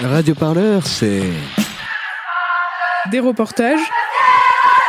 Radio 0.00 0.34
Parleur, 0.34 0.86
c'est. 0.86 1.22
Des 3.10 3.20
reportages 3.20 3.80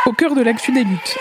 au 0.06 0.12
cœur 0.12 0.34
de 0.34 0.42
l'actu 0.42 0.72
des 0.72 0.84
luttes. 0.84 1.16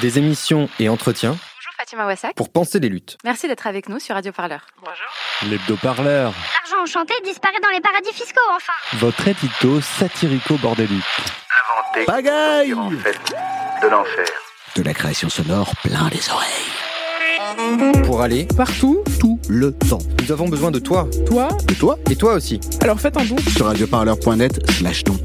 Des 0.00 0.18
émissions 0.18 0.68
et 0.80 0.88
entretiens 0.88 1.32
Bonjour 1.32 1.72
Fatima 1.76 2.06
Wassak. 2.06 2.34
pour 2.34 2.50
penser 2.50 2.80
les 2.80 2.88
luttes. 2.88 3.18
Merci 3.24 3.46
d'être 3.48 3.66
avec 3.66 3.88
nous 3.88 3.98
sur 4.00 4.14
Radio 4.14 4.32
Parleur. 4.32 4.60
L'hebdo-parleur. 5.48 6.32
L'argent 6.32 6.82
enchanté 6.82 7.14
disparaît 7.24 7.60
dans 7.62 7.68
les 7.70 7.80
paradis 7.80 8.12
fiscaux, 8.12 8.40
enfin 8.56 8.72
Votre 8.94 9.28
édito 9.28 9.80
satirico-bordélique. 9.80 11.02
inventé 11.76 12.04
Pagaille 12.06 12.74
en 12.74 12.90
fait 12.90 13.34
de 13.82 13.88
l'enfer. 13.88 14.24
De 14.76 14.82
la 14.82 14.94
création 14.94 15.28
sonore 15.28 15.70
plein 15.84 16.08
les 16.10 16.30
oreilles. 16.30 16.72
Pour 18.04 18.20
aller, 18.22 18.46
Partout, 18.56 19.02
Tout 19.18 19.38
le 19.48 19.72
temps. 19.72 19.98
nous 20.22 20.32
avons 20.32 20.48
besoin 20.48 20.70
de 20.70 20.78
toi. 20.78 21.08
toi, 21.26 21.48
Et 21.70 21.74
toi 21.74 21.98
Et 22.10 22.16
toi 22.16 22.34
aussi. 22.34 22.60
alors 22.80 23.00
faites 23.00 23.16
un 23.16 23.24
don. 23.24 23.36
Sur 23.56 23.66
radioparleur.net 23.66 24.60
slash 24.78 25.04
don. 25.04 25.16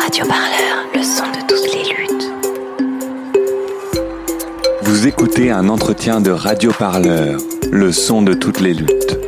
Radio 0.00 0.24
Parleur, 0.26 0.86
le 0.94 1.02
son 1.02 1.24
de 1.24 1.40
toutes 1.48 1.72
les 1.72 1.84
luttes. 1.92 2.30
Vous 4.82 5.06
écoutez 5.06 5.50
un 5.50 5.68
entretien 5.68 6.20
de 6.20 6.30
Radio 6.30 6.72
Parleur, 6.72 7.40
le 7.70 7.92
son 7.92 8.22
de 8.22 8.34
toutes 8.34 8.60
les 8.60 8.74
luttes. 8.74 9.18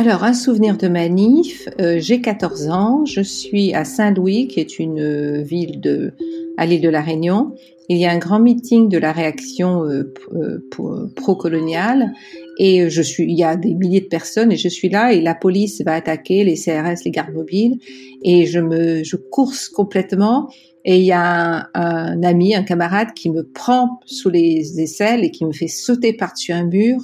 Alors, 0.00 0.24
un 0.24 0.32
souvenir 0.32 0.78
de 0.78 0.88
manif. 0.88 1.68
euh, 1.78 1.98
J'ai 2.00 2.22
14 2.22 2.68
ans. 2.70 3.04
Je 3.04 3.20
suis 3.20 3.74
à 3.74 3.84
Saint-Louis, 3.84 4.48
qui 4.48 4.58
est 4.58 4.78
une 4.78 4.98
euh, 4.98 5.42
ville 5.42 5.78
de, 5.78 6.12
à 6.56 6.64
l'île 6.64 6.80
de 6.80 6.88
la 6.88 7.02
Réunion. 7.02 7.54
Il 7.90 7.98
y 7.98 8.06
a 8.06 8.10
un 8.10 8.16
grand 8.16 8.40
meeting 8.40 8.88
de 8.88 8.96
la 8.96 9.12
réaction 9.12 9.84
euh, 9.84 10.10
euh, 10.32 10.66
pro- 10.70 11.06
pro-coloniale. 11.14 12.12
Et 12.58 12.88
je 12.88 13.02
suis, 13.02 13.24
il 13.24 13.36
y 13.38 13.44
a 13.44 13.56
des 13.56 13.74
milliers 13.74 14.00
de 14.00 14.06
personnes 14.06 14.50
et 14.52 14.56
je 14.56 14.68
suis 14.68 14.88
là 14.88 15.12
et 15.12 15.20
la 15.20 15.34
police 15.34 15.82
va 15.84 15.92
attaquer 15.96 16.44
les 16.44 16.54
CRS, 16.56 17.04
les 17.04 17.10
gardes 17.10 17.34
mobiles. 17.34 17.76
Et 18.22 18.46
je 18.46 18.58
me, 18.58 19.04
je 19.04 19.16
course 19.16 19.68
complètement. 19.68 20.48
Et 20.86 20.96
il 20.98 21.04
y 21.04 21.12
a 21.12 21.68
un 21.74 22.22
ami, 22.22 22.54
un 22.54 22.62
camarade 22.62 23.12
qui 23.14 23.28
me 23.28 23.42
prend 23.42 24.00
sous 24.06 24.30
les 24.30 24.80
aisselles 24.80 25.24
et 25.26 25.30
qui 25.30 25.44
me 25.44 25.52
fait 25.52 25.68
sauter 25.68 26.14
par-dessus 26.14 26.52
un 26.52 26.64
mur. 26.64 27.00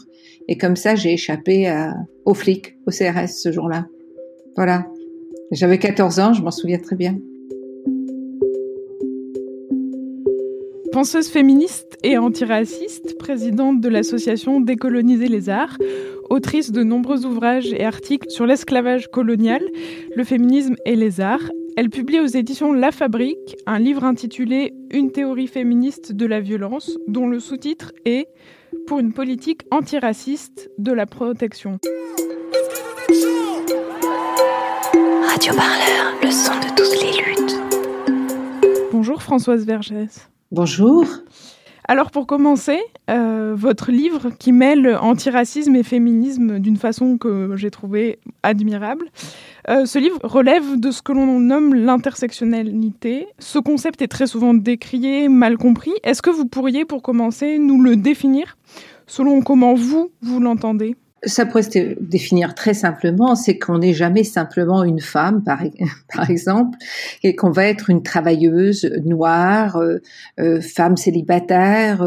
Et 0.48 0.56
comme 0.56 0.76
ça, 0.76 0.94
j'ai 0.94 1.12
échappé 1.12 1.72
aux 2.24 2.34
flics, 2.34 2.76
au 2.86 2.90
CRS 2.90 3.28
ce 3.28 3.50
jour-là. 3.50 3.86
Voilà. 4.56 4.86
J'avais 5.52 5.78
14 5.78 6.20
ans, 6.20 6.32
je 6.32 6.42
m'en 6.42 6.50
souviens 6.50 6.78
très 6.78 6.96
bien. 6.96 7.18
Penseuse 10.92 11.28
féministe 11.28 11.98
et 12.02 12.16
antiraciste, 12.16 13.18
présidente 13.18 13.82
de 13.82 13.88
l'association 13.90 14.60
Décoloniser 14.60 15.28
les 15.28 15.50
arts, 15.50 15.76
autrice 16.30 16.72
de 16.72 16.82
nombreux 16.82 17.26
ouvrages 17.26 17.72
et 17.72 17.84
articles 17.84 18.30
sur 18.30 18.46
l'esclavage 18.46 19.08
colonial, 19.08 19.60
le 20.16 20.24
féminisme 20.24 20.74
et 20.86 20.96
les 20.96 21.20
arts. 21.20 21.50
Elle 21.76 21.90
publie 21.90 22.18
aux 22.18 22.26
éditions 22.26 22.72
La 22.72 22.92
Fabrique 22.92 23.56
un 23.66 23.78
livre 23.78 24.04
intitulé 24.04 24.72
Une 24.90 25.12
théorie 25.12 25.48
féministe 25.48 26.12
de 26.12 26.24
la 26.24 26.40
violence, 26.40 26.96
dont 27.08 27.26
le 27.26 27.40
sous-titre 27.40 27.92
est 28.06 28.28
Pour 28.86 29.00
une 29.00 29.12
politique 29.12 29.62
antiraciste 29.72 30.70
de 30.78 30.92
la 30.92 31.06
protection. 31.06 31.78
Radio 35.26 35.54
Parleur, 35.54 36.14
le 36.22 36.30
son 36.30 36.52
de 36.60 36.68
toutes 36.76 37.02
les 37.02 37.12
luttes. 37.24 37.56
Bonjour 38.92 39.22
Françoise 39.22 39.66
Vergès. 39.66 40.28
Bonjour. 40.52 41.04
Alors 41.88 42.10
pour 42.10 42.26
commencer, 42.26 42.80
euh, 43.10 43.54
votre 43.56 43.92
livre 43.92 44.30
qui 44.30 44.52
mêle 44.52 44.96
antiracisme 45.00 45.76
et 45.76 45.82
féminisme 45.82 46.58
d'une 46.58 46.76
façon 46.76 47.16
que 47.16 47.56
j'ai 47.56 47.70
trouvée 47.70 48.18
admirable, 48.42 49.06
euh, 49.68 49.84
ce 49.84 49.98
livre 49.98 50.18
relève 50.22 50.78
de 50.78 50.90
ce 50.90 51.02
que 51.02 51.12
l'on 51.12 51.40
nomme 51.40 51.74
l'intersectionnalité. 51.74 53.26
Ce 53.38 53.58
concept 53.58 54.00
est 54.00 54.08
très 54.08 54.26
souvent 54.26 54.54
décrié, 54.54 55.28
mal 55.28 55.58
compris. 55.58 55.92
Est-ce 56.04 56.22
que 56.22 56.30
vous 56.30 56.46
pourriez, 56.46 56.84
pour 56.84 57.02
commencer, 57.02 57.58
nous 57.58 57.82
le 57.82 57.96
définir? 57.96 58.56
Selon 59.06 59.42
comment 59.42 59.74
vous, 59.74 60.10
vous 60.22 60.40
l'entendez? 60.40 60.96
Ça 61.24 61.46
pourrait 61.46 61.62
se 61.62 62.00
définir 62.00 62.54
très 62.54 62.74
simplement, 62.74 63.34
c'est 63.34 63.58
qu'on 63.58 63.78
n'est 63.78 63.94
jamais 63.94 64.22
simplement 64.22 64.84
une 64.84 65.00
femme, 65.00 65.42
par, 65.42 65.60
par 66.14 66.30
exemple, 66.30 66.78
et 67.24 67.34
qu'on 67.34 67.50
va 67.50 67.64
être 67.64 67.90
une 67.90 68.02
travailleuse 68.02 68.88
noire, 69.04 69.76
euh, 69.76 69.98
euh, 70.38 70.60
femme 70.60 70.96
célibataire, 70.96 72.06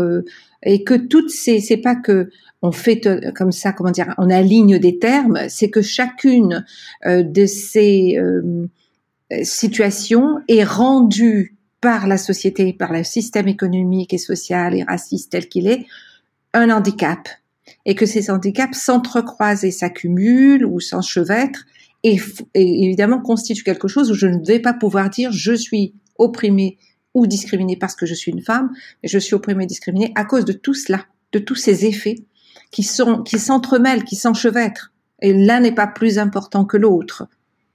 et 0.63 0.83
que 0.83 0.93
toutes 0.93 1.29
ces, 1.29 1.59
c'est 1.59 1.77
pas 1.77 1.95
que 1.95 2.29
on 2.61 2.71
fait 2.71 3.05
euh, 3.07 3.31
comme 3.31 3.51
ça, 3.51 3.71
comment 3.71 3.91
dire, 3.91 4.13
on 4.17 4.29
aligne 4.29 4.79
des 4.79 4.99
termes, 4.99 5.39
c'est 5.49 5.69
que 5.69 5.81
chacune 5.81 6.65
euh, 7.05 7.23
de 7.23 7.45
ces 7.45 8.17
euh, 8.17 8.67
situations 9.43 10.39
est 10.47 10.63
rendue 10.63 11.55
par 11.81 12.07
la 12.07 12.17
société, 12.17 12.73
par 12.73 12.91
le 12.91 13.03
système 13.03 13.47
économique 13.47 14.13
et 14.13 14.17
social 14.17 14.75
et 14.75 14.83
raciste 14.83 15.31
tel 15.31 15.47
qu'il 15.47 15.67
est, 15.67 15.85
un 16.53 16.69
handicap. 16.69 17.29
Et 17.85 17.95
que 17.95 18.05
ces 18.05 18.29
handicaps 18.29 18.77
s'entrecroisent 18.77 19.63
et 19.63 19.71
s'accumulent 19.71 20.65
ou 20.65 20.79
s'enchevêtrent 20.79 21.65
et, 22.03 22.17
et 22.55 22.83
évidemment 22.83 23.21
constituent 23.21 23.63
quelque 23.63 23.87
chose 23.87 24.11
où 24.11 24.15
je 24.15 24.27
ne 24.27 24.43
vais 24.45 24.59
pas 24.59 24.73
pouvoir 24.73 25.09
dire 25.09 25.31
je 25.31 25.53
suis 25.53 25.93
opprimée 26.17 26.77
ou 27.13 27.27
discriminée 27.27 27.77
parce 27.77 27.95
que 27.95 28.05
je 28.05 28.13
suis 28.13 28.31
une 28.31 28.41
femme, 28.41 28.71
mais 29.01 29.09
je 29.09 29.17
suis 29.19 29.35
opprimée 29.35 29.63
et 29.63 29.67
discriminée 29.67 30.11
à 30.15 30.25
cause 30.25 30.45
de 30.45 30.51
tout 30.53 30.73
cela, 30.73 31.05
de 31.31 31.39
tous 31.39 31.55
ces 31.55 31.85
effets 31.85 32.25
qui 32.71 32.83
s'entremêlent, 32.83 34.03
qui 34.03 34.15
s'enchevêtrent. 34.15 34.91
Et 35.21 35.33
l'un 35.33 35.59
n'est 35.59 35.75
pas 35.75 35.87
plus 35.87 36.17
important 36.17 36.65
que 36.65 36.77
l'autre. 36.77 37.27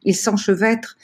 Ils 0.05 0.17
s'enchevêtrent 0.17 0.97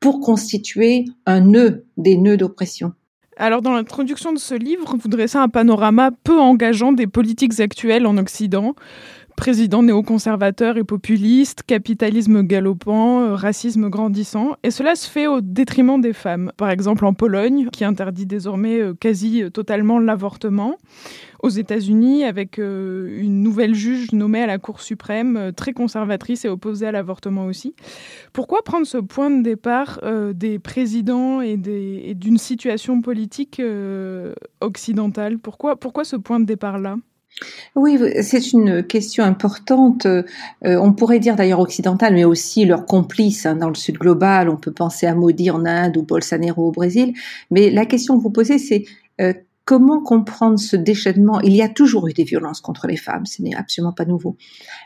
pour 0.00 0.20
constituer 0.20 1.06
un 1.26 1.40
nœud, 1.40 1.84
des 1.96 2.16
nœuds 2.16 2.36
d'oppression. 2.36 2.92
Alors, 3.38 3.60
dans 3.60 3.72
l'introduction 3.72 4.32
de 4.32 4.38
ce 4.38 4.54
livre, 4.54 4.96
vous 4.96 5.08
dressez 5.08 5.36
un 5.36 5.48
panorama 5.48 6.10
peu 6.24 6.38
engageant 6.38 6.92
des 6.92 7.06
politiques 7.06 7.60
actuelles 7.60 8.06
en 8.06 8.16
Occident. 8.16 8.74
Président 9.36 9.82
néoconservateur 9.82 10.78
et 10.78 10.84
populiste, 10.84 11.62
capitalisme 11.62 12.42
galopant, 12.42 13.20
euh, 13.20 13.34
racisme 13.34 13.90
grandissant. 13.90 14.56
Et 14.62 14.70
cela 14.70 14.96
se 14.96 15.08
fait 15.08 15.26
au 15.26 15.42
détriment 15.42 16.00
des 16.00 16.14
femmes. 16.14 16.52
Par 16.56 16.70
exemple, 16.70 17.04
en 17.04 17.12
Pologne, 17.12 17.68
qui 17.70 17.84
interdit 17.84 18.24
désormais 18.24 18.80
euh, 18.80 18.94
quasi 18.94 19.42
euh, 19.42 19.50
totalement 19.50 19.98
l'avortement. 19.98 20.78
Aux 21.42 21.50
États-Unis, 21.50 22.24
avec 22.24 22.56
une 22.56 23.42
nouvelle 23.42 23.74
juge 23.74 24.10
nommée 24.12 24.42
à 24.42 24.46
la 24.46 24.56
Cour 24.56 24.80
suprême, 24.80 25.52
très 25.54 25.74
conservatrice 25.74 26.46
et 26.46 26.48
opposée 26.48 26.86
à 26.86 26.92
l'avortement 26.92 27.44
aussi. 27.44 27.74
Pourquoi 28.32 28.62
prendre 28.62 28.86
ce 28.86 28.96
point 28.96 29.30
de 29.30 29.42
départ 29.42 30.00
des 30.32 30.58
présidents 30.58 31.42
et 31.42 31.58
d'une 31.58 32.38
situation 32.38 33.02
politique 33.02 33.60
occidentale? 34.62 35.38
Pourquoi, 35.38 35.76
pourquoi 35.76 36.04
ce 36.04 36.16
point 36.16 36.40
de 36.40 36.46
départ-là? 36.46 36.96
Oui, 37.74 37.98
c'est 38.22 38.52
une 38.52 38.82
question 38.82 39.22
importante. 39.24 40.06
Euh, 40.06 40.22
on 40.62 40.92
pourrait 40.92 41.18
dire 41.18 41.36
d'ailleurs 41.36 41.60
occidentale, 41.60 42.14
mais 42.14 42.24
aussi 42.24 42.64
leurs 42.64 42.86
complices 42.86 43.44
hein, 43.44 43.56
dans 43.56 43.68
le 43.68 43.74
Sud 43.74 43.98
global. 43.98 44.48
On 44.48 44.56
peut 44.56 44.72
penser 44.72 45.06
à 45.06 45.14
Modi 45.14 45.50
en 45.50 45.66
Inde 45.66 45.96
ou 45.98 46.02
Bolsonaro 46.02 46.68
au 46.68 46.72
Brésil. 46.72 47.12
Mais 47.50 47.70
la 47.70 47.84
question 47.84 48.16
que 48.16 48.22
vous 48.22 48.30
posez, 48.30 48.58
c'est 48.58 48.84
euh, 49.20 49.34
comment 49.66 50.00
comprendre 50.00 50.58
ce 50.58 50.76
déchaînement? 50.76 51.40
Il 51.42 51.54
y 51.54 51.60
a 51.60 51.68
toujours 51.68 52.08
eu 52.08 52.14
des 52.14 52.24
violences 52.24 52.62
contre 52.62 52.86
les 52.86 52.96
femmes, 52.96 53.26
ce 53.26 53.42
n'est 53.42 53.54
absolument 53.54 53.92
pas 53.92 54.06
nouveau. 54.06 54.36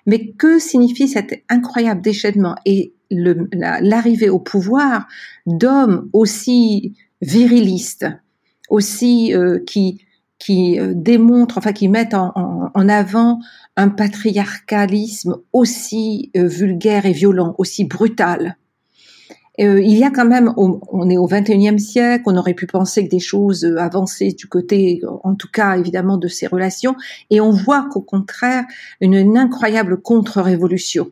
Mais 0.07 0.33
que 0.33 0.59
signifie 0.59 1.07
cet 1.07 1.45
incroyable 1.49 2.01
déchaînement? 2.01 2.57
Et 2.67 2.95
l'arrivée 3.11 4.31
au 4.31 4.39
pouvoir 4.39 5.07
d'hommes 5.47 6.09
aussi 6.13 6.95
virilistes, 7.21 8.07
aussi 8.69 9.35
euh, 9.35 9.59
qui 9.67 10.01
qui 10.41 10.81
euh, 10.81 10.93
démontrent, 10.97 11.59
enfin 11.59 11.73
qui 11.73 11.87
mettent 11.89 12.15
en, 12.15 12.33
en- 12.35 12.71
en 12.75 12.89
avant 12.89 13.39
un 13.77 13.89
patriarcalisme 13.89 15.37
aussi 15.53 16.33
euh, 16.37 16.49
vulgaire 16.49 17.07
et 17.07 17.13
violent, 17.13 17.55
aussi 17.59 17.85
brutal. 17.85 18.57
Euh, 19.61 19.81
il 19.81 19.99
y 19.99 20.05
a 20.05 20.11
quand 20.11 20.25
même, 20.25 20.53
on 20.57 21.11
est 21.11 21.19
au 21.19 21.29
21e 21.29 21.79
siècle, 21.79 22.23
on 22.27 22.37
aurait 22.37 22.55
pu 22.55 22.67
penser 22.67 23.05
que 23.05 23.11
des 23.11 23.19
choses 23.21 23.65
euh, 23.65 23.77
avancées 23.79 24.33
du 24.33 24.47
côté, 24.47 25.03
en 25.23 25.35
tout 25.35 25.49
cas 25.53 25.77
évidemment, 25.77 26.17
de 26.17 26.29
ces 26.29 26.47
relations, 26.47 26.95
et 27.29 27.41
on 27.41 27.51
voit 27.51 27.87
qu'au 27.93 28.01
contraire, 28.01 28.65
une, 29.01 29.37
incroyable 29.37 30.01
contre-révolution 30.01 31.11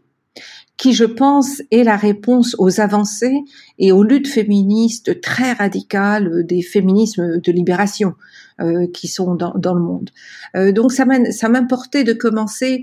qui, 0.78 0.92
je 0.92 1.04
pense, 1.04 1.60
est 1.72 1.82
la 1.82 1.96
réponse 1.96 2.54
aux 2.58 2.80
avancées 2.80 3.40
et 3.80 3.90
aux 3.90 4.04
luttes 4.04 4.28
féministes 4.28 5.20
très 5.20 5.52
radicales 5.52 6.28
euh, 6.28 6.42
des 6.44 6.62
féminismes 6.62 7.40
de 7.40 7.52
libération 7.52 8.14
qui 8.92 9.08
sont 9.08 9.34
dans, 9.34 9.54
dans 9.56 9.74
le 9.74 9.80
monde. 9.80 10.10
Euh, 10.56 10.72
donc 10.72 10.92
ça 10.92 11.04
m'importait 11.48 12.04
de 12.04 12.12
commencer 12.12 12.82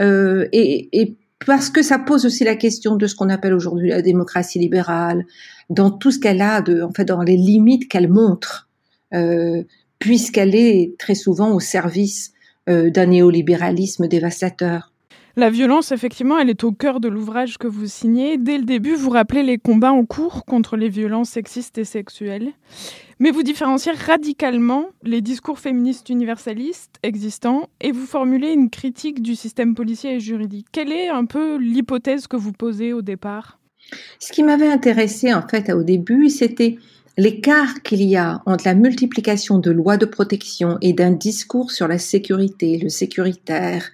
euh, 0.00 0.46
et, 0.52 0.88
et 0.92 1.16
parce 1.44 1.68
que 1.68 1.82
ça 1.82 1.98
pose 1.98 2.24
aussi 2.24 2.44
la 2.44 2.56
question 2.56 2.96
de 2.96 3.06
ce 3.06 3.14
qu'on 3.14 3.28
appelle 3.28 3.54
aujourd'hui 3.54 3.90
la 3.90 4.02
démocratie 4.02 4.58
libérale, 4.58 5.26
dans 5.68 5.90
tout 5.90 6.10
ce 6.10 6.18
qu'elle 6.18 6.40
a, 6.40 6.62
de, 6.62 6.82
en 6.82 6.92
fait, 6.92 7.04
dans 7.04 7.22
les 7.22 7.36
limites 7.36 7.88
qu'elle 7.88 8.08
montre, 8.08 8.68
euh, 9.14 9.62
puisqu'elle 9.98 10.54
est 10.54 10.94
très 10.98 11.14
souvent 11.14 11.52
au 11.52 11.60
service 11.60 12.32
euh, 12.68 12.90
d'un 12.90 13.06
néolibéralisme 13.06 14.08
dévastateur. 14.08 14.92
La 15.38 15.50
violence, 15.50 15.92
effectivement, 15.92 16.38
elle 16.38 16.48
est 16.48 16.64
au 16.64 16.72
cœur 16.72 16.98
de 16.98 17.08
l'ouvrage 17.08 17.58
que 17.58 17.66
vous 17.66 17.86
signez. 17.86 18.38
Dès 18.38 18.56
le 18.56 18.64
début, 18.64 18.94
vous 18.94 19.10
rappelez 19.10 19.42
les 19.42 19.58
combats 19.58 19.92
en 19.92 20.06
cours 20.06 20.46
contre 20.46 20.78
les 20.78 20.88
violences 20.88 21.28
sexistes 21.28 21.76
et 21.76 21.84
sexuelles. 21.84 22.52
Mais 23.18 23.30
vous 23.30 23.42
différenciez 23.42 23.92
radicalement 23.92 24.86
les 25.02 25.20
discours 25.20 25.58
féministes 25.58 26.08
universalistes 26.08 26.94
existants 27.02 27.68
et 27.82 27.92
vous 27.92 28.06
formulez 28.06 28.50
une 28.52 28.70
critique 28.70 29.20
du 29.20 29.34
système 29.34 29.74
policier 29.74 30.14
et 30.14 30.20
juridique. 30.20 30.68
Quelle 30.72 30.90
est 30.90 31.08
un 31.08 31.26
peu 31.26 31.58
l'hypothèse 31.58 32.28
que 32.28 32.36
vous 32.36 32.52
posez 32.52 32.94
au 32.94 33.02
départ? 33.02 33.58
Ce 34.18 34.32
qui 34.32 34.42
m'avait 34.42 34.68
intéressé 34.68 35.34
en 35.34 35.46
fait 35.46 35.70
au 35.70 35.82
début, 35.82 36.30
c'était 36.30 36.78
l'écart 37.18 37.82
qu'il 37.82 38.02
y 38.02 38.16
a 38.16 38.42
entre 38.46 38.64
la 38.64 38.74
multiplication 38.74 39.58
de 39.58 39.70
lois 39.70 39.98
de 39.98 40.06
protection 40.06 40.78
et 40.80 40.94
d'un 40.94 41.12
discours 41.12 41.72
sur 41.72 41.88
la 41.88 41.98
sécurité, 41.98 42.78
le 42.78 42.88
sécuritaire, 42.88 43.90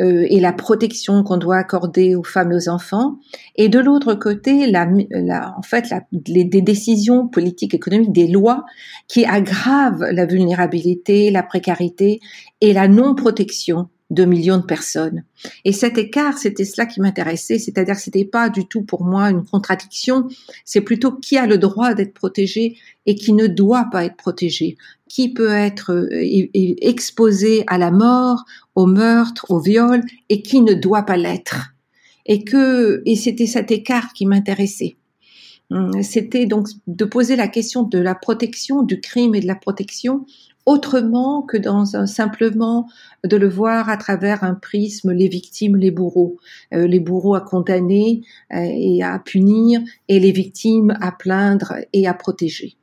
euh, 0.00 0.26
et 0.28 0.40
la 0.40 0.52
protection 0.52 1.22
qu'on 1.22 1.36
doit 1.36 1.56
accorder 1.56 2.14
aux 2.14 2.22
femmes 2.22 2.52
et 2.52 2.56
aux 2.56 2.68
enfants, 2.68 3.18
et 3.56 3.68
de 3.68 3.78
l'autre 3.78 4.14
côté, 4.14 4.70
la, 4.70 4.88
la, 5.10 5.54
en 5.58 5.62
fait, 5.62 5.90
la, 5.90 6.02
des 6.12 6.62
décisions 6.62 7.28
politiques, 7.28 7.74
économiques, 7.74 8.12
des 8.12 8.28
lois 8.28 8.64
qui 9.08 9.24
aggravent 9.24 10.06
la 10.12 10.26
vulnérabilité, 10.26 11.30
la 11.30 11.42
précarité 11.42 12.20
et 12.60 12.72
la 12.72 12.88
non-protection 12.88 13.88
de 14.10 14.24
millions 14.24 14.58
de 14.58 14.64
personnes. 14.64 15.24
Et 15.64 15.72
cet 15.72 15.96
écart, 15.96 16.36
c'était 16.36 16.64
cela 16.64 16.86
qui 16.86 17.00
m'intéressait, 17.00 17.58
c'est-à-dire 17.58 17.94
que 17.94 18.00
c'était 18.00 18.24
pas 18.24 18.50
du 18.50 18.66
tout 18.66 18.82
pour 18.82 19.04
moi 19.04 19.30
une 19.30 19.44
contradiction, 19.44 20.26
c'est 20.64 20.80
plutôt 20.80 21.12
qui 21.12 21.38
a 21.38 21.46
le 21.46 21.58
droit 21.58 21.94
d'être 21.94 22.12
protégé 22.12 22.76
et 23.06 23.14
qui 23.14 23.32
ne 23.32 23.46
doit 23.46 23.86
pas 23.90 24.04
être 24.04 24.16
protégé, 24.16 24.76
qui 25.10 25.34
peut 25.34 25.50
être 25.50 25.92
euh, 25.92 26.48
exposé 26.80 27.64
à 27.66 27.78
la 27.78 27.90
mort, 27.90 28.44
au 28.76 28.86
meurtre, 28.86 29.44
au 29.48 29.58
viol 29.58 30.02
et 30.28 30.40
qui 30.40 30.60
ne 30.60 30.72
doit 30.72 31.02
pas 31.02 31.16
l'être. 31.16 31.72
Et 32.26 32.44
que 32.44 33.02
et 33.04 33.16
c'était 33.16 33.48
cet 33.48 33.72
écart 33.72 34.12
qui 34.12 34.24
m'intéressait. 34.24 34.96
Hum, 35.70 36.02
c'était 36.02 36.46
donc 36.46 36.68
de 36.86 37.04
poser 37.04 37.34
la 37.34 37.48
question 37.48 37.82
de 37.82 37.98
la 37.98 38.14
protection, 38.14 38.82
du 38.82 39.00
crime 39.00 39.34
et 39.34 39.40
de 39.40 39.48
la 39.48 39.56
protection 39.56 40.26
autrement 40.64 41.42
que 41.42 41.56
dans 41.56 41.96
un 41.96 42.06
simplement 42.06 42.86
de 43.24 43.36
le 43.36 43.48
voir 43.48 43.88
à 43.88 43.96
travers 43.96 44.44
un 44.44 44.54
prisme 44.54 45.10
les 45.10 45.26
victimes, 45.26 45.76
les 45.76 45.90
bourreaux, 45.90 46.36
euh, 46.72 46.86
les 46.86 47.00
bourreaux 47.00 47.34
à 47.34 47.40
condamner 47.40 48.22
euh, 48.52 48.58
et 48.60 49.02
à 49.02 49.18
punir 49.18 49.80
et 50.06 50.20
les 50.20 50.30
victimes 50.30 50.96
à 51.00 51.10
plaindre 51.10 51.74
et 51.92 52.06
à 52.06 52.14
protéger. 52.14 52.76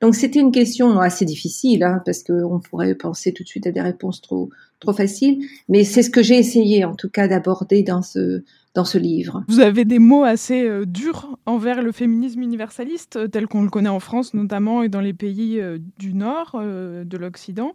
Donc 0.00 0.14
c'était 0.14 0.40
une 0.40 0.52
question 0.52 0.98
assez 0.98 1.24
difficile 1.24 1.82
hein, 1.82 2.02
parce 2.04 2.22
qu'on 2.22 2.60
pourrait 2.60 2.94
penser 2.94 3.32
tout 3.32 3.42
de 3.42 3.48
suite 3.48 3.66
à 3.66 3.70
des 3.70 3.80
réponses 3.80 4.20
trop 4.20 4.50
trop 4.80 4.92
faciles, 4.92 5.44
mais 5.68 5.84
c'est 5.84 6.02
ce 6.02 6.10
que 6.10 6.22
j'ai 6.22 6.36
essayé 6.36 6.84
en 6.84 6.94
tout 6.94 7.08
cas 7.08 7.28
d'aborder 7.28 7.82
dans 7.82 8.02
ce 8.02 8.42
dans 8.74 8.84
ce 8.84 8.98
livre. 8.98 9.44
Vous 9.46 9.60
avez 9.60 9.84
des 9.84 10.00
mots 10.00 10.24
assez 10.24 10.64
euh, 10.64 10.84
durs 10.84 11.38
envers 11.46 11.80
le 11.80 11.92
féminisme 11.92 12.42
universaliste, 12.42 13.16
euh, 13.16 13.28
tel 13.28 13.46
qu'on 13.46 13.62
le 13.62 13.70
connaît 13.70 13.88
en 13.88 14.00
France 14.00 14.34
notamment 14.34 14.82
et 14.82 14.88
dans 14.88 15.00
les 15.00 15.12
pays 15.12 15.60
euh, 15.60 15.78
du 15.98 16.12
Nord, 16.12 16.60
de 16.60 17.16
l'Occident. 17.16 17.72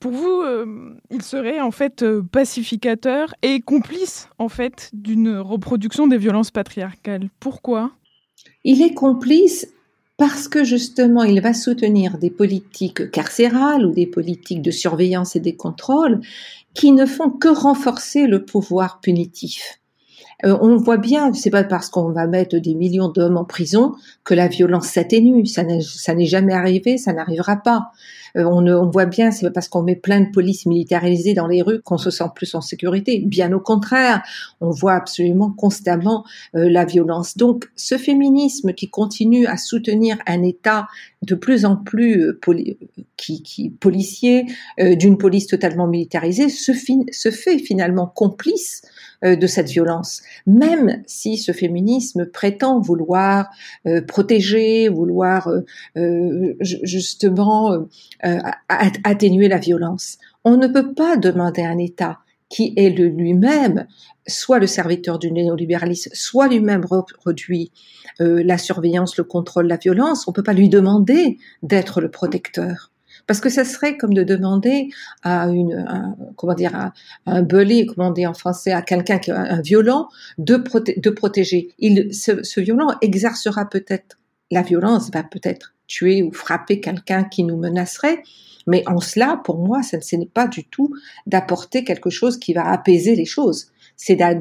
Pour 0.00 0.12
vous, 0.12 0.42
il 1.10 1.22
serait 1.22 1.60
en 1.60 1.70
fait 1.70 2.04
pacificateur 2.32 3.34
et 3.42 3.60
complice 3.60 4.28
en 4.38 4.48
fait 4.48 4.90
d'une 4.92 5.36
reproduction 5.36 6.08
des 6.08 6.18
violences 6.18 6.50
patriarcales. 6.50 7.28
Pourquoi? 7.38 7.92
Il 8.64 8.82
est 8.82 8.94
complice 8.94 9.68
parce 10.16 10.48
que 10.48 10.64
justement 10.64 11.24
il 11.24 11.40
va 11.40 11.54
soutenir 11.54 12.18
des 12.18 12.30
politiques 12.30 13.10
carcérales 13.10 13.86
ou 13.86 13.92
des 13.92 14.06
politiques 14.06 14.62
de 14.62 14.70
surveillance 14.70 15.36
et 15.36 15.40
des 15.40 15.56
contrôles 15.56 16.20
qui 16.74 16.92
ne 16.92 17.06
font 17.06 17.30
que 17.30 17.48
renforcer 17.48 18.26
le 18.26 18.44
pouvoir 18.44 19.00
punitif. 19.00 19.81
Euh, 20.44 20.56
on 20.60 20.76
voit 20.76 20.96
bien, 20.96 21.32
c'est 21.32 21.50
pas 21.50 21.64
parce 21.64 21.88
qu'on 21.88 22.10
va 22.10 22.26
mettre 22.26 22.56
des 22.56 22.74
millions 22.74 23.08
d'hommes 23.08 23.36
en 23.36 23.44
prison 23.44 23.94
que 24.24 24.34
la 24.34 24.48
violence 24.48 24.86
s'atténue. 24.86 25.46
Ça 25.46 25.64
n'est 25.64 26.26
jamais 26.26 26.54
arrivé, 26.54 26.98
ça 26.98 27.12
n'arrivera 27.12 27.56
pas. 27.56 27.90
Euh, 28.36 28.44
on, 28.44 28.90
voit 28.90 29.06
bien, 29.06 29.30
c'est 29.30 29.50
parce 29.50 29.68
qu'on 29.68 29.82
met 29.82 29.96
plein 29.96 30.20
de 30.20 30.30
polices 30.30 30.66
militarisées 30.66 31.34
dans 31.34 31.46
les 31.46 31.62
rues 31.62 31.82
qu'on 31.82 31.98
se 31.98 32.10
sent 32.10 32.24
plus 32.34 32.54
en 32.54 32.60
sécurité. 32.60 33.22
Bien 33.24 33.52
au 33.52 33.60
contraire, 33.60 34.22
on 34.60 34.70
voit 34.70 34.94
absolument 34.94 35.50
constamment 35.50 36.24
euh, 36.54 36.68
la 36.70 36.84
violence. 36.84 37.36
Donc, 37.36 37.70
ce 37.76 37.98
féminisme 37.98 38.72
qui 38.72 38.88
continue 38.88 39.46
à 39.46 39.56
soutenir 39.56 40.18
un 40.26 40.42
État 40.42 40.86
de 41.22 41.34
plus 41.34 41.64
en 41.64 41.76
plus 41.76 42.38
qui, 43.16 43.42
qui, 43.42 43.70
policier, 43.70 44.46
d'une 44.78 45.16
police 45.16 45.46
totalement 45.46 45.86
militarisée, 45.86 46.48
se, 46.48 46.72
se 46.72 47.30
fait 47.30 47.58
finalement 47.58 48.06
complice 48.06 48.82
euh, 49.24 49.36
de 49.36 49.46
cette 49.46 49.68
violence, 49.68 50.22
même 50.46 51.00
si 51.06 51.36
ce 51.36 51.52
féminisme 51.52 52.26
prétend 52.26 52.80
vouloir 52.80 53.50
euh, 53.86 54.00
protéger, 54.00 54.88
vouloir 54.88 55.48
euh, 55.96 56.54
justement 56.60 57.86
atténuer 59.04 59.46
la 59.46 59.58
violence. 59.58 60.18
On 60.44 60.56
ne 60.56 60.66
peut 60.66 60.92
pas 60.92 61.16
demander 61.16 61.62
à 61.62 61.70
un 61.70 61.78
État 61.78 62.18
qui 62.52 62.74
est 62.76 62.90
lui-même 62.90 63.86
soit 64.28 64.58
le 64.58 64.66
serviteur 64.66 65.18
du 65.18 65.32
néolibéralisme, 65.32 66.10
soit 66.14 66.48
lui-même 66.48 66.84
reproduit 66.84 67.72
la 68.20 68.58
surveillance, 68.58 69.16
le 69.16 69.24
contrôle, 69.24 69.66
la 69.66 69.78
violence, 69.78 70.28
on 70.28 70.30
ne 70.30 70.34
peut 70.34 70.42
pas 70.42 70.52
lui 70.52 70.68
demander 70.68 71.38
d'être 71.62 72.00
le 72.00 72.10
protecteur. 72.10 72.92
Parce 73.26 73.40
que 73.40 73.48
ça 73.48 73.64
serait 73.64 73.96
comme 73.96 74.14
de 74.14 74.22
demander 74.22 74.90
à 75.22 75.46
une, 75.46 75.86
comment 76.36 76.54
dire, 76.54 76.74
à, 76.74 76.92
un 77.26 77.42
belé, 77.42 77.86
comment 77.86 78.08
on 78.08 78.12
dit 78.12 78.26
en 78.26 78.34
français, 78.34 78.72
à 78.72 78.82
quelqu'un 78.82 79.18
qui 79.18 79.30
un 79.30 79.60
violent, 79.60 80.08
de, 80.38 80.56
protéger. 81.10 81.74
Il, 81.78 82.12
ce 82.12 82.60
violent 82.60 82.96
exercera 83.00 83.68
peut-être 83.68 84.18
la 84.50 84.62
violence, 84.62 85.10
va 85.10 85.22
peut-être 85.22 85.74
tuer 85.92 86.22
ou 86.22 86.32
frapper 86.32 86.80
quelqu'un 86.80 87.24
qui 87.24 87.44
nous 87.44 87.56
menacerait, 87.56 88.22
mais 88.66 88.82
en 88.86 89.00
cela, 89.00 89.40
pour 89.44 89.58
moi, 89.58 89.82
ce 89.82 90.16
n'est 90.16 90.26
pas 90.26 90.46
du 90.46 90.64
tout 90.64 90.94
d'apporter 91.26 91.84
quelque 91.84 92.10
chose 92.10 92.38
qui 92.38 92.54
va 92.54 92.66
apaiser 92.66 93.14
les 93.14 93.24
choses. 93.24 93.72
C'est 93.96 94.16
la, 94.16 94.32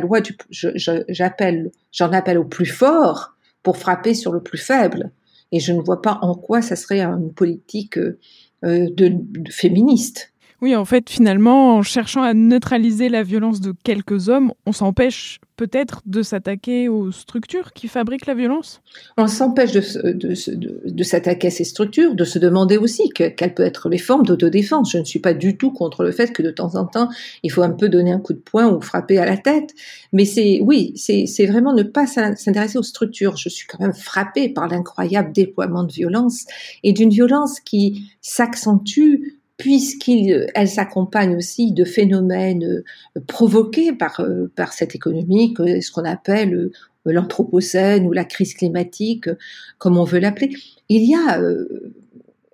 loi 0.00 0.20
du, 0.20 0.36
j'appelle, 0.50 1.70
j'en 1.92 2.12
appelle 2.12 2.38
au 2.38 2.44
plus 2.44 2.66
fort 2.66 3.34
pour 3.62 3.76
frapper 3.76 4.14
sur 4.14 4.32
le 4.32 4.42
plus 4.42 4.58
faible. 4.58 5.12
Et 5.52 5.60
je 5.60 5.72
ne 5.72 5.80
vois 5.80 6.02
pas 6.02 6.18
en 6.22 6.34
quoi 6.34 6.62
ça 6.62 6.76
serait 6.76 7.00
une 7.02 7.32
politique 7.32 7.98
euh, 7.98 8.14
de, 8.62 9.12
féministe. 9.50 10.29
Oui, 10.62 10.76
en 10.76 10.84
fait, 10.84 11.08
finalement, 11.08 11.76
en 11.76 11.82
cherchant 11.82 12.22
à 12.22 12.34
neutraliser 12.34 13.08
la 13.08 13.22
violence 13.22 13.60
de 13.60 13.72
quelques 13.82 14.28
hommes, 14.28 14.52
on 14.66 14.72
s'empêche 14.72 15.40
peut-être 15.60 16.00
de 16.06 16.22
s'attaquer 16.22 16.88
aux 16.88 17.12
structures 17.12 17.74
qui 17.74 17.86
fabriquent 17.86 18.24
la 18.24 18.32
violence? 18.32 18.80
On 19.18 19.26
s'empêche 19.26 19.72
de, 19.72 21.02
s'attaquer 21.02 21.48
à 21.48 21.50
ces 21.50 21.64
structures, 21.64 22.14
de 22.14 22.24
se 22.24 22.38
demander 22.38 22.78
aussi 22.78 23.10
quelles 23.10 23.54
peuvent 23.54 23.66
être 23.66 23.90
les 23.90 23.98
formes 23.98 24.24
d'autodéfense. 24.24 24.92
Je 24.92 24.96
ne 24.96 25.04
suis 25.04 25.18
pas 25.18 25.34
du 25.34 25.58
tout 25.58 25.70
contre 25.70 26.02
le 26.02 26.12
fait 26.12 26.32
que 26.32 26.42
de 26.42 26.50
temps 26.50 26.76
en 26.76 26.86
temps, 26.86 27.10
il 27.42 27.52
faut 27.52 27.62
un 27.62 27.70
peu 27.70 27.90
donner 27.90 28.10
un 28.10 28.20
coup 28.20 28.32
de 28.32 28.38
poing 28.38 28.68
ou 28.68 28.80
frapper 28.80 29.18
à 29.18 29.26
la 29.26 29.36
tête. 29.36 29.74
Mais 30.14 30.24
c'est, 30.24 30.60
oui, 30.62 30.94
c'est 30.96 31.46
vraiment 31.46 31.74
ne 31.74 31.82
pas 31.82 32.06
s'intéresser 32.06 32.78
aux 32.78 32.82
structures. 32.82 33.36
Je 33.36 33.50
suis 33.50 33.66
quand 33.66 33.80
même 33.80 33.92
frappée 33.92 34.48
par 34.48 34.66
l'incroyable 34.66 35.30
déploiement 35.32 35.84
de 35.84 35.92
violence 35.92 36.46
et 36.84 36.94
d'une 36.94 37.10
violence 37.10 37.60
qui 37.60 38.10
s'accentue 38.22 39.39
puisqu'elle 39.60 40.68
s'accompagne 40.68 41.36
aussi 41.36 41.72
de 41.72 41.84
phénomènes 41.84 42.64
euh, 42.64 43.20
provoqués 43.26 43.92
par, 43.92 44.20
euh, 44.20 44.50
par 44.56 44.72
cette 44.72 44.94
économie, 44.94 45.54
ce 45.58 45.92
qu'on 45.92 46.06
appelle 46.06 46.54
euh, 46.54 46.72
l'anthropocène 47.04 48.06
ou 48.06 48.12
la 48.12 48.24
crise 48.24 48.54
climatique, 48.54 49.28
comme 49.76 49.98
on 49.98 50.04
veut 50.04 50.18
l'appeler. 50.18 50.56
Il 50.88 51.04
y 51.04 51.14
a 51.14 51.40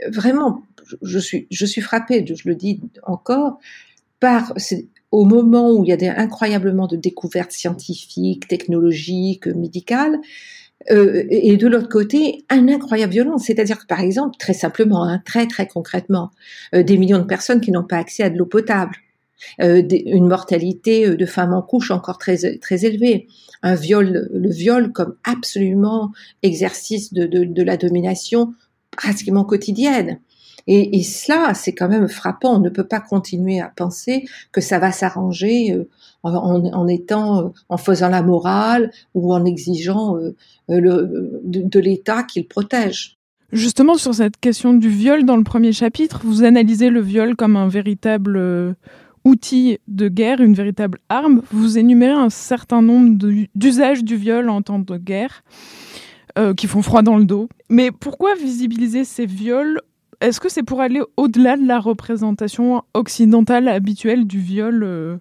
vraiment, 0.09 0.63
je 1.03 1.19
suis, 1.19 1.47
je 1.51 1.65
suis 1.65 1.81
frappée, 1.81 2.25
je 2.27 2.49
le 2.49 2.55
dis 2.55 2.81
encore, 3.05 3.59
par 4.21 4.53
au 5.11 5.25
moment 5.25 5.73
où 5.73 5.85
il 5.85 5.89
y 5.89 5.93
a 5.93 5.97
des, 5.97 6.09
incroyablement 6.09 6.87
de 6.87 6.97
découvertes 6.97 7.53
scientifiques, 7.53 8.47
technologiques, 8.49 9.47
médicales, 9.47 10.19
euh, 10.90 11.25
et 11.31 11.57
de 11.57 11.66
l'autre 11.66 11.88
côté, 11.88 12.45
un 12.49 12.69
incroyable 12.69 13.12
violence. 13.12 13.45
C'est-à-dire 13.45 13.78
que, 13.78 13.87
par 13.87 14.00
exemple, 14.00 14.37
très 14.38 14.52
simplement, 14.52 15.05
hein, 15.05 15.21
très 15.25 15.47
très 15.47 15.66
concrètement, 15.66 16.31
euh, 16.75 16.83
des 16.83 16.99
millions 16.99 17.19
de 17.19 17.25
personnes 17.25 17.61
qui 17.61 17.71
n'ont 17.71 17.85
pas 17.85 17.97
accès 17.97 18.23
à 18.23 18.31
de 18.31 18.38
l'eau 18.38 18.47
potable, 18.47 18.95
euh, 19.61 19.83
une 19.90 20.28
mortalité 20.28 21.16
de 21.16 21.26
femmes 21.26 21.52
en 21.52 21.62
couche 21.62 21.90
encore 21.90 22.19
très 22.19 22.59
très 22.59 22.85
élevée, 22.85 23.26
un 23.62 23.75
viol, 23.75 24.28
le 24.33 24.50
viol 24.50 24.93
comme 24.93 25.16
absolument 25.25 26.12
exercice 26.43 27.12
de, 27.12 27.62
la 27.62 27.76
domination 27.76 28.55
pratiquement 28.93 29.45
quotidienne. 29.45 30.21
Et, 30.68 31.02
cela, 31.04 31.54
c'est 31.54 31.73
quand 31.73 31.88
même 31.88 32.08
frappant. 32.08 32.56
On 32.56 32.61
ne 32.61 32.70
peut 32.70 32.87
pas 32.87 33.00
continuer 33.00 33.61
à 33.61 33.73
penser 33.75 34.26
que 34.50 34.61
ça 34.61 34.78
va 34.78 34.90
s'arranger 34.90 35.73
euh, 35.73 35.88
euh, 36.25 37.50
en 37.68 37.76
faisant 37.76 38.08
la 38.08 38.23
morale 38.23 38.90
ou 39.14 39.32
en 39.32 39.44
exigeant 39.44 40.16
euh, 40.16 40.35
de, 40.68 41.78
l'État 41.78 42.25
qu'il 42.25 42.49
protège. 42.49 43.16
Justement, 43.52 43.96
sur 43.96 44.12
cette 44.12 44.38
question 44.38 44.75
du 44.75 44.88
viol, 44.88 45.25
dans 45.25 45.37
le 45.37 45.44
premier 45.44 45.73
chapitre, 45.73 46.20
vous 46.25 46.42
analysez 46.42 46.90
le 46.90 47.00
viol 47.00 47.37
comme 47.37 47.56
un 47.56 47.68
véritable 47.68 48.75
outil 49.25 49.78
de 49.87 50.08
guerre, 50.08 50.40
une 50.40 50.54
véritable 50.54 50.99
arme. 51.08 51.42
Vous 51.52 51.78
énumérez 51.78 52.18
un 52.18 52.30
certain 52.30 52.82
nombre 52.82 53.16
d'usages 53.54 54.02
du 54.02 54.16
viol 54.16 54.50
en 54.50 54.62
temps 54.62 54.80
de 54.80 54.96
guerre 54.96 55.44
qui 56.56 56.66
font 56.66 56.82
froid 56.82 57.02
dans 57.02 57.16
le 57.16 57.25
dos. 57.25 57.49
Mais 57.70 57.92
pourquoi 57.92 58.35
visibiliser 58.35 59.04
ces 59.04 59.26
viols 59.26 59.80
Est-ce 60.20 60.40
que 60.40 60.49
c'est 60.49 60.62
pour 60.62 60.80
aller 60.80 61.00
au-delà 61.16 61.56
de 61.56 61.66
la 61.66 61.78
représentation 61.78 62.82
occidentale 62.94 63.68
habituelle 63.68 64.26
du 64.26 64.40
viol 64.40 64.82
euh, 64.82 65.16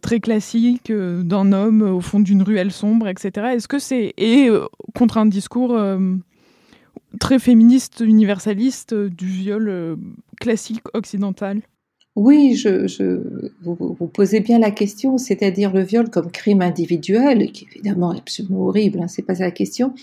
très 0.00 0.20
classique 0.20 0.90
euh, 0.90 1.22
d'un 1.22 1.52
homme 1.52 1.82
au 1.82 2.00
fond 2.00 2.20
d'une 2.20 2.42
ruelle 2.42 2.72
sombre, 2.72 3.08
etc. 3.08 3.48
Est-ce 3.54 3.68
que 3.68 3.78
c'est 3.78 4.14
euh, 4.18 4.66
contre 4.94 5.18
un 5.18 5.26
discours 5.26 5.78
très 7.20 7.38
féministe, 7.38 8.00
universaliste 8.00 8.94
du 8.94 9.26
viol 9.26 9.98
classique 10.40 10.84
occidental? 10.94 11.60
Oui, 12.16 12.56
je, 12.56 13.22
vous, 13.62 13.94
posez 14.08 14.40
bien 14.40 14.58
la 14.58 14.72
question, 14.72 15.18
c'est-à-dire 15.18 15.72
le 15.72 15.82
viol 15.82 16.10
comme 16.10 16.32
crime 16.32 16.62
individuel, 16.62 17.52
qui 17.52 17.66
évidemment 17.70 18.12
est 18.12 18.18
absolument 18.18 18.62
horrible, 18.62 19.00
hein, 19.00 19.06
c'est 19.06 19.22
pas 19.22 19.36
ça 19.36 19.44
la 19.44 19.52
question, 19.52 19.94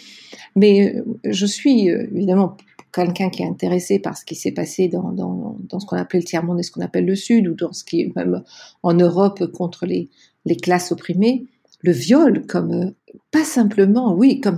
mais 0.55 1.03
je 1.25 1.45
suis 1.45 1.89
évidemment 1.89 2.55
quelqu'un 2.95 3.29
qui 3.29 3.43
est 3.43 3.47
intéressé 3.47 3.99
par 3.99 4.17
ce 4.17 4.25
qui 4.25 4.35
s'est 4.35 4.51
passé 4.51 4.87
dans, 4.87 5.11
dans, 5.11 5.79
ce 5.79 5.85
qu'on 5.85 5.97
appelait 5.97 6.19
le 6.19 6.25
tiers-monde 6.25 6.59
et 6.59 6.63
ce 6.63 6.71
qu'on 6.71 6.81
appelle 6.81 7.05
le 7.05 7.15
Sud, 7.15 7.47
ou 7.47 7.55
dans 7.55 7.73
ce 7.73 7.83
qui 7.83 8.01
est 8.01 8.15
même 8.15 8.43
en 8.83 8.93
Europe 8.93 9.45
contre 9.51 9.85
les, 9.85 10.09
les 10.45 10.55
classes 10.55 10.91
opprimées, 10.91 11.45
le 11.81 11.91
viol 11.91 12.45
comme, 12.47 12.93
pas 13.31 13.43
simplement, 13.43 14.13
oui, 14.13 14.41
comme 14.41 14.57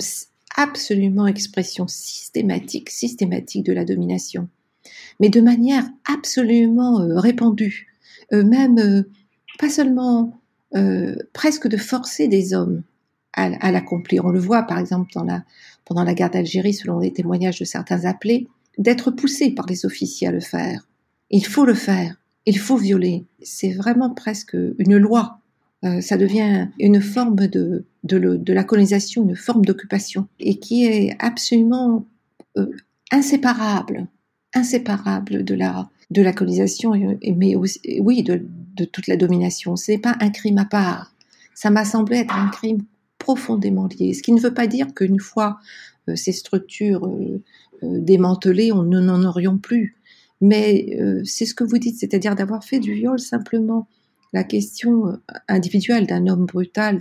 absolument 0.56 1.28
expression 1.28 1.88
systématique, 1.88 2.90
systématique 2.90 3.66
de 3.66 3.74
la 3.74 3.86
domination 3.86 4.48
mais 5.20 5.30
de 5.30 5.42
manière 5.42 5.84
absolument 6.12 7.02
euh, 7.02 7.20
répandue, 7.20 7.88
euh, 8.34 8.44
même 8.44 8.78
euh, 8.78 9.04
pas 9.60 9.70
seulement 9.70 10.40
euh, 10.76 11.16
presque 11.34 11.68
de 11.68 11.78
forcer 11.78 12.28
des 12.28 12.54
hommes 12.54 12.84
à 13.34 13.72
l'accomplir. 13.72 14.26
On 14.26 14.32
le 14.32 14.40
voit 14.40 14.64
par 14.64 14.80
exemple 14.80 15.12
dans 15.14 15.24
la, 15.24 15.44
pendant 15.88 16.04
la 16.04 16.14
guerre 16.14 16.30
d'Algérie, 16.30 16.74
selon 16.74 17.00
les 17.00 17.14
témoignages 17.14 17.60
de 17.60 17.66
certains 17.66 18.06
appelés, 18.06 18.48
d'être 18.78 19.12
poussés 19.12 19.52
par 19.52 19.66
les 19.66 19.86
officiers 19.86 20.28
à 20.28 20.32
le 20.32 20.40
faire. 20.40 20.88
Il 21.30 21.46
faut 21.46 21.66
le 21.66 21.74
faire, 21.74 22.16
il 22.46 22.58
faut 22.58 22.78
violer. 22.78 23.26
C'est 23.42 23.74
vraiment 23.74 24.14
presque 24.14 24.56
une 24.78 24.98
loi. 24.98 25.40
Euh, 25.86 26.02
ça 26.02 26.18
devient 26.18 26.68
une 26.80 27.02
forme 27.02 27.48
de, 27.48 27.86
de 28.04 28.54
la 28.54 28.64
colonisation, 28.64 29.24
une 29.24 29.36
forme 29.36 29.66
d'occupation, 29.66 30.28
et 30.40 30.60
qui 30.60 30.86
est 30.86 31.16
absolument 31.20 32.06
euh, 32.58 32.68
inséparable 33.12 34.08
inséparable 34.54 35.44
de 35.44 35.56
la, 35.56 35.90
de 36.12 36.22
la 36.22 36.34
colonisation, 36.34 36.94
mais 37.36 37.56
aussi, 37.56 37.80
oui, 38.02 38.24
de, 38.24 38.46
de 38.76 38.86
toute 38.86 39.08
la 39.08 39.18
domination. 39.18 39.76
Ce 39.76 39.92
n'est 39.92 39.98
pas 39.98 40.16
un 40.20 40.30
crime 40.30 40.58
à 40.58 40.66
part. 40.66 41.14
Ça 41.54 41.70
m'a 41.70 41.86
semblé 41.86 42.18
être 42.18 42.36
un 42.36 42.50
crime 42.50 42.84
profondément 43.28 43.90
lié. 44.00 44.14
Ce 44.14 44.24
qui 44.24 44.32
ne 44.32 44.40
veut 44.40 44.54
pas 44.54 44.68
dire 44.68 44.94
qu'une 44.94 45.20
fois 45.20 45.60
euh, 46.08 46.16
ces 46.16 46.32
structures 46.32 47.06
euh, 47.06 47.42
euh, 47.84 48.00
démantelées, 48.00 48.72
on 48.72 48.84
n'en 48.84 49.24
aurions 49.26 49.58
plus. 49.58 49.98
Mais 50.40 50.96
c'est 51.24 51.48
ce 51.48 51.56
que 51.56 51.64
vous 51.64 51.80
dites, 51.80 51.98
c'est-à-dire 51.98 52.36
d'avoir 52.36 52.64
fait 52.64 52.80
du 52.80 52.94
viol 52.94 53.18
simplement 53.20 53.88
la 54.34 54.44
question 54.44 55.18
individuelle 55.48 56.06
d'un 56.06 56.28
homme 56.28 56.46
brutal 56.46 57.00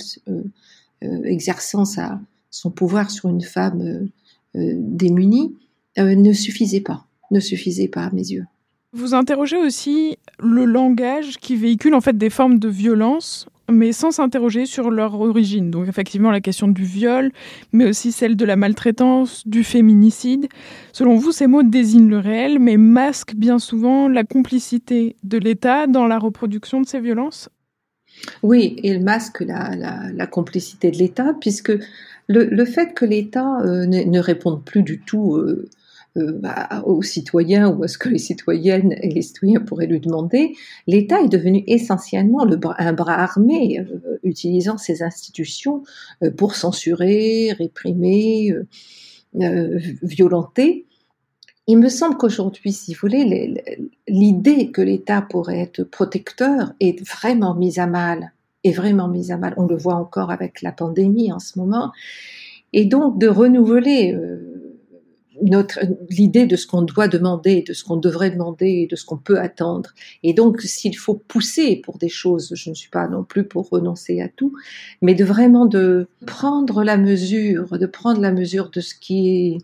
exerçant 1.02 1.84
sa, 1.84 2.18
son 2.50 2.70
pouvoir 2.70 3.10
sur 3.10 3.28
une 3.28 3.42
femme 3.42 4.08
démunie 4.54 5.54
ne 5.98 6.32
suffisait 6.32 6.80
pas 6.80 7.04
ne 7.30 7.40
suffisait 7.40 7.88
pas 7.88 8.04
à 8.04 8.10
mes 8.10 8.26
yeux. 8.30 8.46
Vous 8.94 9.14
interrogez 9.14 9.58
aussi 9.58 10.16
le 10.38 10.64
langage 10.64 11.36
qui 11.36 11.56
véhicule 11.56 11.94
en 11.94 12.00
fait 12.00 12.16
des 12.16 12.30
formes 12.30 12.58
de 12.58 12.68
violence, 12.68 13.46
mais 13.70 13.92
sans 13.92 14.10
s'interroger 14.10 14.66
sur 14.66 14.90
leur 14.90 15.20
origine. 15.20 15.70
Donc 15.70 15.88
effectivement 15.88 16.30
la 16.30 16.40
question 16.40 16.68
du 16.68 16.84
viol, 16.84 17.30
mais 17.72 17.86
aussi 17.86 18.12
celle 18.12 18.36
de 18.36 18.44
la 18.44 18.56
maltraitance, 18.56 19.46
du 19.46 19.64
féminicide. 19.64 20.48
Selon 20.92 21.16
vous, 21.16 21.32
ces 21.32 21.46
mots 21.46 21.62
désignent 21.62 22.08
le 22.08 22.18
réel, 22.18 22.58
mais 22.58 22.76
masquent 22.76 23.34
bien 23.34 23.58
souvent 23.58 24.08
la 24.08 24.24
complicité 24.24 25.16
de 25.24 25.38
l'État 25.38 25.86
dans 25.86 26.06
la 26.06 26.18
reproduction 26.18 26.80
de 26.80 26.86
ces 26.86 27.00
violences? 27.00 27.48
Oui, 28.42 28.76
ils 28.82 29.02
masquent 29.02 29.44
la, 29.46 30.26
complicité 30.26 30.90
de 30.90 30.96
l'État, 30.96 31.34
puisque 31.40 31.72
le, 32.28 32.64
fait 32.64 32.94
que 32.94 33.04
l'État 33.04 33.60
euh, 33.60 33.86
ne, 33.86 34.18
réponde 34.18 34.64
plus 34.64 34.82
du 34.82 34.98
tout 35.00 35.36
euh, 35.36 35.68
bah, 36.16 36.82
aux 36.84 37.02
citoyens 37.02 37.68
ou 37.68 37.84
à 37.84 37.88
ce 37.88 37.98
que 37.98 38.08
les 38.08 38.18
citoyennes 38.18 38.94
et 39.02 39.10
les 39.10 39.22
citoyens 39.22 39.60
pourraient 39.60 39.86
lui 39.86 40.00
demander, 40.00 40.54
l'État 40.86 41.20
est 41.20 41.28
devenu 41.28 41.62
essentiellement 41.66 42.46
un 42.78 42.92
bras 42.92 43.14
armé, 43.14 43.80
euh, 43.80 44.18
utilisant 44.22 44.78
ses 44.78 45.02
institutions 45.02 45.82
euh, 46.22 46.30
pour 46.30 46.54
censurer, 46.54 47.52
réprimer, 47.52 48.52
euh, 48.52 48.66
euh, 49.42 49.78
violenter. 50.02 50.86
Il 51.66 51.78
me 51.78 51.88
semble 51.88 52.16
qu'aujourd'hui, 52.16 52.72
si 52.72 52.94
vous 52.94 53.00
voulez, 53.02 53.54
l'idée 54.06 54.70
que 54.70 54.80
l'État 54.80 55.20
pourrait 55.20 55.60
être 55.60 55.82
protecteur 55.82 56.72
est 56.80 57.06
vraiment 57.06 57.54
mise 57.54 57.78
à 57.78 57.86
mal, 57.86 58.32
est 58.62 58.72
vraiment 58.72 59.08
mise 59.08 59.32
à 59.32 59.36
mal. 59.36 59.52
On 59.56 59.66
le 59.66 59.76
voit 59.76 59.96
encore 59.96 60.30
avec 60.30 60.62
la 60.62 60.72
pandémie 60.72 61.32
en 61.32 61.40
ce 61.40 61.58
moment. 61.58 61.92
Et 62.72 62.84
donc 62.84 63.18
de 63.18 63.26
renouveler 63.26 64.12
euh, 64.12 64.65
notre 65.42 65.80
l'idée 66.10 66.46
de 66.46 66.56
ce 66.56 66.66
qu'on 66.66 66.82
doit 66.82 67.08
demander, 67.08 67.62
de 67.62 67.72
ce 67.72 67.84
qu'on 67.84 67.96
devrait 67.96 68.30
demander, 68.30 68.86
de 68.90 68.96
ce 68.96 69.04
qu'on 69.04 69.18
peut 69.18 69.38
attendre. 69.38 69.90
Et 70.22 70.32
donc, 70.32 70.60
s'il 70.62 70.96
faut 70.96 71.14
pousser 71.14 71.76
pour 71.76 71.98
des 71.98 72.08
choses, 72.08 72.52
je 72.54 72.70
ne 72.70 72.74
suis 72.74 72.90
pas 72.90 73.08
non 73.08 73.24
plus 73.24 73.44
pour 73.44 73.68
renoncer 73.68 74.20
à 74.20 74.28
tout, 74.28 74.52
mais 75.02 75.14
de 75.14 75.24
vraiment 75.24 75.66
de 75.66 76.08
prendre 76.26 76.82
la 76.84 76.96
mesure, 76.96 77.78
de 77.78 77.86
prendre 77.86 78.20
la 78.20 78.32
mesure 78.32 78.70
de 78.70 78.80
ce 78.80 78.94
qui 78.94 79.58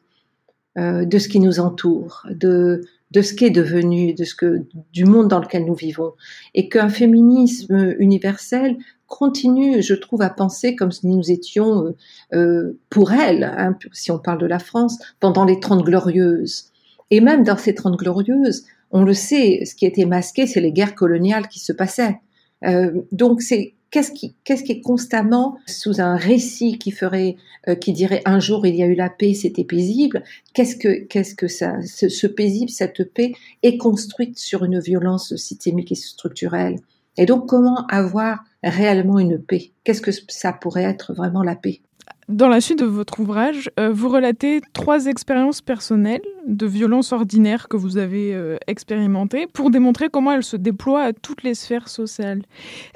euh, 0.78 1.04
de 1.04 1.18
ce 1.18 1.28
qui 1.28 1.40
nous 1.40 1.60
entoure, 1.60 2.26
de 2.30 2.82
de 3.10 3.20
ce 3.20 3.34
qui 3.34 3.44
est 3.44 3.50
devenu, 3.50 4.14
de 4.14 4.24
ce 4.24 4.34
que 4.34 4.62
du 4.92 5.04
monde 5.04 5.28
dans 5.28 5.38
lequel 5.38 5.66
nous 5.66 5.74
vivons, 5.74 6.14
et 6.54 6.70
qu'un 6.70 6.88
féminisme 6.88 7.94
universel 7.98 8.78
continue, 9.12 9.82
je 9.82 9.92
trouve, 9.92 10.22
à 10.22 10.30
penser 10.30 10.74
comme 10.74 10.90
si 10.90 11.06
nous 11.06 11.30
étions 11.30 11.84
euh, 11.84 11.96
euh, 12.32 12.80
pour 12.88 13.12
elle, 13.12 13.44
hein, 13.44 13.76
si 13.92 14.10
on 14.10 14.18
parle 14.18 14.38
de 14.38 14.46
la 14.46 14.58
France, 14.58 14.96
pendant 15.20 15.44
les 15.44 15.60
Trente 15.60 15.84
Glorieuses. 15.84 16.70
Et 17.10 17.20
même 17.20 17.44
dans 17.44 17.58
ces 17.58 17.74
Trente 17.74 17.98
Glorieuses, 17.98 18.64
on 18.90 19.04
le 19.04 19.12
sait, 19.12 19.66
ce 19.66 19.74
qui 19.74 19.84
était 19.84 20.06
masqué, 20.06 20.46
c'est 20.46 20.62
les 20.62 20.72
guerres 20.72 20.94
coloniales 20.94 21.48
qui 21.48 21.60
se 21.60 21.74
passaient. 21.74 22.20
Euh, 22.64 23.02
donc 23.12 23.42
c'est 23.42 23.74
qu'est-ce 23.90 24.12
qui, 24.12 24.34
est 24.46 24.80
constamment 24.80 25.58
sous 25.66 26.00
un 26.00 26.16
récit 26.16 26.78
qui 26.78 26.90
ferait, 26.90 27.36
qui 27.82 27.92
dirait 27.92 28.22
un 28.24 28.40
jour 28.40 28.66
il 28.66 28.76
y 28.76 28.82
a 28.82 28.86
eu 28.86 28.94
la 28.94 29.10
paix, 29.10 29.34
c'était 29.34 29.64
paisible? 29.64 30.24
Qu'est-ce 30.54 30.76
que, 30.76 31.04
que 31.06 31.48
ce, 31.48 32.26
paisible, 32.26 32.70
cette 32.70 33.12
paix 33.12 33.32
est 33.62 33.76
construite 33.76 34.38
sur 34.38 34.64
une 34.64 34.80
violence 34.80 35.36
systémique 35.36 35.92
et 35.92 35.96
structurelle? 35.96 36.78
Et 37.16 37.26
donc 37.26 37.46
comment 37.48 37.86
avoir 37.88 38.44
réellement 38.62 39.18
une 39.18 39.38
paix? 39.38 39.72
Qu'est-ce 39.84 40.02
que 40.02 40.12
ça 40.28 40.52
pourrait 40.52 40.84
être 40.84 41.12
vraiment 41.14 41.42
la 41.42 41.56
paix? 41.56 41.82
Dans 42.28 42.48
la 42.48 42.60
suite 42.60 42.78
de 42.78 42.84
votre 42.84 43.20
ouvrage, 43.20 43.68
euh, 43.78 43.90
vous 43.92 44.08
relatez 44.08 44.60
trois 44.72 45.06
expériences 45.06 45.60
personnelles 45.60 46.22
de 46.46 46.66
violence 46.66 47.12
ordinaire 47.12 47.68
que 47.68 47.76
vous 47.76 47.98
avez 47.98 48.32
euh, 48.32 48.56
expérimentées 48.68 49.46
pour 49.46 49.70
démontrer 49.70 50.08
comment 50.08 50.32
elles 50.32 50.44
se 50.44 50.56
déploient 50.56 51.02
à 51.02 51.12
toutes 51.12 51.42
les 51.42 51.54
sphères 51.54 51.88
sociales. 51.88 52.42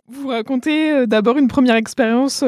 Vous 0.08 0.28
racontez 0.28 0.92
euh, 0.92 1.06
d'abord 1.06 1.38
une 1.38 1.48
première 1.48 1.74
expérience 1.74 2.44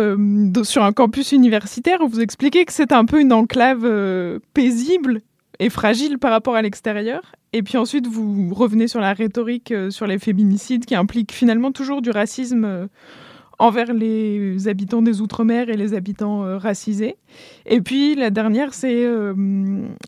sur 0.62 0.82
un 0.84 0.92
campus 0.92 1.32
universitaire 1.32 2.00
où 2.00 2.08
vous 2.08 2.20
expliquez 2.20 2.64
que 2.64 2.72
c'est 2.72 2.92
un 2.92 3.04
peu 3.04 3.20
une 3.20 3.32
enclave 3.32 4.40
paisible 4.54 5.20
et 5.60 5.70
fragile 5.70 6.18
par 6.18 6.30
rapport 6.30 6.54
à 6.54 6.62
l'extérieur. 6.62 7.22
Et 7.52 7.62
puis 7.62 7.78
ensuite, 7.78 8.06
vous 8.06 8.52
revenez 8.54 8.88
sur 8.88 9.00
la 9.00 9.12
rhétorique 9.12 9.72
euh, 9.72 9.90
sur 9.90 10.06
les 10.06 10.18
féminicides 10.18 10.84
qui 10.84 10.94
implique 10.94 11.32
finalement 11.32 11.72
toujours 11.72 12.02
du 12.02 12.10
racisme 12.10 12.64
euh, 12.64 12.86
envers 13.58 13.92
les 13.92 14.68
habitants 14.68 15.02
des 15.02 15.20
Outre-mer 15.20 15.68
et 15.68 15.76
les 15.76 15.94
habitants 15.94 16.44
euh, 16.44 16.58
racisés. 16.58 17.16
Et 17.66 17.80
puis 17.80 18.14
la 18.14 18.30
dernière, 18.30 18.72
c'est 18.72 19.04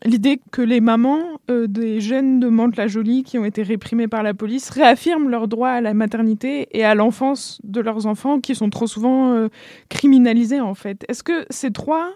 l'idée 0.05 0.39
que 0.51 0.61
les 0.61 0.79
mamans 0.79 1.19
des 1.49 1.99
jeunes 1.99 2.39
de 2.39 2.47
Mantes-la-Jolie 2.47 3.23
qui 3.23 3.37
ont 3.37 3.43
été 3.43 3.61
réprimés 3.61 4.07
par 4.07 4.23
la 4.23 4.33
police 4.33 4.69
réaffirment 4.69 5.29
leur 5.29 5.49
droit 5.49 5.67
à 5.67 5.81
la 5.81 5.93
maternité 5.93 6.69
et 6.71 6.85
à 6.85 6.95
l'enfance 6.95 7.59
de 7.65 7.81
leurs 7.81 8.05
enfants 8.05 8.39
qui 8.39 8.55
sont 8.55 8.69
trop 8.69 8.87
souvent 8.87 9.49
criminalisés 9.89 10.61
en 10.61 10.75
fait. 10.75 11.03
Est-ce 11.09 11.23
que 11.23 11.45
ces 11.49 11.71
trois, 11.71 12.09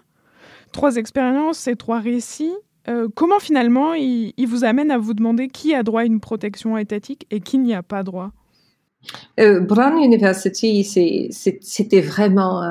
trois 0.72 0.96
expériences, 0.96 1.58
ces 1.58 1.76
trois 1.76 2.00
récits 2.00 2.54
Euh, 2.88 3.08
comment 3.14 3.40
finalement 3.40 3.94
il, 3.94 4.32
vous 4.46 4.64
amène 4.64 4.90
à 4.90 4.98
vous 4.98 5.14
demander 5.14 5.48
qui 5.48 5.74
a 5.74 5.82
droit 5.82 6.02
à 6.02 6.04
une 6.04 6.20
protection 6.20 6.76
étatique 6.78 7.26
et 7.30 7.40
qui 7.40 7.58
n'y 7.58 7.74
a 7.74 7.82
pas 7.82 8.02
droit? 8.02 8.30
Euh, 9.40 9.60
Brown 9.60 9.98
University, 9.98 10.84
c'était 10.84 12.00
vraiment 12.00 12.62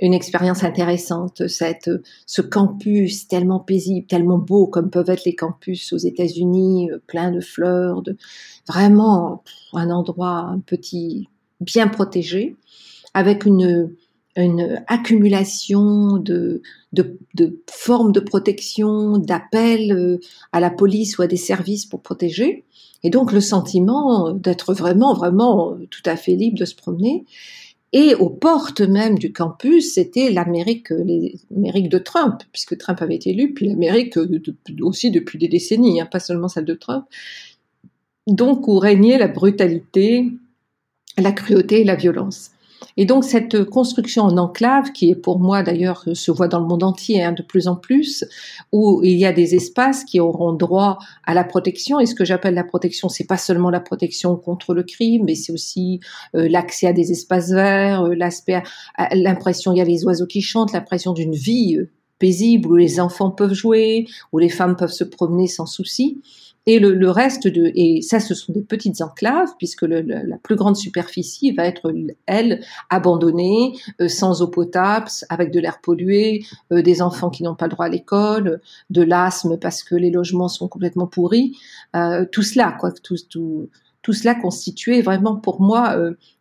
une 0.00 0.14
expérience 0.14 0.62
intéressante, 0.62 1.48
cette, 1.48 1.90
ce 2.26 2.40
campus 2.40 3.26
tellement 3.26 3.58
paisible, 3.58 4.06
tellement 4.06 4.38
beau 4.38 4.66
comme 4.66 4.90
peuvent 4.90 5.10
être 5.10 5.24
les 5.24 5.34
campus 5.34 5.92
aux 5.92 5.98
États-Unis, 5.98 6.90
euh, 6.90 6.98
plein 7.06 7.32
de 7.32 7.40
fleurs, 7.40 8.02
vraiment 8.68 9.42
un 9.72 9.90
endroit 9.90 10.38
un 10.38 10.60
petit 10.60 11.28
bien 11.60 11.88
protégé, 11.88 12.56
avec 13.12 13.44
une, 13.44 13.92
une 14.42 14.82
accumulation 14.86 16.16
de, 16.16 16.62
formes 17.70 18.12
de 18.12 18.20
protection, 18.20 19.18
d'appels 19.18 19.92
euh, 19.92 20.20
à 20.52 20.60
la 20.60 20.70
police 20.70 21.18
ou 21.18 21.22
à 21.22 21.26
des 21.26 21.36
services 21.36 21.86
pour 21.86 22.00
protéger. 22.00 22.64
Et 23.02 23.10
donc 23.10 23.32
le 23.32 23.40
sentiment 23.40 24.32
d'être 24.32 24.74
vraiment, 24.74 25.14
vraiment 25.14 25.76
tout 25.90 26.02
à 26.04 26.16
fait 26.16 26.34
libre 26.34 26.58
de 26.58 26.64
se 26.64 26.74
promener. 26.74 27.24
Et 27.92 28.14
aux 28.14 28.28
portes 28.28 28.82
même 28.82 29.18
du 29.18 29.32
campus, 29.32 29.94
c'était 29.94 30.30
l'Amérique, 30.30 30.90
l'Amérique 31.50 31.88
de 31.88 31.98
Trump, 31.98 32.42
puisque 32.52 32.76
Trump 32.76 33.00
avait 33.00 33.16
été 33.16 33.30
élu, 33.30 33.54
puis 33.54 33.66
l'Amérique 33.66 34.18
aussi 34.82 35.10
depuis 35.10 35.38
des 35.38 35.48
décennies, 35.48 36.00
hein, 36.00 36.06
pas 36.06 36.20
seulement 36.20 36.48
celle 36.48 36.66
de 36.66 36.74
Trump. 36.74 37.06
Donc 38.26 38.68
où 38.68 38.78
régnait 38.78 39.16
la 39.16 39.28
brutalité, 39.28 40.30
la 41.16 41.32
cruauté 41.32 41.80
et 41.80 41.84
la 41.84 41.94
violence. 41.94 42.50
Et 42.96 43.04
donc 43.04 43.24
cette 43.24 43.64
construction 43.64 44.24
en 44.24 44.36
enclave, 44.36 44.92
qui 44.92 45.10
est 45.10 45.14
pour 45.14 45.38
moi 45.38 45.62
d'ailleurs 45.62 46.04
se 46.12 46.30
voit 46.30 46.48
dans 46.48 46.60
le 46.60 46.66
monde 46.66 46.82
entier 46.82 47.22
hein, 47.22 47.32
de 47.32 47.42
plus 47.42 47.68
en 47.68 47.76
plus, 47.76 48.24
où 48.72 49.00
il 49.02 49.16
y 49.16 49.26
a 49.26 49.32
des 49.32 49.54
espaces 49.54 50.04
qui 50.04 50.20
auront 50.20 50.52
droit 50.52 50.98
à 51.24 51.34
la 51.34 51.44
protection. 51.44 52.00
Et 52.00 52.06
ce 52.06 52.14
que 52.14 52.24
j'appelle 52.24 52.54
la 52.54 52.64
protection, 52.64 53.08
c'est 53.08 53.26
pas 53.26 53.36
seulement 53.36 53.70
la 53.70 53.80
protection 53.80 54.36
contre 54.36 54.74
le 54.74 54.82
crime, 54.82 55.24
mais 55.26 55.34
c'est 55.34 55.52
aussi 55.52 56.00
euh, 56.34 56.48
l'accès 56.48 56.86
à 56.86 56.92
des 56.92 57.12
espaces 57.12 57.50
verts, 57.50 58.02
euh, 58.04 58.14
l'aspect, 58.14 58.62
l'impression, 59.12 59.72
il 59.72 59.78
y 59.78 59.80
a 59.80 59.84
les 59.84 60.04
oiseaux 60.04 60.26
qui 60.26 60.42
chantent, 60.42 60.72
l'impression 60.72 61.12
d'une 61.12 61.34
vie 61.34 61.76
euh, 61.76 61.90
paisible 62.18 62.70
où 62.70 62.76
les 62.76 63.00
enfants 63.00 63.30
peuvent 63.30 63.54
jouer, 63.54 64.06
où 64.32 64.38
les 64.38 64.48
femmes 64.48 64.76
peuvent 64.76 64.92
se 64.92 65.04
promener 65.04 65.46
sans 65.46 65.66
souci. 65.66 66.20
Et 66.70 66.80
le, 66.80 67.10
reste 67.10 67.48
de, 67.48 67.72
et 67.74 68.02
ça, 68.02 68.20
ce 68.20 68.34
sont 68.34 68.52
des 68.52 68.60
petites 68.60 69.00
enclaves, 69.00 69.54
puisque 69.56 69.84
la 69.84 70.36
plus 70.36 70.54
grande 70.54 70.76
superficie 70.76 71.50
va 71.52 71.64
être, 71.64 71.90
elle, 72.26 72.60
abandonnée, 72.90 73.72
euh, 74.02 74.08
sans 74.08 74.42
eau 74.42 74.48
potable, 74.48 75.08
avec 75.30 75.50
de 75.50 75.60
l'air 75.60 75.80
pollué, 75.80 76.44
euh, 76.70 76.82
des 76.82 77.00
enfants 77.00 77.30
qui 77.30 77.42
n'ont 77.42 77.54
pas 77.54 77.64
le 77.64 77.70
droit 77.70 77.86
à 77.86 77.88
l'école, 77.88 78.60
de 78.90 79.00
l'asthme 79.00 79.56
parce 79.56 79.82
que 79.82 79.94
les 79.94 80.10
logements 80.10 80.48
sont 80.48 80.68
complètement 80.68 81.06
pourris. 81.06 81.56
Euh, 81.96 82.26
tout 82.30 82.42
cela, 82.42 82.76
quoi, 82.78 82.92
tout, 83.02 83.16
tout, 83.30 83.70
tout 84.02 84.12
cela 84.12 84.34
constituait 84.34 85.00
vraiment 85.00 85.36
pour 85.36 85.62
moi 85.62 85.96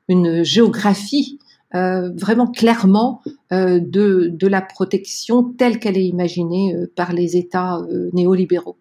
une 0.09 0.43
géographie 0.43 1.39
vraiment 1.71 2.47
clairement 2.47 3.21
de, 3.51 4.29
de 4.29 4.47
la 4.47 4.61
protection 4.61 5.43
telle 5.43 5.79
qu'elle 5.79 5.97
est 5.97 6.07
imaginée 6.07 6.75
par 6.97 7.13
les 7.13 7.37
États 7.37 7.81
néolibéraux. 8.11 8.77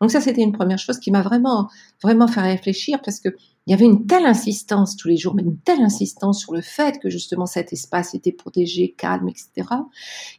Donc 0.00 0.10
ça, 0.10 0.20
c'était 0.20 0.42
une 0.42 0.52
première 0.52 0.78
chose 0.78 0.98
qui 0.98 1.10
m'a 1.10 1.22
vraiment, 1.22 1.68
vraiment 2.02 2.28
fait 2.28 2.40
réfléchir 2.40 3.00
parce 3.02 3.20
que 3.20 3.30
il 3.66 3.72
y 3.72 3.74
avait 3.74 3.84
une 3.84 4.06
telle 4.06 4.26
insistance 4.26 4.96
tous 4.96 5.06
les 5.06 5.16
jours, 5.16 5.34
mais 5.34 5.42
une 5.42 5.58
telle 5.58 5.82
insistance 5.82 6.40
sur 6.40 6.54
le 6.54 6.62
fait 6.62 6.98
que 6.98 7.10
justement 7.10 7.46
cet 7.46 7.72
espace 7.72 8.14
était 8.14 8.32
protégé, 8.32 8.94
calme, 8.96 9.28
etc. 9.28 9.68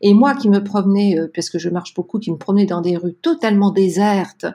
Et 0.02 0.14
moi 0.14 0.36
qui 0.36 0.50
me 0.50 0.64
promenais, 0.64 1.18
euh, 1.20 1.32
parce 1.34 1.50
que 1.50 1.60
je 1.60 1.70
marche 1.70 1.94
beaucoup, 1.94 2.20
qui 2.20 2.32
me 2.32 2.38
promenais 2.38 2.66
dans 2.66 2.82
des 2.82 2.98
rues 2.98 3.14
totalement 3.14 3.72
désertes, 3.72 4.48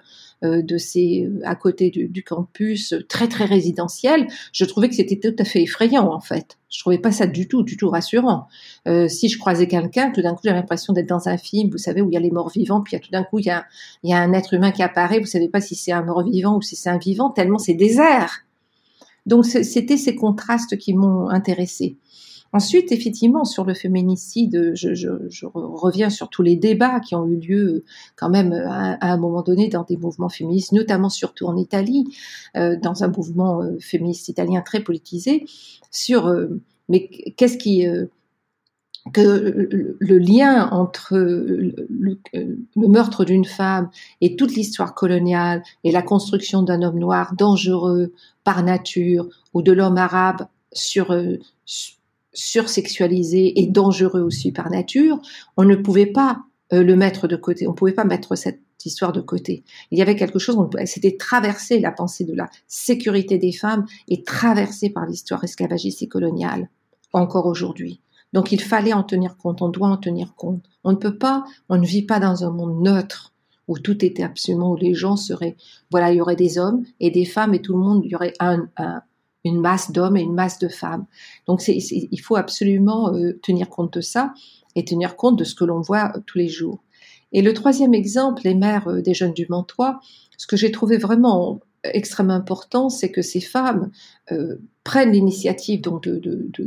de 0.42 0.78
ces 0.78 1.26
euh, 1.26 1.40
à 1.44 1.54
côté 1.54 1.90
du, 1.90 2.08
du, 2.08 2.22
campus 2.22 2.94
très 3.08 3.26
très 3.28 3.44
résidentiel, 3.44 4.26
je 4.52 4.64
trouvais 4.64 4.88
que 4.88 4.94
c'était 4.94 5.18
tout 5.18 5.34
à 5.38 5.44
fait 5.44 5.62
effrayant 5.62 6.12
en 6.12 6.20
fait. 6.20 6.58
Je 6.68 6.80
trouvais 6.80 6.98
pas 6.98 7.12
ça 7.12 7.26
du 7.26 7.48
tout 7.48 7.62
du 7.62 7.76
tout 7.76 7.88
rassurant. 7.88 8.46
Euh, 8.86 9.08
si 9.08 9.28
je 9.28 9.38
croisais 9.38 9.66
quelqu'un, 9.66 10.10
tout 10.10 10.20
d'un 10.20 10.34
coup 10.34 10.42
j'avais 10.44 10.58
l'impression 10.58 10.92
d'être 10.92 11.08
dans 11.08 11.28
un 11.28 11.38
film, 11.38 11.70
vous 11.70 11.78
savez 11.78 12.02
où 12.02 12.10
il 12.10 12.14
y 12.14 12.16
a 12.16 12.20
les 12.20 12.30
morts 12.30 12.50
vivants, 12.50 12.82
puis 12.82 13.00
tout 13.00 13.10
d'un 13.10 13.24
coup 13.24 13.38
il 13.38 13.46
y 13.46 13.50
a 13.50 13.64
il 14.02 14.10
y 14.10 14.12
a 14.12 14.18
un 14.18 14.32
être 14.34 14.52
humain 14.52 14.72
qui 14.72 14.82
apparaît, 14.82 15.20
vous 15.20 15.26
savez 15.26 15.48
pas 15.48 15.60
si 15.60 15.74
c'est 15.74 15.92
un 15.92 16.02
mort 16.02 16.22
vivant 16.22 16.56
ou 16.56 16.62
si 16.62 16.76
c'est 16.76 16.90
un 16.90 16.98
vivant 16.98 17.30
tellement 17.30 17.58
c'est 17.58 17.74
désert. 17.74 18.44
Donc 19.24 19.44
c'était 19.44 19.96
ces 19.96 20.14
contrastes 20.14 20.76
qui 20.76 20.94
m'ont 20.94 21.28
intéressé. 21.28 21.96
Ensuite, 22.56 22.90
effectivement, 22.90 23.44
sur 23.44 23.66
le 23.66 23.74
féminicide, 23.74 24.72
je, 24.72 25.46
reviens 25.52 26.08
sur 26.08 26.30
tous 26.30 26.40
les 26.40 26.56
débats 26.56 27.00
qui 27.00 27.14
ont 27.14 27.26
eu 27.26 27.36
lieu 27.36 27.84
quand 28.16 28.30
même 28.30 28.54
à, 28.54 28.96
un 29.12 29.18
moment 29.18 29.42
donné 29.42 29.68
dans 29.68 29.82
des 29.82 29.98
mouvements 29.98 30.30
féministes, 30.30 30.72
notamment 30.72 31.10
surtout 31.10 31.44
en 31.44 31.58
Italie, 31.58 32.06
euh, 32.56 32.78
dans 32.82 33.04
un 33.04 33.08
mouvement 33.08 33.60
euh, 33.60 33.76
féministe 33.78 34.30
italien 34.30 34.62
très 34.62 34.80
politisé, 34.80 35.44
sur 35.90 36.28
euh, 36.28 36.62
mais 36.88 37.08
qu'est-ce 37.36 37.58
qui 37.58 37.84
que 39.12 39.68
le 39.98 40.18
lien 40.18 40.70
entre 40.70 41.14
le 41.14 42.18
meurtre 42.74 43.26
d'une 43.26 43.44
femme 43.44 43.90
et 44.22 44.34
toute 44.34 44.54
l'histoire 44.54 44.94
coloniale 44.94 45.62
et 45.84 45.92
la 45.92 46.00
construction 46.00 46.62
d'un 46.62 46.80
homme 46.80 46.98
noir 46.98 47.34
dangereux 47.36 48.14
par 48.44 48.62
nature 48.62 49.28
ou 49.52 49.60
de 49.60 49.72
l'homme 49.72 49.98
arabe 49.98 50.46
sur, 50.72 51.14
sursexualisé 52.36 53.60
et 53.60 53.66
dangereux 53.66 54.20
aussi 54.20 54.52
par 54.52 54.70
nature, 54.70 55.20
on 55.56 55.64
ne 55.64 55.76
pouvait 55.76 56.06
pas 56.06 56.42
euh, 56.72 56.82
le 56.82 56.96
mettre 56.96 57.28
de 57.28 57.36
côté, 57.36 57.66
on 57.66 57.70
ne 57.70 57.76
pouvait 57.76 57.92
pas 57.92 58.04
mettre 58.04 58.36
cette 58.36 58.60
histoire 58.84 59.12
de 59.12 59.20
côté. 59.20 59.64
Il 59.90 59.98
y 59.98 60.02
avait 60.02 60.16
quelque 60.16 60.38
chose, 60.38 60.56
c'était 60.84 61.16
traversé, 61.16 61.80
la 61.80 61.90
pensée 61.90 62.24
de 62.24 62.34
la 62.34 62.48
sécurité 62.68 63.38
des 63.38 63.52
femmes 63.52 63.84
est 64.08 64.26
traversée 64.26 64.90
par 64.90 65.06
l'histoire 65.06 65.42
esclavagiste 65.42 66.02
et 66.02 66.08
coloniale, 66.08 66.70
encore 67.12 67.46
aujourd'hui. 67.46 68.00
Donc 68.32 68.52
il 68.52 68.60
fallait 68.60 68.92
en 68.92 69.02
tenir 69.02 69.36
compte, 69.36 69.62
on 69.62 69.68
doit 69.68 69.88
en 69.88 69.96
tenir 69.96 70.34
compte. 70.34 70.62
On 70.84 70.92
ne 70.92 70.96
peut 70.96 71.18
pas, 71.18 71.44
on 71.68 71.78
ne 71.78 71.86
vit 71.86 72.02
pas 72.02 72.20
dans 72.20 72.44
un 72.44 72.50
monde 72.50 72.82
neutre 72.82 73.32
où 73.68 73.78
tout 73.78 74.04
était 74.04 74.22
absolument, 74.22 74.72
où 74.72 74.76
les 74.76 74.94
gens 74.94 75.16
seraient, 75.16 75.56
voilà, 75.90 76.12
il 76.12 76.18
y 76.18 76.20
aurait 76.20 76.36
des 76.36 76.58
hommes 76.58 76.84
et 77.00 77.10
des 77.10 77.24
femmes 77.24 77.54
et 77.54 77.62
tout 77.62 77.72
le 77.72 77.80
monde, 77.80 78.02
il 78.04 78.10
y 78.10 78.14
aurait 78.14 78.34
un, 78.38 78.68
un, 78.76 79.02
une 79.46 79.60
masse 79.60 79.90
d'hommes 79.90 80.16
et 80.16 80.22
une 80.22 80.34
masse 80.34 80.58
de 80.58 80.68
femmes. 80.68 81.06
Donc 81.46 81.66
il 81.68 82.20
faut 82.20 82.36
absolument 82.36 83.14
euh, 83.14 83.38
tenir 83.42 83.68
compte 83.68 83.94
de 83.94 84.00
ça 84.00 84.32
et 84.74 84.84
tenir 84.84 85.16
compte 85.16 85.38
de 85.38 85.44
ce 85.44 85.54
que 85.54 85.64
l'on 85.64 85.80
voit 85.80 86.12
euh, 86.14 86.20
tous 86.26 86.38
les 86.38 86.48
jours. 86.48 86.82
Et 87.32 87.42
le 87.42 87.52
troisième 87.54 87.94
exemple, 87.94 88.42
les 88.44 88.54
mères 88.54 88.88
euh, 88.88 89.02
des 89.02 89.14
jeunes 89.14 89.32
du 89.32 89.46
Mantois, 89.48 90.00
ce 90.36 90.46
que 90.46 90.56
j'ai 90.56 90.70
trouvé 90.70 90.98
vraiment 90.98 91.60
extrêmement 91.92 92.34
important, 92.34 92.88
c'est 92.88 93.10
que 93.10 93.22
ces 93.22 93.40
femmes 93.40 93.90
euh, 94.32 94.56
prennent 94.82 95.10
l'initiative 95.10 95.80
donc 95.80 96.08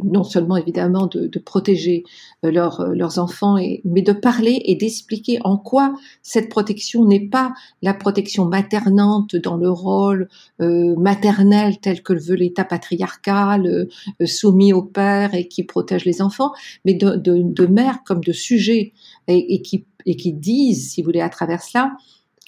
non 0.04 0.24
seulement 0.26 0.58
évidemment 0.58 1.08
de, 1.08 1.40
protéger 1.40 2.04
euh, 2.44 2.52
leurs, 2.52 2.82
euh, 2.82 2.94
leurs 2.94 3.18
enfants, 3.18 3.56
mais 3.86 4.02
de 4.02 4.12
parler 4.12 4.62
et 4.66 4.76
d'expliquer 4.76 5.40
en 5.44 5.58
quoi 5.58 5.94
cette 6.22 6.50
protection 6.50 7.06
n'est 7.06 7.28
pas 7.28 7.54
la 7.82 7.94
protection 7.94 8.46
maternante 8.46 9.36
dans 9.38 9.56
le 9.58 9.70
rôle 9.70 10.28
maternel 10.60 11.80
tel 11.80 12.04
que 12.04 12.14
le 12.14 12.20
veut 12.20 12.36
l'État 12.36 12.66
patriarcal 12.66 13.88
soumis 14.26 14.74
au 14.74 14.82
père 14.82 15.34
et 15.34 15.48
qui 15.48 15.64
protège 15.64 16.04
les 16.04 16.22
enfants, 16.22 16.52
mais 16.84 16.94
de, 16.94 17.66
mères 17.68 18.04
comme 18.06 18.22
de 18.22 18.34
sujets 18.34 18.94
et, 19.28 19.56
et, 19.56 19.62
qui, 19.62 19.86
et 20.06 20.16
qui 20.18 20.34
disent, 20.34 20.92
si 20.92 21.02
vous 21.02 21.06
voulez, 21.06 21.22
à 21.22 21.30
travers 21.30 21.62
cela, 21.62 21.94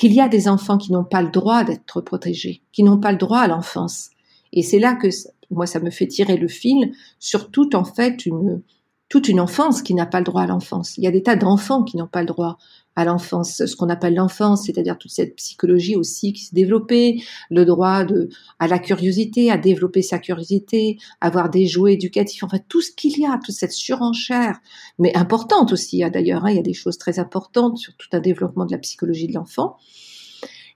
qu'il 0.02 0.14
y 0.14 0.20
a 0.20 0.28
des 0.28 0.48
enfants 0.48 0.80
qui 0.80 0.92
n'ont 0.92 1.04
pas 1.04 1.22
le 1.22 1.30
droit 1.30 1.64
d'être 1.64 2.02
protégés, 2.02 2.64
qui 2.72 2.82
n'ont 2.82 2.98
pas 2.98 3.12
le 3.12 3.20
droit 3.20 3.38
à 3.38 3.48
l'enfance. 3.48 4.10
Et 4.52 4.64
c'est 4.64 4.80
là 4.80 4.96
que 4.96 5.10
moi, 5.52 5.68
ça 5.68 5.80
me 5.80 5.92
fait 5.92 6.08
tirer 6.08 6.38
le 6.38 6.48
fil 6.48 6.92
sur 7.20 7.52
toute, 7.52 7.76
en 7.76 7.84
fait, 7.84 8.26
une, 8.26 8.64
toute 9.12 9.28
une 9.28 9.42
enfance 9.42 9.82
qui 9.82 9.94
n'a 9.94 10.06
pas 10.06 10.20
le 10.20 10.24
droit 10.24 10.44
à 10.44 10.48
l'enfance. 10.48 10.98
Il 10.98 11.04
y 11.04 11.08
a 11.08 11.12
des 11.12 11.22
tas 11.22 11.36
d'enfants 11.36 11.84
qui 11.84 11.98
n'ont 11.98 12.08
pas 12.08 12.22
le 12.22 12.28
droit 12.28 12.58
à 12.96 13.04
l'enfance, 13.04 13.66
ce 13.66 13.76
qu'on 13.76 13.90
appelle 13.90 14.16
l'enfance, 14.16 14.66
c'est-à-dire 14.66 14.98
toute 14.98 15.12
cette 15.12 15.36
psychologie 15.36 15.98
aussi 15.98 16.32
qui 16.32 16.46
s'est 16.46 16.56
développée, 16.56 17.22
le 17.50 17.66
droit 17.66 18.06
de, 18.06 18.30
à 18.58 18.68
la 18.68 18.80
curiosité, 18.80 19.52
à 19.52 19.58
développer 19.58 20.02
sa 20.02 20.18
curiosité, 20.18 20.98
avoir 21.20 21.50
des 21.50 21.68
jouets 21.68 21.96
éducatifs, 21.96 22.42
en 22.44 22.48
fait, 22.48 22.64
tout 22.70 22.80
ce 22.80 22.90
qu'il 22.90 23.20
y 23.20 23.26
a, 23.26 23.38
toute 23.44 23.54
cette 23.54 23.74
surenchère, 23.74 24.62
mais 24.98 25.14
importante 25.18 25.74
aussi, 25.74 26.06
hein, 26.06 26.10
d'ailleurs, 26.10 26.46
hein, 26.46 26.52
il 26.52 26.56
y 26.56 26.60
a 26.60 26.64
des 26.64 26.74
choses 26.74 26.98
très 26.98 27.20
importantes 27.20 27.80
sur 27.80 27.94
tout 27.98 28.08
un 28.14 28.22
développement 28.22 28.66
de 28.66 28.72
la 28.72 28.78
psychologie 28.78 29.28
de 29.28 29.34
l'enfant, 29.34 29.76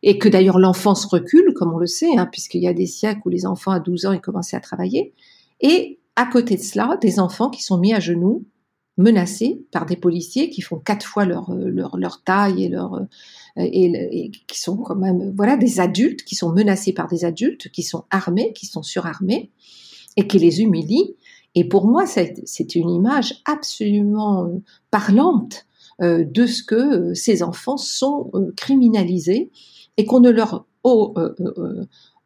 et 0.03 0.17
que 0.17 0.27
d'ailleurs 0.27 0.59
l'enfance 0.59 1.05
recule, 1.05 1.53
comme 1.53 1.73
on 1.73 1.77
le 1.77 1.87
sait, 1.87 2.17
hein, 2.17 2.27
puisqu'il 2.29 2.61
y 2.61 2.67
a 2.67 2.73
des 2.73 2.85
siècles 2.85 3.21
où 3.23 3.29
les 3.29 3.45
enfants 3.45 3.71
à 3.71 3.79
12 3.79 4.07
ans, 4.07 4.11
ils 4.11 4.19
commençaient 4.19 4.57
à 4.57 4.61
travailler, 4.61 5.13
et 5.61 5.99
à 6.15 6.25
côté 6.25 6.55
de 6.55 6.61
cela, 6.61 6.97
des 7.01 7.19
enfants 7.19 7.49
qui 7.49 7.63
sont 7.63 7.77
mis 7.77 7.93
à 7.93 7.99
genoux 7.99 8.45
menacés 8.97 9.65
par 9.71 9.85
des 9.85 9.97
policiers 9.97 10.49
qui 10.49 10.61
font 10.61 10.77
quatre 10.77 11.05
fois 11.05 11.25
leur, 11.25 11.49
euh, 11.51 11.69
leur, 11.69 12.23
taille 12.23 12.63
et 12.63 12.69
leur 12.69 12.93
euh, 12.95 13.05
et, 13.57 14.31
qui 14.47 14.59
sont 14.59 14.77
quand 14.77 14.95
même 14.95 15.33
voilà 15.35 15.57
des 15.57 15.79
adultes 15.79 16.23
qui 16.23 16.35
sont 16.35 16.51
menacés 16.53 16.93
par 16.93 17.07
des 17.07 17.25
adultes 17.25 17.69
qui 17.71 17.83
sont 17.83 18.05
armés, 18.09 18.53
qui 18.53 18.65
sont 18.65 18.83
surarmés 18.83 19.51
et 20.15 20.27
qui 20.27 20.39
les 20.39 20.61
humilient. 20.61 21.15
Et 21.55 21.67
pour 21.67 21.87
moi, 21.87 22.05
c'est 22.05 22.75
une 22.75 22.89
image 22.89 23.41
absolument 23.45 24.45
euh, 24.45 24.61
parlante 24.91 25.65
de 26.01 26.45
ce 26.45 26.61
que 26.61 27.13
ces 27.13 27.41
enfants 27.41 27.77
sont 27.77 28.29
criminalisés 28.57 29.49
et 29.95 30.03
qu'on 30.03 30.19
ne 30.19 30.29
leur 30.29 30.65
on 30.83 31.13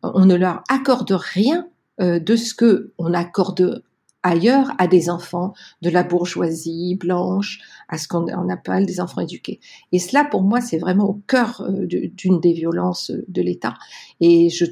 ne 0.02 0.34
leur 0.34 0.64
accorde 0.70 1.12
rien 1.12 1.68
de 2.00 2.36
ce 2.36 2.54
que 2.54 2.94
on 2.98 3.14
accorde 3.14 3.84
ailleurs 4.24 4.72
à 4.78 4.88
des 4.88 5.10
enfants 5.10 5.54
de 5.82 5.90
la 5.90 6.04
bourgeoisie 6.04 6.96
blanche, 6.96 7.60
à 7.88 7.98
ce 7.98 8.08
qu'on 8.08 8.50
appelle 8.50 8.86
des 8.86 9.00
enfants 9.00 9.22
éduqués. 9.22 9.60
Et 9.92 10.00
cela, 10.00 10.26
pour 10.26 10.42
moi, 10.42 10.62
c'est 10.62 10.78
vraiment 10.78 11.10
au 11.10 11.22
cœur 11.28 11.62
euh, 11.62 11.86
d'une 11.86 12.40
des 12.40 12.54
violences 12.54 13.12
de 13.28 13.42
l'État. 13.42 13.76
Et 14.20 14.50
je 14.50 14.66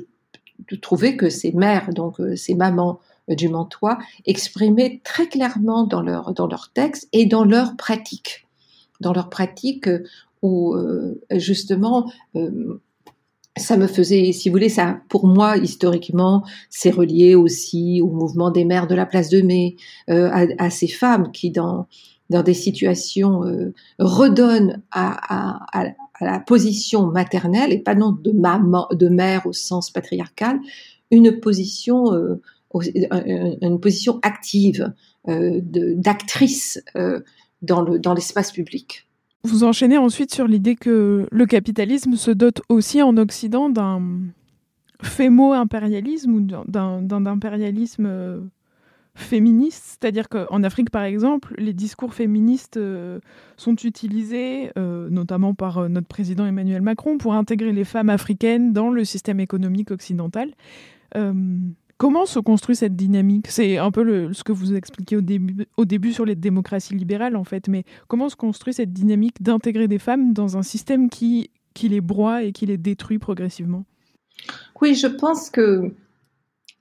trouvais 0.81 1.15
que 1.15 1.29
ces 1.29 1.51
mères, 1.53 1.93
donc 1.93 2.19
euh, 2.19 2.35
ces 2.35 2.55
mamans 2.55 2.99
euh, 3.29 3.35
du 3.35 3.47
Mantois, 3.47 3.97
exprimaient 4.25 5.01
très 5.03 5.27
clairement 5.27 5.85
dans 5.85 6.01
leur, 6.01 6.33
dans 6.33 6.47
leur 6.47 6.71
texte 6.73 7.07
et 7.13 7.25
dans 7.25 7.45
leur 7.45 7.77
pratique. 7.77 8.47
Dans 8.99 9.13
leur 9.13 9.29
pratique 9.29 9.87
où, 10.41 10.75
justement, 11.31 12.11
ça 13.57 13.77
me 13.77 13.87
faisait, 13.87 14.31
si 14.31 14.49
vous 14.49 14.53
voulez, 14.53 14.69
ça, 14.69 14.99
pour 15.09 15.27
moi, 15.27 15.57
historiquement, 15.57 16.43
c'est 16.69 16.89
relié 16.89 17.35
aussi 17.35 18.01
au 18.01 18.07
mouvement 18.07 18.51
des 18.51 18.65
mères 18.65 18.87
de 18.87 18.95
la 18.95 19.05
place 19.05 19.29
de 19.29 19.41
Mai, 19.41 19.75
euh, 20.09 20.29
à, 20.57 20.69
ces 20.69 20.87
femmes 20.87 21.31
qui, 21.31 21.51
dans, 21.51 21.87
dans 22.29 22.43
des 22.43 22.53
situations, 22.53 23.43
euh, 23.43 23.73
redonnent 23.99 24.81
à, 24.91 25.17
à, 25.73 25.85
à, 25.85 25.93
la 26.19 26.39
position 26.39 27.07
maternelle, 27.07 27.71
et 27.71 27.79
pas 27.79 27.95
non 27.95 28.11
de 28.11 28.31
maman, 28.31 28.87
de 28.91 29.07
mère 29.07 29.45
au 29.45 29.53
sens 29.53 29.91
patriarcal, 29.91 30.59
une 31.11 31.39
position, 31.39 32.13
euh, 32.13 32.41
une 33.61 33.79
position 33.79 34.19
active, 34.23 34.93
euh, 35.27 35.59
d'actrice 35.61 36.81
euh, 36.95 37.19
dans 37.61 37.81
le 37.81 37.99
dans 37.99 38.13
l'espace 38.13 38.51
public. 38.51 39.06
Vous 39.43 39.63
enchaînez 39.63 39.97
ensuite 39.97 40.33
sur 40.33 40.47
l'idée 40.47 40.75
que 40.75 41.27
le 41.31 41.45
capitalisme 41.45 42.15
se 42.15 42.31
dote 42.31 42.61
aussi 42.69 43.01
en 43.01 43.15
Occident 43.17 43.69
d'un 43.69 44.01
fémo-impérialisme 45.01 46.33
ou 46.33 46.41
d'un 46.41 47.25
impérialisme 47.25 48.05
euh, 48.07 48.39
féministe, 49.15 49.97
c'est-à-dire 49.99 50.27
qu'en 50.27 50.63
Afrique, 50.63 50.89
par 50.89 51.03
exemple, 51.03 51.53
les 51.57 51.73
discours 51.73 52.13
féministes 52.13 52.77
euh, 52.77 53.19
sont 53.57 53.75
utilisés, 53.75 54.71
euh, 54.77 55.07
notamment 55.09 55.53
par 55.53 55.87
notre 55.87 56.07
président 56.07 56.45
Emmanuel 56.45 56.81
Macron, 56.81 57.17
pour 57.17 57.33
intégrer 57.33 57.71
les 57.71 57.83
femmes 57.83 58.09
africaines 58.09 58.73
dans 58.73 58.89
le 58.89 59.05
système 59.05 59.39
économique 59.39 59.91
occidental. 59.91 60.51
Comment 61.97 62.27
se 62.27 62.37
construit 62.39 62.75
cette 62.75 62.95
dynamique? 62.95 63.47
C'est 63.47 63.77
un 63.77 63.89
peu 63.89 64.31
ce 64.31 64.43
que 64.43 64.51
vous 64.51 64.75
expliquiez 64.75 65.17
au 65.17 65.85
début, 65.85 66.13
sur 66.13 66.25
les 66.25 66.35
démocraties 66.35 66.93
libérales, 66.93 67.35
en 67.35 67.43
fait, 67.43 67.67
mais 67.67 67.85
comment 68.07 68.29
se 68.29 68.35
construit 68.35 68.73
cette 68.73 68.93
dynamique 68.93 69.41
d'intégrer 69.41 69.87
des 69.87 69.97
femmes 69.97 70.31
dans 70.33 70.57
un 70.57 70.61
système 70.61 71.09
qui, 71.09 71.49
les 71.81 72.01
broie 72.01 72.43
et 72.43 72.51
qui 72.51 72.67
les 72.67 72.77
détruit 72.77 73.17
progressivement? 73.17 73.83
Oui, 74.79 74.93
je 74.93 75.07
pense 75.07 75.49
que 75.49 75.91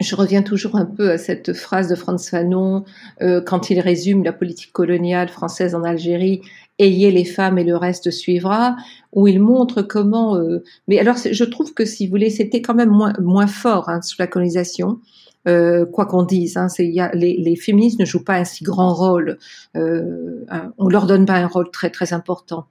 je 0.00 0.14
reviens 0.14 0.42
toujours 0.42 0.76
un 0.76 0.84
peu 0.84 1.10
à 1.10 1.16
cette 1.16 1.54
phrase 1.54 1.88
de 1.88 1.94
Frantz 1.94 2.28
Fanon 2.28 2.84
euh, 3.22 3.40
quand 3.40 3.70
il 3.70 3.80
résume 3.80 4.22
la 4.22 4.34
politique 4.34 4.72
coloniale 4.72 5.30
française 5.30 5.74
en 5.74 5.82
Algérie 5.82 6.42
ayez 6.78 7.10
les 7.10 7.24
femmes 7.24 7.58
et 7.58 7.64
le 7.64 7.76
reste 7.76 8.10
suivra, 8.10 8.76
où 9.12 9.26
il 9.26 9.40
montre 9.40 9.82
comment. 9.82 10.36
Euh, 10.36 10.62
mais 10.88 10.98
alors, 10.98 11.16
je 11.16 11.44
trouve 11.44 11.74
que 11.74 11.84
si 11.84 12.06
vous 12.06 12.10
voulez, 12.10 12.30
c'était 12.30 12.62
quand 12.62 12.74
même 12.74 12.90
moins, 12.90 13.12
moins 13.20 13.46
fort 13.46 13.88
hein, 13.88 14.02
sous 14.02 14.16
la 14.18 14.26
colonisation. 14.26 15.00
Euh, 15.48 15.86
quoi 15.86 16.06
qu'on 16.06 16.24
dise, 16.24 16.56
hein, 16.56 16.66
y 16.78 16.98
a, 16.98 17.12
les, 17.14 17.36
les, 17.36 17.54
féministes 17.54 18.00
ne 18.00 18.04
jouent 18.04 18.24
pas 18.24 18.34
un 18.34 18.44
si 18.44 18.64
grand 18.64 18.92
rôle. 18.92 19.38
Euh, 19.76 20.44
on 20.76 20.88
leur 20.88 21.06
donne 21.06 21.24
pas 21.24 21.34
un 21.34 21.46
rôle 21.46 21.70
très 21.70 21.90
très 21.90 22.12
important. 22.12 22.66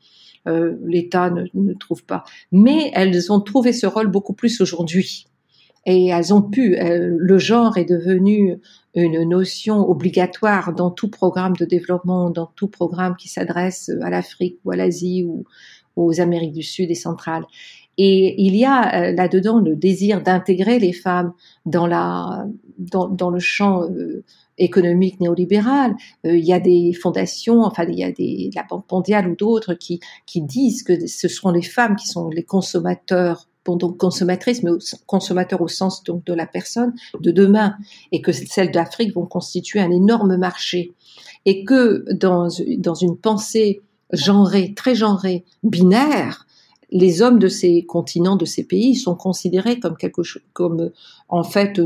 Euh, 0.47 0.75
L'État 0.85 1.29
ne, 1.29 1.45
ne, 1.53 1.73
trouve 1.73 2.03
pas, 2.03 2.23
mais 2.51 2.91
elles 2.93 3.31
ont 3.31 3.39
trouvé 3.39 3.71
ce 3.71 3.87
rôle 3.87 4.07
beaucoup 4.07 4.33
plus 4.33 4.61
aujourd'hui 4.61 5.25
et 5.85 6.07
elles 6.07 6.33
ont 6.33 6.41
pu. 6.41 6.75
le 6.79 7.37
genre 7.37 7.77
est 7.77 7.85
devenu 7.85 8.59
une 8.95 9.23
notion 9.23 9.89
obligatoire 9.89 10.73
dans 10.73 10.89
tout 10.89 11.09
programme 11.09 11.55
de 11.55 11.65
développement, 11.65 12.29
dans 12.29 12.49
tout 12.55 12.67
programme 12.67 13.15
qui 13.17 13.27
s'adresse 13.27 13.91
à 14.01 14.09
l'Afrique 14.09 14.57
ou 14.63 14.71
à 14.71 14.75
l'Asie 14.75 15.23
ou 15.25 15.45
aux 15.95 16.19
Amériques 16.21 16.53
du 16.53 16.63
Sud 16.63 16.91
et 16.91 16.95
centrales. 16.95 17.45
Et 17.97 18.41
il 18.41 18.55
y 18.55 18.65
a 18.65 19.09
euh, 19.09 19.11
là-dedans 19.13 19.59
le 19.59 19.75
désir 19.75 20.21
d'intégrer 20.21 20.79
les 20.79 20.93
femmes 20.93 21.33
dans 21.65 21.87
la 21.87 22.45
dans, 22.77 23.07
dans 23.07 23.29
le 23.29 23.39
champ 23.39 23.83
euh, 23.83 24.23
économique 24.57 25.21
néolibéral. 25.21 25.95
Euh, 26.25 26.35
il 26.35 26.43
y 26.43 26.51
a 26.51 26.59
des 26.59 26.91
fondations, 26.93 27.61
enfin 27.63 27.85
il 27.87 27.97
y 27.97 28.03
a 28.03 28.11
des 28.11 28.49
la 28.53 28.63
Banque 28.63 28.91
mondiale 28.91 29.29
ou 29.29 29.35
d'autres 29.35 29.75
qui 29.75 30.01
qui 30.25 30.41
disent 30.41 30.83
que 30.83 31.07
ce 31.07 31.27
sont 31.29 31.51
les 31.51 31.61
femmes 31.61 31.95
qui 31.95 32.07
sont 32.07 32.29
les 32.29 32.43
consommateurs 32.43 33.47
donc 33.75 33.97
consommatrices, 33.97 34.61
mais 34.61 34.71
consommateurs 35.07 35.61
au 35.61 35.67
sens 35.67 36.03
donc 36.03 36.23
de 36.25 36.33
la 36.33 36.45
personne 36.45 36.93
de 37.19 37.31
demain, 37.31 37.75
et 38.11 38.21
que 38.21 38.31
celles 38.31 38.71
d'Afrique 38.71 39.15
vont 39.15 39.25
constituer 39.25 39.79
un 39.79 39.89
énorme 39.89 40.37
marché, 40.37 40.93
et 41.45 41.65
que 41.65 42.05
dans, 42.13 42.47
dans 42.77 42.95
une 42.95 43.17
pensée 43.17 43.81
genrée, 44.11 44.73
très 44.75 44.93
genrée, 44.93 45.43
binaire, 45.63 46.45
les 46.91 47.21
hommes 47.21 47.39
de 47.39 47.47
ces 47.47 47.83
continents, 47.83 48.35
de 48.35 48.45
ces 48.45 48.63
pays, 48.63 48.95
sont 48.95 49.15
considérés 49.15 49.79
comme 49.79 49.97
quelque 49.97 50.23
chose, 50.23 50.43
comme 50.53 50.91
en 51.29 51.43
fait 51.43 51.81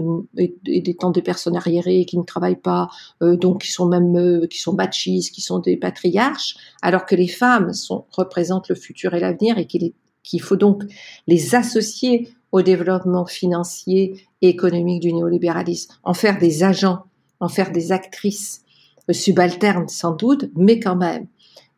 étant 0.65 1.11
des 1.11 1.21
personnes 1.21 1.55
arriérées 1.55 2.05
qui 2.05 2.17
ne 2.17 2.23
travaillent 2.23 2.55
pas, 2.59 2.89
euh, 3.23 3.37
donc 3.37 3.61
qui 3.63 3.71
sont 3.71 3.87
même 3.87 4.15
euh, 4.17 4.47
qui 4.47 4.59
sont 4.59 4.73
machistes, 4.73 5.33
qui 5.33 5.41
sont 5.41 5.59
des 5.59 5.77
patriarches, 5.77 6.55
alors 6.81 7.05
que 7.05 7.15
les 7.15 7.27
femmes 7.27 7.71
représentent 8.11 8.69
le 8.69 8.75
futur 8.75 9.13
et 9.13 9.19
l'avenir 9.19 9.57
et 9.57 9.65
qu'il 9.65 9.83
est 9.83 9.93
qu'il 10.29 10.41
faut 10.41 10.55
donc 10.55 10.83
les 11.27 11.55
associer 11.55 12.29
au 12.51 12.61
développement 12.61 13.25
financier 13.25 14.25
et 14.41 14.49
économique 14.49 15.01
du 15.01 15.13
néolibéralisme, 15.13 15.93
en 16.03 16.13
faire 16.13 16.37
des 16.37 16.63
agents, 16.63 17.03
en 17.39 17.49
faire 17.49 17.71
des 17.71 17.91
actrices 17.91 18.63
euh, 19.09 19.13
subalternes 19.13 19.87
sans 19.87 20.15
doute, 20.15 20.49
mais 20.55 20.79
quand 20.79 20.95
même. 20.95 21.27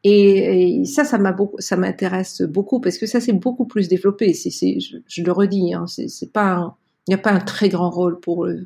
Et, 0.04 0.84
ça, 0.86 1.04
ça 1.04 1.78
m'intéresse 1.78 2.42
beaucoup 2.42 2.80
parce 2.80 2.98
que 2.98 3.06
ça 3.06 3.22
c'est 3.22 3.34
beaucoup 3.34 3.66
plus 3.66 3.88
développé. 3.88 4.34
C'est, 4.34 4.80
je, 4.80 5.24
le 5.24 5.32
redis, 5.32 5.74
hein, 5.76 5.86
c'est, 5.88 6.34
pas, 6.34 6.76
il 7.08 7.12
n'y 7.12 7.16
a 7.16 7.20
pas 7.20 7.32
un 7.32 7.40
très 7.40 7.70
grand 7.70 7.92
rôle 7.92 8.20
pour 8.20 8.46
le, 8.46 8.66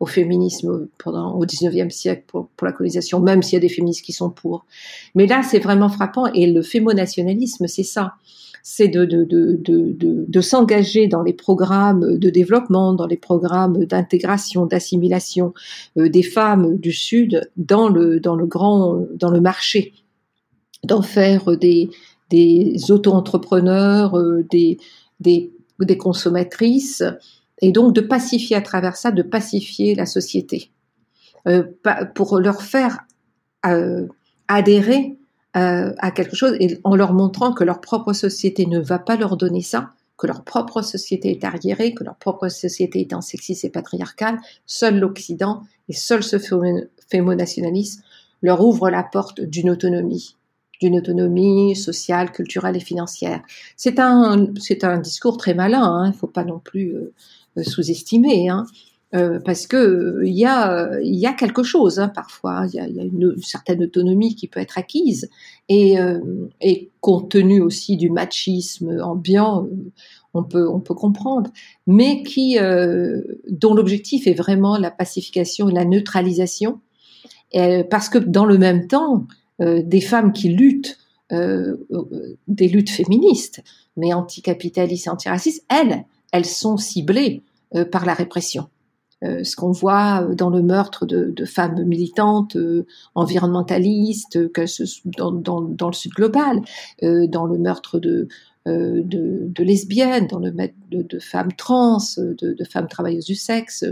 au 0.00 0.06
féminisme 0.06 0.88
pendant 0.98 1.36
au 1.36 1.46
19e 1.46 1.90
siècle 1.90 2.24
pour, 2.26 2.48
pour 2.56 2.66
la 2.66 2.72
colonisation, 2.72 3.20
même 3.20 3.42
s'il 3.42 3.54
y 3.54 3.56
a 3.58 3.60
des 3.60 3.68
féministes 3.68 4.04
qui 4.04 4.12
sont 4.12 4.30
pour. 4.30 4.66
Mais 5.14 5.26
là, 5.26 5.42
c'est 5.44 5.60
vraiment 5.60 5.88
frappant. 5.88 6.26
Et 6.32 6.50
le 6.50 6.62
fémonationalisme, 6.62 7.68
c'est 7.68 7.84
ça 7.84 8.14
c'est 8.62 8.88
de, 8.88 10.40
s'engager 10.40 11.08
dans 11.08 11.22
les 11.22 11.32
programmes 11.32 12.18
de 12.18 12.30
développement, 12.30 12.94
dans 12.94 13.06
les 13.06 13.16
programmes 13.16 13.84
d'intégration, 13.84 14.66
d'assimilation 14.66 15.52
euh, 15.98 16.08
des 16.08 16.22
femmes 16.22 16.76
du 16.78 16.92
Sud 16.92 17.50
dans 17.56 17.88
le, 17.88 18.20
grand, 18.46 19.04
dans 19.14 19.30
le 19.30 19.40
marché, 19.40 19.92
d'en 20.84 21.02
faire 21.02 21.56
des, 21.56 21.90
auto-entrepreneurs, 22.88 24.16
euh, 24.16 24.46
des, 24.50 24.78
consommatrices, 25.98 27.02
et 27.60 27.72
donc 27.72 27.94
de 27.94 28.00
pacifier 28.00 28.56
à 28.56 28.62
travers 28.62 28.96
ça, 28.96 29.10
de 29.10 29.22
pacifier 29.22 29.94
la 29.94 30.06
société, 30.06 30.70
euh, 31.48 31.64
pour 32.14 32.38
leur 32.38 32.62
faire 32.62 33.06
adhérer 34.48 35.16
euh, 35.56 35.92
à 35.98 36.10
quelque 36.10 36.36
chose 36.36 36.56
et 36.60 36.78
en 36.84 36.96
leur 36.96 37.12
montrant 37.12 37.52
que 37.52 37.64
leur 37.64 37.80
propre 37.80 38.12
société 38.12 38.66
ne 38.66 38.80
va 38.80 38.98
pas 38.98 39.16
leur 39.16 39.36
donner 39.36 39.60
ça, 39.62 39.92
que 40.16 40.26
leur 40.26 40.44
propre 40.44 40.82
société 40.82 41.30
est 41.30 41.44
arriérée, 41.44 41.94
que 41.94 42.04
leur 42.04 42.16
propre 42.16 42.48
société 42.48 43.00
est 43.00 43.12
en 43.12 43.20
sexiste 43.20 43.64
et 43.64 43.70
patriarcale, 43.70 44.38
seul 44.66 44.98
l'Occident 44.98 45.62
et 45.88 45.92
seul 45.92 46.22
ce 46.22 46.38
fémo-nationalisme 47.08 48.02
leur 48.42 48.64
ouvre 48.64 48.90
la 48.90 49.02
porte 49.02 49.40
d'une 49.40 49.70
autonomie, 49.70 50.36
d'une 50.80 50.96
autonomie 50.96 51.76
sociale, 51.76 52.32
culturelle 52.32 52.76
et 52.76 52.80
financière. 52.80 53.40
C'est 53.76 53.98
un, 53.98 54.48
c'est 54.58 54.84
un 54.84 54.98
discours 54.98 55.36
très 55.36 55.54
malin, 55.54 55.82
hein, 55.82 56.06
il 56.06 56.12
ne 56.12 56.16
faut 56.16 56.26
pas 56.26 56.44
non 56.44 56.58
plus 56.58 56.94
euh, 56.94 57.62
sous-estimer. 57.62 58.48
Hein. 58.48 58.66
Euh, 59.14 59.40
parce 59.44 59.66
que 59.66 59.76
euh, 59.76 60.22
il 60.24 60.32
y 60.32 60.46
a 60.46 60.98
y 61.02 61.26
a 61.26 61.34
quelque 61.34 61.62
chose 61.62 61.98
hein, 61.98 62.08
parfois 62.08 62.64
il 62.66 62.76
y 62.76 62.80
a, 62.80 62.88
y 62.88 62.98
a 62.98 63.02
une, 63.02 63.36
certaine 63.42 63.82
autonomie 63.82 64.34
qui 64.34 64.48
peut 64.48 64.60
être 64.60 64.78
acquise. 64.78 65.28
Et 65.68 66.00
euh, 66.00 66.20
et 66.62 66.90
compte 67.00 67.30
tenu 67.30 67.60
aussi 67.60 67.98
du 67.98 68.08
machisme 68.08 69.00
ambiant 69.02 69.68
on 70.32 70.42
peut 70.42 70.66
on 70.66 70.80
peut 70.80 70.94
comprendre. 70.94 71.50
Mais 71.86 72.22
qui 72.22 72.56
dont 73.50 73.74
l'objectif 73.74 74.26
est 74.26 74.34
vraiment 74.34 74.78
la 74.78 74.90
pacification 74.90 75.68
et 75.68 75.74
la 75.74 75.84
neutralisation. 75.84 76.80
Parce 77.90 78.08
que 78.08 78.16
dans 78.16 78.46
le 78.46 78.56
même 78.56 78.86
temps 78.86 79.26
des 79.60 80.00
femmes 80.00 80.32
qui 80.32 80.48
luttent 80.48 80.98
des 81.30 82.68
luttes 82.68 82.90
féministes 82.90 83.62
mais 83.98 84.14
anticapitalistes 84.14 85.06
et 85.06 85.10
antiracistes 85.10 85.64
elles 85.68 86.04
elles 86.32 86.46
sont 86.46 86.78
ciblées 86.78 87.42
par 87.90 88.06
la 88.06 88.14
répression 88.14 88.68
euh, 89.22 89.44
ce 89.44 89.54
qu'on 89.54 89.70
voit 89.70 90.26
dans 90.34 90.50
le 90.50 90.62
meurtre 90.62 91.06
de, 91.06 91.44
femmes 91.44 91.84
militantes, 91.84 92.56
euh, 92.56 92.86
environnementalistes, 93.14 94.38
dans, 95.16 95.60
le 95.60 95.92
Sud 95.92 96.12
global, 96.12 96.60
euh, 97.02 97.26
dans 97.28 97.46
le 97.46 97.58
meurtre 97.58 98.00
de, 98.00 98.28
lesbiennes, 99.58 100.26
dans 100.26 100.40
le 100.40 100.50
meurtre 100.50 100.74
de, 100.90 101.18
femmes 101.20 101.52
trans, 101.52 101.98
de, 102.18 102.64
femmes 102.64 102.88
travailleuses 102.88 103.26
du 103.26 103.36
sexe, 103.36 103.84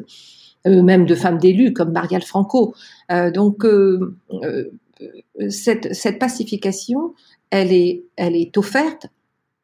même 0.64 1.06
de 1.06 1.14
femmes 1.14 1.38
d'élus 1.38 1.72
comme 1.72 1.92
Marielle 1.92 2.22
Franco. 2.22 2.74
donc 3.32 3.64
cette, 5.48 6.18
pacification, 6.18 7.14
elle 7.50 7.72
est 7.72 8.58
offerte 8.58 9.06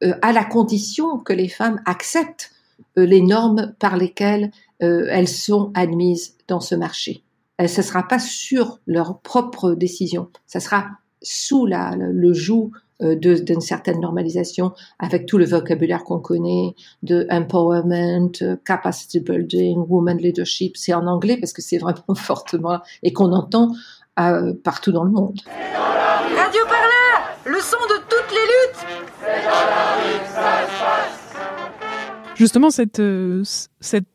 à 0.01 0.33
la 0.33 0.45
condition 0.45 1.19
que 1.19 1.33
les 1.33 1.49
femmes 1.49 1.81
acceptent 1.87 2.53
les 2.97 3.21
normes 3.21 3.75
par 3.79 3.97
lesquelles 3.97 4.51
euh, 4.83 5.07
elles 5.11 5.29
sont 5.29 5.71
admises 5.75 6.37
dans 6.49 6.61
ce 6.61 6.75
marché. 6.75 7.23
Euh, 7.61 7.67
ce 7.67 7.81
ne 7.81 7.87
sera 7.87 8.03
pas 8.07 8.19
sur 8.19 8.81
leur 8.87 9.21
propre 9.21 9.73
décision, 9.73 10.29
ça 10.47 10.61
sera 10.61 10.87
sous 11.23 11.67
le 11.67 12.33
joug 12.35 12.71
euh, 13.03 13.17
d'une 13.17 13.61
certaine 13.61 14.01
normalisation 14.01 14.73
avec 14.99 15.27
tout 15.27 15.39
le 15.39 15.47
vocabulaire 15.47 16.05
qu'on 16.05 16.21
connaît 16.21 16.75
de 17.03 17.27
empowerment, 17.31 18.33
capacity 18.65 19.21
building, 19.21 19.85
woman 19.89 20.19
leadership. 20.19 20.77
C'est 20.77 20.95
en 20.95 21.07
anglais 21.07 21.37
parce 21.39 21.53
que 21.53 21.63
c'est 21.63 21.79
vraiment 21.79 22.05
fortement 22.15 22.81
et 23.03 23.13
qu'on 23.13 23.33
entend 23.33 23.73
partout 24.63 24.93
dans 24.93 25.05
le 25.05 25.11
monde. 25.11 25.41
Radio 25.47 26.63
Parleur, 26.65 27.37
le 27.45 27.61
son 27.61 27.77
de 27.77 28.06
Justement, 32.37 32.69
cette, 32.69 33.01
euh, 33.01 33.43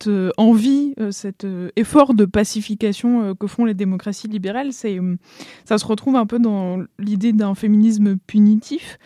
euh, 0.07 0.29
envie, 0.37 0.93
euh, 0.99 1.09
cet 1.09 1.45
effort 1.75 2.13
de 2.13 2.25
pacification 2.25 3.33
que 3.35 3.47
font 3.47 3.65
les 3.65 3.73
démocraties 3.73 4.27
libérales, 4.27 4.73
ça 4.73 5.77
se 5.77 5.85
retrouve 5.85 6.15
un 6.15 6.27
peu 6.27 6.37
dans 6.37 6.83
l'idée 6.99 7.33
d'un 7.33 7.55
féminisme 7.55 8.17
punitif 8.27 8.99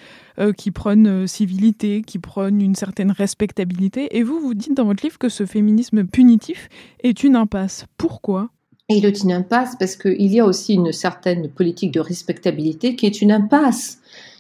qui 0.58 0.72
prône 0.72 1.28
civilité, 1.28 2.02
qui 2.02 2.20
prône 2.20 2.62
une 2.62 2.76
certaine 2.76 3.12
respectabilité. 3.12 4.18
Et 4.18 4.24
vous, 4.24 4.38
vous 4.42 4.54
dites 4.54 4.74
dans 4.74 4.84
votre 4.84 5.02
livre 5.02 5.18
que 5.18 5.30
ce 5.30 5.46
féminisme 5.46 6.04
punitif 6.04 6.68
est 7.04 7.24
une 7.24 7.38
impasse. 7.38 7.86
Pourquoi? 7.98 8.50
Il 8.90 9.06
est 9.06 9.24
une 9.24 9.32
impasse 9.32 9.78
parce 9.80 9.96
qu'il 9.96 10.34
y 10.34 10.42
a 10.42 10.46
aussi 10.46 10.74
une 10.74 10.92
certaine 10.92 11.50
politique 11.50 11.92
de 11.92 12.02
respectabilité 12.02 12.98
qui 12.98 13.06
est 13.06 13.22
une 13.22 13.32
impasse, 13.32 14.00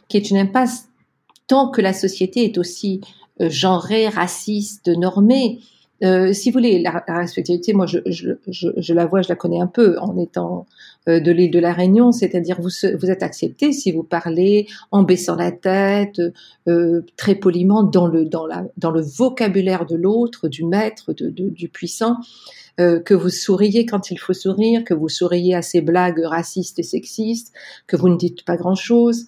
qui 0.09 0.17
est 0.17 0.29
une 0.29 0.37
impasse 0.37 0.89
tant 1.47 1.69
que 1.69 1.81
la 1.81 1.93
société 1.93 2.43
est 2.43 2.57
aussi 2.57 2.99
genrée, 3.39 4.07
raciste, 4.07 4.87
normée. 4.87 5.59
Euh, 6.03 6.33
si 6.33 6.49
vous 6.49 6.59
voulez, 6.59 6.79
la, 6.79 7.03
respectabilité, 7.07 7.73
moi, 7.73 7.85
je, 7.85 7.99
je, 8.05 8.31
je, 8.47 8.67
je, 8.75 8.93
la 8.93 9.05
vois, 9.05 9.21
je 9.21 9.29
la 9.29 9.35
connais 9.35 9.61
un 9.61 9.67
peu 9.67 9.97
en 9.99 10.17
étant 10.17 10.65
euh, 11.07 11.19
de 11.21 11.31
l'île 11.31 11.51
de 11.51 11.59
la 11.59 11.71
Réunion, 11.71 12.11
c'est-à-dire 12.11 12.59
vous, 12.59 12.69
vous 12.99 13.11
êtes 13.11 13.23
accepté 13.23 13.71
si 13.71 13.91
vous 13.91 14.03
parlez 14.03 14.67
en 14.91 15.03
baissant 15.03 15.35
la 15.35 15.51
tête, 15.51 16.21
euh, 16.67 17.01
très 17.15 17.35
poliment, 17.35 17.83
dans 17.83 18.07
le, 18.07 18.25
dans, 18.25 18.45
la, 18.45 18.65
dans 18.77 18.91
le 18.91 19.01
vocabulaire 19.01 19.85
de 19.85 19.95
l'autre, 19.95 20.49
du 20.49 20.65
maître, 20.65 21.13
de, 21.13 21.29
de, 21.29 21.49
du 21.49 21.69
puissant, 21.69 22.17
euh, 22.81 22.99
que 22.99 23.13
vous 23.13 23.29
souriez 23.29 23.85
quand 23.85 24.11
il 24.11 24.19
faut 24.19 24.33
sourire, 24.33 24.83
que 24.83 24.93
vous 24.93 25.09
souriez 25.09 25.55
à 25.55 25.61
ces 25.61 25.79
blagues 25.79 26.21
racistes 26.25 26.77
et 26.77 26.83
sexistes, 26.83 27.53
que 27.87 27.95
vous 27.95 28.09
ne 28.09 28.17
dites 28.17 28.43
pas 28.43 28.57
grand-chose, 28.57 29.27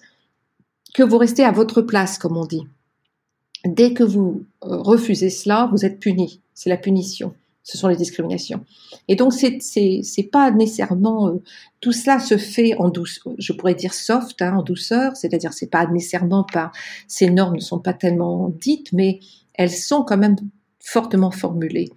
que 0.94 1.02
vous 1.02 1.16
restez 1.16 1.44
à 1.44 1.52
votre 1.52 1.80
place, 1.80 2.18
comme 2.18 2.36
on 2.36 2.44
dit 2.44 2.66
dès 3.74 3.94
que 3.94 4.04
vous 4.04 4.44
euh, 4.64 4.76
refusez 4.78 5.30
cela, 5.30 5.68
vous 5.72 5.84
êtes 5.84 6.00
puni. 6.00 6.40
C'est 6.54 6.70
la 6.70 6.76
punition. 6.76 7.34
Ce 7.62 7.76
sont 7.76 7.88
les 7.88 7.96
discriminations. 7.96 8.64
Et 9.08 9.16
donc, 9.16 9.32
c'est, 9.32 9.58
c'est, 9.60 10.00
c'est 10.02 10.22
pas 10.22 10.50
nécessairement, 10.50 11.28
euh, 11.28 11.42
tout 11.80 11.92
cela 11.92 12.18
se 12.18 12.38
fait 12.38 12.74
en 12.76 12.88
douceur, 12.88 13.34
je 13.38 13.52
pourrais 13.52 13.74
dire 13.74 13.92
soft, 13.92 14.40
hein, 14.40 14.56
en 14.56 14.62
douceur, 14.62 15.16
c'est-à-dire 15.16 15.52
c'est 15.52 15.70
pas 15.70 15.86
nécessairement 15.86 16.44
pas, 16.44 16.72
ces 17.08 17.28
normes 17.28 17.56
ne 17.56 17.60
sont 17.60 17.78
pas 17.78 17.92
tellement 17.92 18.48
dites, 18.48 18.92
mais 18.92 19.20
elles 19.54 19.70
sont 19.70 20.02
quand 20.02 20.16
même 20.16 20.36
fortement 20.80 21.30
formulées. 21.30 21.90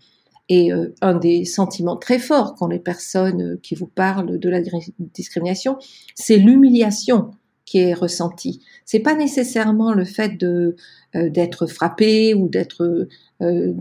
Et 0.49 0.73
euh, 0.73 0.93
un 0.99 1.15
des 1.15 1.45
sentiments 1.45 1.95
très 1.95 2.19
forts 2.19 2.55
quand 2.55 2.67
les 2.67 2.79
personnes 2.79 3.57
qui 3.63 3.73
vous 3.73 3.87
parlent 3.87 4.37
de 4.37 4.49
la 4.49 4.59
discrimination, 4.99 5.77
c'est 6.15 6.35
l'humiliation 6.35 7.31
qui 7.65 7.79
est 7.79 7.93
ressenti. 7.93 8.61
C'est 8.85 8.99
pas 8.99 9.15
nécessairement 9.15 9.93
le 9.93 10.05
fait 10.05 10.37
de 10.37 10.75
euh, 11.15 11.29
d'être 11.29 11.67
frappé 11.67 12.33
ou 12.33 12.47
d'être 12.47 13.07
euh, 13.41 13.73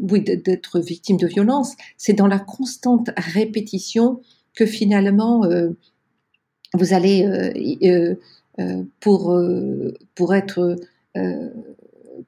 oui 0.00 0.22
d'être 0.22 0.80
victime 0.80 1.16
de 1.16 1.26
violence. 1.26 1.74
C'est 1.96 2.12
dans 2.12 2.26
la 2.26 2.38
constante 2.38 3.10
répétition 3.16 4.20
que 4.54 4.66
finalement 4.66 5.44
euh, 5.44 5.70
vous 6.74 6.92
allez 6.92 7.26
pour 9.00 9.40
pour 10.14 10.34
être 10.34 10.76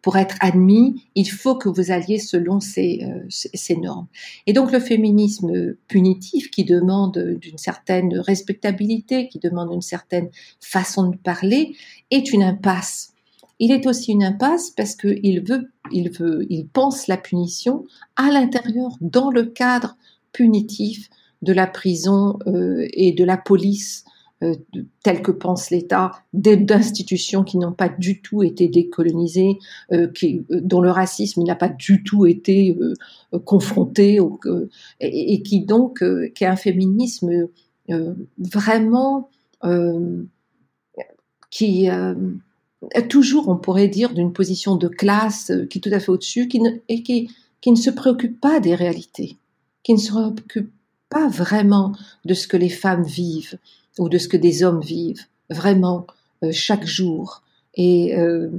pour 0.03 0.16
être 0.16 0.37
admis, 0.40 1.05
il 1.14 1.31
faut 1.31 1.57
que 1.57 1.68
vous 1.68 1.90
alliez 1.90 2.18
selon 2.18 2.61
ces, 2.61 3.00
euh, 3.05 3.24
ces, 3.29 3.76
normes. 3.76 4.07
Et 4.46 4.53
donc 4.53 4.72
le 4.72 4.81
féminisme 4.81 5.74
punitif 5.88 6.50
qui 6.50 6.64
demande 6.64 7.37
d'une 7.40 7.59
certaine 7.59 8.18
respectabilité, 8.18 9.29
qui 9.29 9.38
demande 9.38 9.72
une 9.72 9.83
certaine 9.83 10.31
façon 10.61 11.09
de 11.09 11.16
parler, 11.16 11.74
est 12.11 12.33
une 12.33 12.42
impasse. 12.42 13.12
Il 13.59 13.72
est 13.72 13.87
aussi 13.87 14.12
une 14.12 14.24
impasse 14.24 14.70
parce 14.70 14.94
qu'il 14.94 15.42
veut, 15.42 15.70
il 15.92 16.11
veut, 16.11 16.46
il 16.48 16.66
pense 16.66 17.07
la 17.07 17.18
punition 17.18 17.85
à 18.16 18.31
l'intérieur, 18.31 18.96
dans 19.00 19.31
le 19.31 19.44
cadre 19.44 19.96
punitif 20.33 21.11
de 21.42 21.53
la 21.53 21.66
prison 21.66 22.38
euh, 22.46 22.87
et 22.92 23.12
de 23.12 23.24
la 23.24 23.37
police 23.37 24.05
euh, 24.42 24.55
tel 25.03 25.20
que 25.20 25.33
pense 25.33 25.68
l'État, 25.70 26.12
d'institutions 26.33 27.44
qui 27.44 27.59
n'ont 27.59 27.72
pas 27.72 27.90
du 27.90 28.22
tout 28.22 28.42
été 28.42 28.68
décolonisées, 28.68 29.59
euh, 29.92 30.09
euh, 30.22 30.61
dont 30.62 30.81
le 30.81 30.90
racisme 30.90 31.42
n'a 31.42 31.57
pas 31.57 31.68
du 31.68 32.03
tout 32.03 32.24
été 32.24 32.76
confronté, 33.44 34.18
et, 35.00 35.42
qui 35.42 35.64
donc 35.64 36.03
qui 36.35 36.44
a 36.44 36.53
un 36.53 36.57
féminisme 36.57 37.48
vraiment 38.38 39.29
qui 41.50 41.88
toujours, 43.11 43.48
on 43.48 43.57
pourrait 43.57 43.88
dire, 43.88 44.14
d'une 44.14 44.33
position 44.33 44.76
de 44.76 44.88
classe 44.88 45.53
qui 45.68 45.79
est 45.79 45.81
tout 45.83 45.90
à 45.92 46.00
fait 46.00 46.11
au-dessus, 46.11 46.48
et 46.88 47.03
qui 47.03 47.29
ne 47.66 47.76
se 47.76 47.90
préoccupe 47.90 48.40
pas 48.40 48.59
des 48.61 48.74
réalités, 48.74 49.37
qui 49.83 49.92
ne 49.92 49.98
se 49.98 50.12
préoccupe 50.12 50.70
pas 51.11 51.29
vraiment 51.29 51.92
de 52.24 52.33
ce 52.33 52.46
que 52.46 52.57
les 52.57 52.68
femmes 52.70 53.03
vivent, 53.03 53.59
ou 53.98 54.09
de 54.09 54.18
ce 54.18 54.29
que 54.29 54.37
des 54.37 54.62
hommes 54.62 54.81
vivent 54.81 55.24
vraiment 55.50 56.07
euh, 56.44 56.50
chaque 56.53 56.87
jour 56.87 57.42
et 57.74 58.16
euh, 58.16 58.50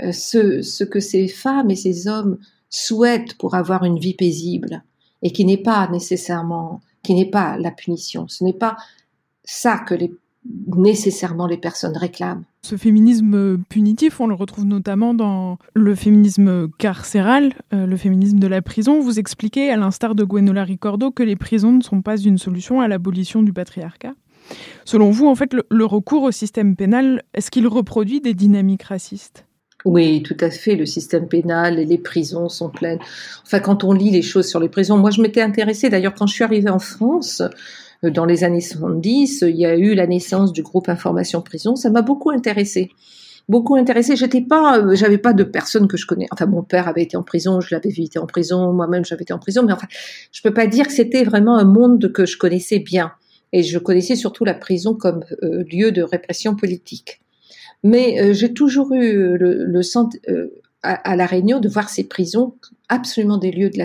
euh, 0.00 0.12
ce, 0.12 0.84
que 0.84 1.00
ces 1.00 1.28
femmes 1.28 1.70
et 1.70 1.76
ces 1.76 2.08
hommes 2.08 2.38
souhaitent 2.70 3.34
pour 3.34 3.54
avoir 3.54 3.84
une 3.84 3.98
vie 3.98 4.14
paisible 4.14 4.82
et 5.22 5.32
qui 5.32 5.44
n'est 5.44 5.56
pas 5.56 5.88
nécessairement 5.88 6.80
qui 7.02 7.14
n'est 7.14 7.30
pas 7.30 7.56
la 7.58 7.70
punition 7.70 8.26
ce 8.28 8.44
n'est 8.44 8.52
pas 8.52 8.76
ça 9.44 9.78
que 9.78 9.94
nécessairement 10.76 11.46
les 11.46 11.56
personnes 11.56 11.96
réclament. 11.96 12.44
Ce 12.62 12.76
féminisme 12.76 13.58
punitif, 13.68 14.20
on 14.20 14.28
le 14.28 14.34
retrouve 14.34 14.64
notamment 14.64 15.12
dans 15.12 15.58
le 15.74 15.94
féminisme 15.96 16.68
carcéral, 16.78 17.52
le 17.72 17.96
féminisme 17.96 18.38
de 18.38 18.46
la 18.46 18.62
prison. 18.62 19.00
Vous 19.00 19.18
expliquez, 19.18 19.70
à 19.70 19.76
l'instar 19.76 20.14
de 20.14 20.24
Gwenola 20.24 20.62
Ricordo, 20.62 21.10
que 21.10 21.24
les 21.24 21.34
prisons 21.34 21.72
ne 21.72 21.82
sont 21.82 22.00
pas 22.00 22.16
une 22.16 22.38
solution 22.38 22.80
à 22.80 22.86
l'abolition 22.86 23.42
du 23.42 23.52
patriarcat. 23.52 24.14
Selon 24.84 25.10
vous, 25.10 25.26
en 25.26 25.34
fait, 25.34 25.52
le, 25.52 25.84
recours 25.84 26.22
au 26.22 26.30
système 26.30 26.76
pénal, 26.76 27.22
est-ce 27.34 27.50
qu'il 27.50 27.66
reproduit 27.66 28.20
des 28.20 28.34
dynamiques 28.34 28.84
racistes? 28.84 29.44
Oui, 29.84 30.22
tout 30.22 30.36
à 30.40 30.50
fait. 30.50 30.76
Le 30.76 30.86
système 30.86 31.28
pénal 31.28 31.78
et 31.78 31.84
les 31.84 31.98
prisons 31.98 32.48
sont 32.48 32.70
pleines. 32.70 32.98
Enfin, 33.44 33.60
quand 33.60 33.84
on 33.84 33.92
lit 33.92 34.10
les 34.10 34.22
choses 34.22 34.48
sur 34.48 34.60
les 34.60 34.68
prisons, 34.68 34.96
moi, 34.96 35.10
je 35.10 35.20
m'étais 35.20 35.42
intéressée. 35.42 35.88
D'ailleurs, 35.88 36.14
quand 36.14 36.26
je 36.26 36.34
suis 36.34 36.44
arrivée 36.44 36.70
en 36.70 36.78
France, 36.78 37.42
euh, 38.04 38.10
dans 38.10 38.24
les 38.24 38.44
années 38.44 38.60
70, 38.60 39.44
il 39.48 39.56
y 39.56 39.66
a 39.66 39.76
eu 39.76 39.94
la 39.94 40.06
naissance 40.06 40.52
du 40.52 40.62
groupe 40.62 40.88
Information 40.88 41.40
Prison. 41.42 41.76
Ça 41.76 41.90
m'a 41.90 42.02
beaucoup 42.02 42.30
intéressée. 42.30 42.90
Beaucoup 43.48 43.76
intéressée. 43.76 44.16
J'étais 44.16 44.40
pas, 44.40 44.78
euh, 44.78 44.94
j'avais 44.94 45.18
pas 45.18 45.32
de 45.32 45.44
personnes 45.44 45.88
que 45.88 45.96
je 45.96 46.06
connais. 46.06 46.26
Enfin, 46.32 46.46
mon 46.46 46.62
père 46.62 46.88
avait 46.88 47.02
été 47.02 47.16
en 47.16 47.22
prison, 47.22 47.60
je 47.60 47.74
l'avais 47.74 47.90
visité 47.90 48.18
en 48.18 48.26
prison, 48.26 48.72
moi-même 48.72 49.04
j'avais 49.04 49.22
été 49.22 49.32
en 49.32 49.38
prison. 49.38 49.62
Mais 49.64 49.72
enfin, 49.72 49.86
je 50.32 50.42
peux 50.42 50.54
pas 50.54 50.66
dire 50.66 50.86
que 50.86 50.92
c'était 50.92 51.22
vraiment 51.22 51.56
un 51.56 51.64
monde 51.64 52.12
que 52.12 52.26
je 52.26 52.36
connaissais 52.36 52.80
bien 52.80 53.12
et 53.56 53.62
je 53.62 53.78
connaissais 53.78 54.16
surtout 54.16 54.44
la 54.44 54.52
prison 54.52 54.94
comme 54.94 55.24
euh, 55.42 55.64
lieu 55.72 55.90
de 55.90 56.02
répression 56.02 56.54
politique. 56.54 57.22
Mais 57.82 58.20
euh, 58.20 58.34
j'ai 58.34 58.52
toujours 58.52 58.92
eu 58.92 59.38
le, 59.38 59.64
le 59.64 59.80
euh, 60.28 60.48
à, 60.82 61.16
La 61.16 61.24
Réunion 61.24 61.58
de 61.58 61.66
voir 61.66 61.88
ces 61.88 62.04
prisons 62.04 62.54
absolument 62.90 63.38
des 63.38 63.50
lieux 63.50 63.70
de 63.70 63.78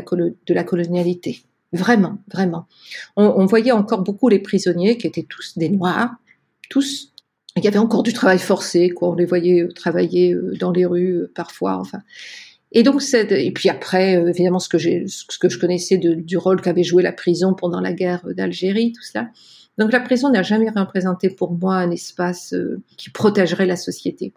la, 0.53 0.63
colonialité. 0.65 1.43
Vraiment, 1.71 2.17
vraiment. 2.34 2.67
On, 3.15 3.45
voyait 3.45 3.71
encore 3.71 4.01
beaucoup 4.01 4.27
les 4.27 4.39
prisonniers 4.39 4.97
qui 4.97 5.07
étaient 5.07 5.25
tous 5.27 5.57
des 5.57 5.69
Noirs, 5.69 6.12
tous. 6.69 7.13
Il 7.55 7.63
y 7.63 7.67
avait 7.69 7.79
encore 7.79 8.03
du 8.03 8.12
travail 8.12 8.39
forcé, 8.39 8.89
quoi. 8.89 9.12
On 9.12 9.15
les 9.15 9.25
voyait 9.25 9.69
travailler 9.69 10.36
dans 10.60 10.71
les 10.71 10.86
rues 10.86 11.27
parfois. 11.34 11.77
Enfin, 11.77 11.99
Et 12.73 12.84
donc, 12.84 13.01
et 13.13 13.51
puis 13.51 13.69
après, 13.69 14.17
euh, 14.17 14.29
évidemment, 14.29 14.60
ce 14.60 14.69
que, 14.69 14.77
je 14.77 15.57
connaissais 15.57 15.97
du 15.97 16.38
rôle 16.38 16.62
qu'avait 16.62 16.84
joué 16.84 17.03
la 17.03 17.13
prison 17.13 17.53
pendant 17.53 17.79
la 17.79 17.93
guerre 17.93 18.25
d'Algérie, 18.36 18.91
tout 18.91 19.03
cela. 19.03 19.29
Donc, 19.77 19.91
la 19.91 19.99
prison 19.99 20.29
n'a 20.29 20.43
jamais 20.43 20.69
représenté 20.69 21.29
pour 21.29 21.53
moi 21.53 21.75
un 21.75 21.91
espace 21.91 22.53
euh, 22.53 22.81
qui 22.97 23.10
protégerait 23.10 23.65
la 23.65 23.75
société. 23.75 24.34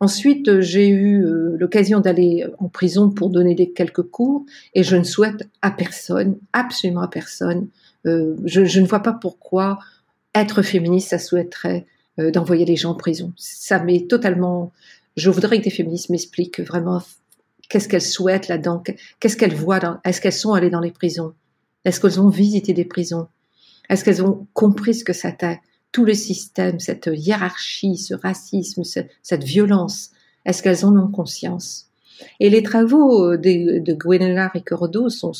Ensuite, 0.00 0.48
euh, 0.48 0.60
j'ai 0.60 0.88
eu 0.88 1.24
l'occasion 1.58 2.00
d'aller 2.00 2.46
en 2.58 2.68
prison 2.68 3.10
pour 3.10 3.30
donner 3.30 3.54
des, 3.54 3.70
quelques 3.70 4.02
cours, 4.02 4.44
et 4.74 4.82
je 4.82 4.96
ne 4.96 5.04
souhaite 5.04 5.48
à 5.62 5.70
personne, 5.70 6.38
absolument 6.52 7.02
à 7.02 7.08
personne, 7.08 7.68
je, 8.04 8.64
je, 8.64 8.80
ne 8.80 8.86
vois 8.86 9.02
pas 9.02 9.12
pourquoi 9.12 9.78
être 10.34 10.62
féministe, 10.62 11.10
ça 11.10 11.18
souhaiterait 11.18 11.84
d'envoyer 12.16 12.64
les 12.64 12.76
gens 12.76 12.92
en 12.92 12.94
prison. 12.94 13.34
Ça 13.36 13.82
m'est 13.82 14.08
totalement. 14.08 14.72
Je 15.18 15.28
voudrais 15.28 15.58
que 15.58 15.64
des 15.64 15.70
féministes 15.70 16.08
m'expliquent 16.08 16.60
vraiment 16.60 17.02
Qu'est-ce 17.68 17.88
qu'elles 17.88 18.02
souhaitent 18.02 18.48
là-dedans 18.48 18.82
Qu'est-ce 19.20 19.36
qu'elles 19.36 19.54
voient 19.54 19.78
dans... 19.78 19.98
Est-ce 20.04 20.20
qu'elles 20.20 20.32
sont 20.32 20.54
allées 20.54 20.70
dans 20.70 20.80
les 20.80 20.90
prisons? 20.90 21.34
Est-ce 21.84 22.00
qu'elles 22.00 22.20
ont 22.20 22.28
visité 22.28 22.72
des 22.72 22.84
prisons? 22.84 23.28
Est-ce 23.88 24.04
qu'elles 24.04 24.22
ont 24.22 24.46
compris 24.52 24.94
ce 24.94 25.04
que 25.04 25.12
c'était 25.12 25.60
Tout 25.92 26.04
le 26.04 26.14
système, 26.14 26.78
cette 26.80 27.10
hiérarchie, 27.12 27.96
ce 27.96 28.14
racisme, 28.14 28.82
cette 28.84 29.44
violence, 29.44 30.10
est-ce 30.44 30.62
qu'elles 30.62 30.84
en 30.84 30.96
ont 30.96 31.08
conscience? 31.08 31.88
Et 32.40 32.50
les 32.50 32.62
travaux 32.62 33.36
de, 33.36 33.78
de 33.78 33.94
Gwenella 33.94 34.48
Ricordo 34.48 35.08
sont, 35.08 35.32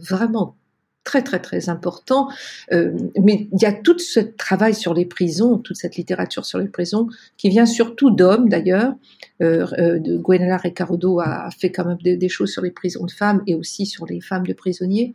vraiment 0.00 0.56
très 1.04 1.22
très 1.22 1.40
très 1.40 1.68
important. 1.68 2.28
Euh, 2.72 2.92
mais 3.20 3.48
il 3.52 3.62
y 3.62 3.66
a 3.66 3.72
tout 3.72 3.98
ce 3.98 4.20
travail 4.20 4.74
sur 4.74 4.94
les 4.94 5.06
prisons, 5.06 5.58
toute 5.58 5.76
cette 5.76 5.96
littérature 5.96 6.44
sur 6.44 6.58
les 6.58 6.68
prisons, 6.68 7.08
qui 7.36 7.48
vient 7.48 7.66
surtout 7.66 8.10
d'hommes 8.10 8.48
d'ailleurs. 8.48 8.94
Euh, 9.42 9.66
euh, 9.78 9.98
Gwenella 10.18 10.58
Ricardo 10.58 11.20
a 11.20 11.50
fait 11.50 11.72
quand 11.72 11.86
même 11.86 11.98
des, 12.02 12.28
choses 12.28 12.50
sur 12.50 12.62
les 12.62 12.70
prisons 12.70 13.06
de 13.06 13.10
femmes 13.10 13.42
et 13.46 13.54
aussi 13.54 13.86
sur 13.86 14.06
les 14.06 14.20
femmes 14.20 14.46
de 14.46 14.52
prisonniers. 14.52 15.14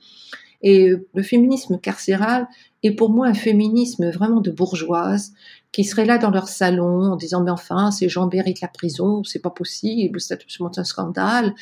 Et 0.65 0.89
le 1.13 1.23
féminisme 1.23 1.80
carcéral 1.80 2.47
est 2.82 2.91
pour 2.91 3.12
moi 3.12 3.28
un 3.28 3.36
féminisme 3.36 4.10
vraiment 4.10 4.41
de 4.41 4.49
bourgeoise 4.49 5.32
qui 5.71 5.84
serait 5.84 6.06
là 6.06 6.17
dans 6.17 6.32
leur 6.32 6.49
salon 6.49 7.04
en 7.04 7.15
disant 7.15 7.43
mais 7.43 7.51
enfin 7.51 7.91
ces 7.91 8.10
gens 8.10 8.28
méritent 8.28 8.62
la 8.62 8.67
prison, 8.67 9.23
c'est 9.23 9.41
pas 9.41 9.51
possible, 9.51 10.19
c'est 10.19 10.34
absolument 10.34 10.71
un 10.75 10.84
scandale. 10.84 11.54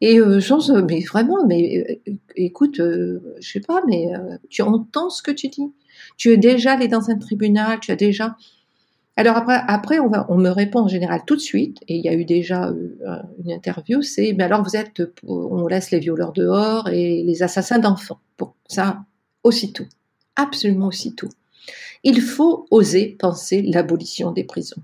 Et 0.00 0.18
euh, 0.18 0.40
mais 0.86 1.00
vraiment, 1.00 1.46
mais 1.46 2.00
euh, 2.06 2.12
écoute, 2.36 2.80
euh, 2.80 3.20
je 3.40 3.52
sais 3.52 3.60
pas, 3.60 3.80
mais 3.86 4.12
euh, 4.14 4.36
tu 4.50 4.62
entends 4.62 5.10
ce 5.10 5.22
que 5.22 5.30
tu 5.30 5.48
dis. 5.48 5.72
Tu 6.16 6.30
es 6.32 6.36
déjà 6.36 6.72
allé 6.72 6.88
dans 6.88 7.10
un 7.10 7.16
tribunal, 7.16 7.78
tu 7.80 7.92
as 7.92 7.96
déjà. 7.96 8.36
Alors 9.16 9.36
après, 9.36 9.60
après 9.68 9.98
on, 10.00 10.08
va, 10.08 10.26
on 10.28 10.36
me 10.36 10.48
répond 10.48 10.80
en 10.80 10.88
général 10.88 11.22
tout 11.26 11.36
de 11.36 11.40
suite, 11.40 11.78
et 11.86 11.96
il 11.96 12.04
y 12.04 12.08
a 12.08 12.14
eu 12.14 12.24
déjà 12.24 12.72
une 13.44 13.52
interview, 13.52 14.02
c'est, 14.02 14.32
mais 14.32 14.44
alors 14.44 14.62
vous 14.64 14.76
êtes, 14.76 15.02
on 15.26 15.66
laisse 15.66 15.90
les 15.90 16.00
violeurs 16.00 16.32
dehors 16.32 16.88
et 16.88 17.22
les 17.22 17.42
assassins 17.42 17.78
d'enfants. 17.78 18.18
Bon, 18.38 18.50
ça, 18.68 19.04
aussitôt, 19.44 19.84
absolument 20.34 20.88
aussitôt. 20.88 21.28
Il 22.02 22.20
faut 22.20 22.66
oser 22.70 23.16
penser 23.18 23.62
l'abolition 23.62 24.32
des 24.32 24.44
prisons 24.44 24.82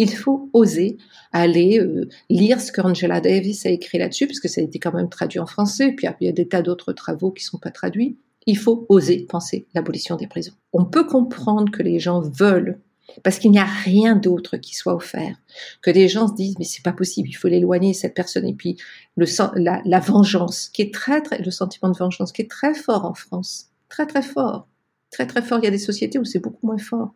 il 0.00 0.10
faut 0.10 0.48
oser 0.54 0.96
aller 1.30 1.78
euh, 1.78 2.08
lire 2.30 2.58
ce 2.58 2.72
qu'Angela 2.72 3.20
Davis 3.20 3.66
a 3.66 3.68
écrit 3.68 3.98
là-dessus, 3.98 4.26
parce 4.26 4.40
que 4.40 4.48
ça 4.48 4.62
a 4.62 4.64
été 4.64 4.78
quand 4.78 4.94
même 4.94 5.10
traduit 5.10 5.38
en 5.38 5.46
français, 5.46 5.92
puis 5.92 6.06
il 6.20 6.24
y 6.24 6.28
a 6.28 6.32
des 6.32 6.48
tas 6.48 6.62
d'autres 6.62 6.94
travaux 6.94 7.30
qui 7.30 7.44
ne 7.44 7.50
sont 7.50 7.58
pas 7.58 7.70
traduits. 7.70 8.16
Il 8.46 8.56
faut 8.56 8.86
oser 8.88 9.26
penser 9.28 9.66
l'abolition 9.74 10.16
des 10.16 10.26
prisons. 10.26 10.54
On 10.72 10.86
peut 10.86 11.04
comprendre 11.04 11.70
que 11.70 11.82
les 11.82 11.98
gens 11.98 12.22
veulent, 12.22 12.80
parce 13.22 13.38
qu'il 13.38 13.50
n'y 13.50 13.58
a 13.58 13.64
rien 13.64 14.16
d'autre 14.16 14.56
qui 14.56 14.74
soit 14.74 14.94
offert, 14.94 15.36
que 15.82 15.90
des 15.90 16.08
gens 16.08 16.28
se 16.28 16.34
disent 16.34 16.56
mais 16.58 16.64
c'est 16.64 16.82
pas 16.82 16.92
possible, 16.92 17.28
il 17.28 17.34
faut 17.34 17.48
l'éloigner 17.48 17.94
cette 17.94 18.14
personne, 18.14 18.46
et 18.46 18.54
puis 18.54 18.76
le, 19.16 19.26
la, 19.56 19.82
la 19.84 20.00
vengeance 20.00 20.68
qui 20.68 20.82
est 20.82 20.94
très 20.94 21.22
très, 21.22 21.38
le 21.42 21.50
sentiment 21.50 21.90
de 21.90 21.96
vengeance 21.96 22.32
qui 22.32 22.42
est 22.42 22.50
très 22.50 22.74
fort 22.74 23.04
en 23.04 23.14
France, 23.14 23.68
très 23.88 24.06
très 24.06 24.22
fort 24.22 24.66
très 25.10 25.26
très 25.26 25.42
fort. 25.42 25.58
Il 25.60 25.64
y 25.64 25.68
a 25.68 25.72
des 25.72 25.78
sociétés 25.78 26.18
où 26.18 26.24
c'est 26.24 26.38
beaucoup 26.38 26.66
moins 26.66 26.78
fort. 26.78 27.14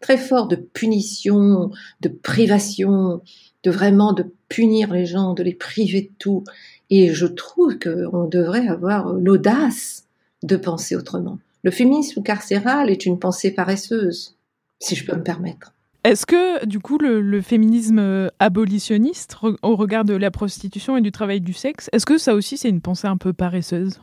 Très 0.00 0.18
fort 0.18 0.48
de 0.48 0.56
punition, 0.56 1.70
de 2.00 2.08
privation, 2.08 3.22
de 3.62 3.70
vraiment 3.70 4.12
de 4.12 4.26
punir 4.48 4.92
les 4.92 5.06
gens, 5.06 5.34
de 5.34 5.42
les 5.42 5.54
priver 5.54 6.02
de 6.02 6.10
tout. 6.18 6.44
Et 6.90 7.12
je 7.14 7.26
trouve 7.26 7.78
qu'on 7.78 8.26
devrait 8.26 8.66
avoir 8.66 9.12
l'audace 9.14 10.06
de 10.42 10.56
penser 10.56 10.96
autrement. 10.96 11.38
Le 11.62 11.70
féminisme 11.70 12.22
carcéral 12.22 12.90
est 12.90 13.06
une 13.06 13.18
pensée 13.18 13.50
paresseuse, 13.50 14.36
si 14.80 14.96
je 14.96 15.06
peux 15.06 15.16
me 15.16 15.22
permettre. 15.22 15.72
Est-ce 16.02 16.24
que, 16.24 16.64
du 16.64 16.80
coup, 16.80 16.98
le, 16.98 17.40
féminisme 17.42 18.30
abolitionniste, 18.38 19.36
au 19.62 19.76
regard 19.76 20.04
de 20.04 20.14
la 20.14 20.30
prostitution 20.30 20.96
et 20.96 21.02
du 21.02 21.12
travail 21.12 21.40
du 21.42 21.52
sexe, 21.52 21.90
est-ce 21.92 22.06
que 22.06 22.16
ça 22.16 22.34
aussi, 22.34 22.56
c'est 22.56 22.70
une 22.70 22.80
pensée 22.80 23.06
un 23.06 23.18
peu 23.18 23.34
paresseuse? 23.34 24.00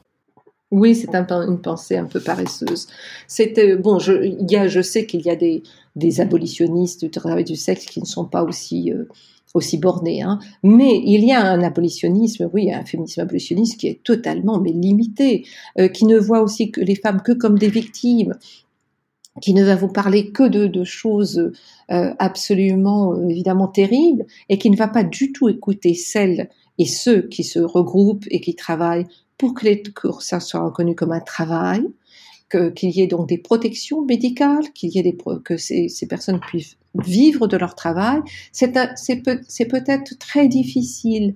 Oui, 0.69 0.95
c'est 0.95 1.15
un, 1.15 1.25
une 1.47 1.61
pensée 1.61 1.97
un 1.97 2.05
peu 2.05 2.19
paresseuse. 2.19 2.87
C'était 3.27 3.77
bon. 3.77 3.99
Je, 3.99 4.35
y 4.47 4.55
a, 4.57 4.67
je 4.67 4.81
sais 4.81 5.05
qu'il 5.05 5.21
y 5.21 5.29
a 5.29 5.35
des, 5.35 5.63
des 5.95 6.21
abolitionnistes 6.21 7.03
du 7.03 7.09
travail 7.09 7.45
du 7.45 7.55
sexe 7.55 7.85
qui 7.85 8.01
ne 8.01 8.05
sont 8.05 8.25
pas 8.25 8.43
aussi 8.43 8.91
euh, 8.91 9.05
aussi 9.53 9.77
bornés, 9.77 10.21
hein. 10.21 10.39
mais 10.61 11.01
il 11.03 11.25
y 11.25 11.31
a 11.31 11.41
un 11.41 11.63
abolitionnisme, 11.63 12.49
oui, 12.53 12.71
un 12.71 12.85
féminisme 12.85 13.21
abolitionniste 13.21 13.79
qui 13.79 13.87
est 13.87 14.03
totalement 14.03 14.59
mais 14.59 14.71
limité, 14.71 15.45
euh, 15.79 15.87
qui 15.87 16.05
ne 16.05 16.17
voit 16.17 16.41
aussi 16.41 16.69
que 16.69 16.81
les 16.81 16.95
femmes 16.95 17.21
que 17.21 17.31
comme 17.31 17.57
des 17.57 17.69
victimes, 17.69 18.35
qui 19.41 19.53
ne 19.53 19.63
va 19.63 19.75
vous 19.75 19.87
parler 19.87 20.31
que 20.31 20.47
de, 20.47 20.67
de 20.67 20.83
choses 20.83 21.51
euh, 21.91 22.13
absolument 22.19 23.15
évidemment 23.27 23.67
terribles 23.67 24.25
et 24.49 24.57
qui 24.57 24.69
ne 24.69 24.75
va 24.75 24.87
pas 24.87 25.03
du 25.03 25.31
tout 25.31 25.49
écouter 25.49 25.93
celles 25.93 26.49
et 26.77 26.85
ceux 26.85 27.21
qui 27.21 27.43
se 27.43 27.59
regroupent 27.59 28.25
et 28.29 28.41
qui 28.41 28.55
travaillent 28.55 29.07
pour 29.37 29.53
que 29.53 29.65
les 29.65 29.83
cours 29.83 30.21
soient 30.21 30.73
comme 30.95 31.11
un 31.11 31.19
travail, 31.19 31.85
qu'il 32.49 32.89
y 32.91 33.01
ait 33.01 33.07
donc 33.07 33.27
des 33.27 33.37
protections 33.37 34.03
médicales, 34.03 34.71
qu'il 34.73 34.89
y 34.89 34.99
ait 34.99 35.03
des 35.03 35.17
que 35.43 35.57
ces, 35.57 35.89
ces, 35.89 36.07
personnes 36.07 36.39
puissent 36.39 36.77
vivre 36.95 37.47
de 37.47 37.57
leur 37.57 37.75
travail. 37.75 38.21
C'est 38.51 38.71
peut, 38.71 39.41
peut-être 39.69 40.17
très 40.17 40.47
difficile 40.47 41.35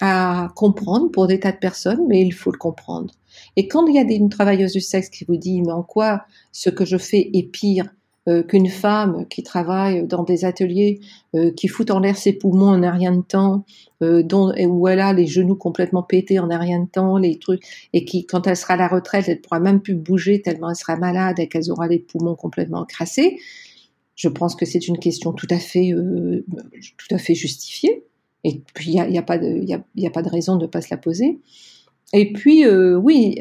à 0.00 0.48
comprendre 0.54 1.10
pour 1.10 1.26
des 1.26 1.40
tas 1.40 1.52
de 1.52 1.58
personnes, 1.58 2.06
mais 2.08 2.20
il 2.22 2.32
faut 2.32 2.50
le 2.50 2.58
comprendre. 2.58 3.14
Et 3.56 3.68
quand 3.68 3.86
il 3.86 3.94
y 3.94 3.98
a 3.98 4.02
une 4.02 4.28
travailleuse 4.28 4.72
du 4.72 4.80
sexe 4.80 5.08
qui 5.08 5.24
vous 5.24 5.36
dit 5.36 5.62
mais 5.62 5.72
en 5.72 5.82
quoi 5.82 6.24
ce 6.52 6.70
que 6.70 6.84
je 6.84 6.98
fais 6.98 7.30
est 7.32 7.50
pire 7.50 7.86
euh, 8.26 8.42
qu'une 8.42 8.70
femme 8.70 9.26
qui 9.28 9.42
travaille 9.42 10.06
dans 10.06 10.22
des 10.22 10.46
ateliers, 10.46 11.00
euh, 11.34 11.50
qui 11.50 11.68
fout 11.68 11.90
en 11.90 12.00
l'air 12.00 12.16
ses 12.16 12.32
poumons 12.32 12.68
en 12.68 12.82
un 12.82 12.90
rien 12.90 13.12
de 13.12 13.20
temps, 13.20 13.66
euh, 14.02 14.22
dont, 14.22 14.50
où 14.66 14.88
elle 14.88 15.00
a 15.00 15.12
les 15.12 15.26
genoux 15.26 15.56
complètement 15.56 16.02
pétés 16.02 16.38
en 16.38 16.50
un 16.50 16.56
rien 16.56 16.80
de 16.80 16.88
temps, 16.88 17.18
les 17.18 17.38
trucs, 17.38 17.62
et 17.92 18.06
qui, 18.06 18.24
quand 18.24 18.46
elle 18.46 18.56
sera 18.56 18.74
à 18.74 18.76
la 18.78 18.88
retraite, 18.88 19.28
elle 19.28 19.42
pourra 19.42 19.60
même 19.60 19.82
plus 19.82 19.94
bouger 19.94 20.40
tellement 20.40 20.70
elle 20.70 20.76
sera 20.76 20.96
malade 20.96 21.38
et 21.38 21.48
qu'elle 21.48 21.70
aura 21.70 21.86
les 21.86 21.98
poumons 21.98 22.34
complètement 22.34 22.86
crassés. 22.86 23.38
Je 24.14 24.28
pense 24.28 24.56
que 24.56 24.64
c'est 24.64 24.88
une 24.88 24.98
question 24.98 25.34
tout 25.34 25.48
à 25.50 25.58
fait, 25.58 25.92
tout 25.92 27.14
à 27.14 27.18
fait 27.18 27.34
justifiée. 27.34 28.04
Et 28.44 28.62
puis, 28.74 28.92
il 28.92 29.10
n'y 29.10 29.18
a, 29.18 29.22
pas 29.22 29.38
de, 29.38 30.28
raison 30.28 30.56
de 30.56 30.62
ne 30.62 30.66
pas 30.66 30.82
se 30.82 30.88
la 30.90 30.96
poser. 30.96 31.38
Et 32.12 32.32
puis, 32.32 32.66
oui, 32.68 33.38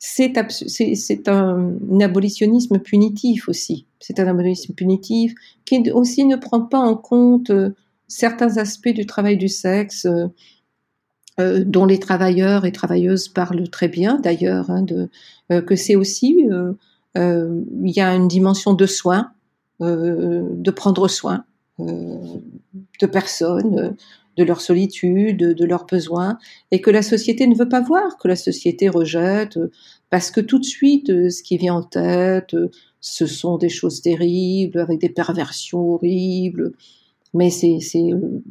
c'est 0.00 1.28
un, 1.28 2.00
abolitionnisme 2.00 2.78
punitif 2.78 3.48
aussi. 3.48 3.86
C'est 4.00 4.18
un 4.18 4.26
abolitionnisme 4.26 4.74
punitif 4.74 5.34
qui 5.66 5.90
aussi 5.92 6.24
ne 6.24 6.36
prend 6.36 6.62
pas 6.62 6.78
en 6.78 6.96
compte 6.96 7.50
euh, 7.50 7.70
certains 8.08 8.56
aspects 8.56 8.88
du 8.88 9.04
travail 9.04 9.36
du 9.36 9.48
sexe 9.48 10.06
euh, 10.06 10.28
euh, 11.38 11.62
dont 11.64 11.84
les 11.84 11.98
travailleurs 11.98 12.64
et 12.64 12.72
travailleuses 12.72 13.28
parlent 13.28 13.68
très 13.68 13.88
bien 13.88 14.18
d'ailleurs, 14.18 14.70
hein, 14.70 14.86
que 15.48 15.76
c'est 15.76 15.96
aussi 15.96 16.46
il 17.14 17.90
y 17.90 18.00
a 18.00 18.14
une 18.14 18.28
dimension 18.28 18.72
de 18.72 18.86
soin, 18.86 19.32
de 19.80 20.70
prendre 20.70 21.08
soin 21.08 21.44
de 23.00 23.06
personnes, 23.06 23.96
de 24.36 24.44
leur 24.44 24.60
solitude, 24.60 25.38
de 25.38 25.64
leurs 25.64 25.86
besoins, 25.86 26.38
et 26.70 26.80
que 26.80 26.90
la 26.90 27.02
société 27.02 27.46
ne 27.46 27.54
veut 27.54 27.68
pas 27.68 27.80
voir, 27.80 28.16
que 28.18 28.28
la 28.28 28.36
société 28.36 28.88
rejette, 28.88 29.58
parce 30.08 30.30
que 30.30 30.40
tout 30.40 30.58
de 30.58 30.64
suite, 30.64 31.10
euh, 31.10 31.30
ce 31.30 31.42
qui 31.42 31.56
vient 31.56 31.74
en 31.74 31.82
tête, 31.82 32.54
euh, 32.54 32.70
ce 33.00 33.26
sont 33.26 33.58
des 33.58 33.68
choses 33.68 34.02
terribles, 34.02 34.78
avec 34.78 35.00
des 35.00 35.08
perversions 35.08 35.94
horribles, 35.94 36.72
mais 37.34 37.50
c'est... 37.50 37.78
Euh, 37.96 38.42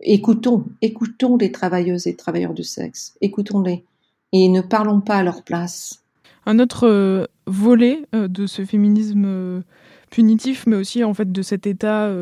écoutons, 0.00 0.64
écoutons 0.80 1.36
les 1.36 1.52
travailleuses 1.52 2.06
et 2.06 2.16
travailleurs 2.16 2.54
du 2.54 2.64
sexe, 2.64 3.14
écoutons-les, 3.20 3.84
et 4.32 4.48
ne 4.48 4.60
parlons 4.60 5.00
pas 5.00 5.16
à 5.16 5.22
leur 5.22 5.42
place. 5.42 6.02
Un 6.44 6.58
autre 6.58 7.28
volet 7.46 8.02
de 8.12 8.46
ce 8.46 8.64
féminisme 8.64 9.62
punitif, 10.10 10.66
mais 10.66 10.74
aussi 10.74 11.04
en 11.04 11.14
fait 11.14 11.30
de 11.30 11.42
cet 11.42 11.68
état 11.68 12.12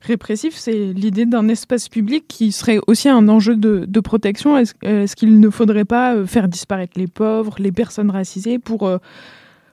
répressif, 0.00 0.56
c'est 0.56 0.92
l'idée 0.92 1.26
d'un 1.26 1.48
espace 1.48 1.88
public 1.88 2.24
qui 2.28 2.52
serait 2.52 2.78
aussi 2.86 3.08
un 3.08 3.28
enjeu 3.28 3.56
de, 3.56 4.00
protection. 4.00 4.56
Est-ce 4.56 5.16
qu'il 5.16 5.40
ne 5.40 5.50
faudrait 5.50 5.84
pas 5.84 6.14
euh, 6.14 6.26
faire 6.26 6.48
disparaître 6.48 6.98
les 6.98 7.06
pauvres, 7.06 7.56
les 7.58 7.72
personnes 7.72 8.10
racisées 8.10 8.58
pour, 8.58 8.88
euh, 8.88 8.98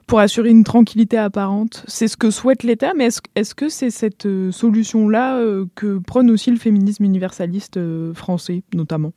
pour 0.07 0.19
assurer 0.19 0.49
une 0.49 0.63
tranquillité 0.63 1.17
apparente? 1.17 1.83
C'est 1.85 2.07
ce 2.07 2.17
que 2.17 2.31
souhaite 2.31 2.63
l'État, 2.63 2.93
mais 2.95 3.09
est-ce 3.35 3.53
que 3.53 3.69
c'est 3.69 3.91
cette 3.91 4.25
euh, 4.25 4.51
solution-là 4.51 5.37
euh, 5.37 5.65
que 5.75 5.99
prône 5.99 6.31
aussi 6.31 6.49
le 6.49 6.57
féminisme 6.57 7.03
universaliste 7.03 7.77
euh, 7.77 8.13
français, 8.13 8.63
notamment? 8.73 9.11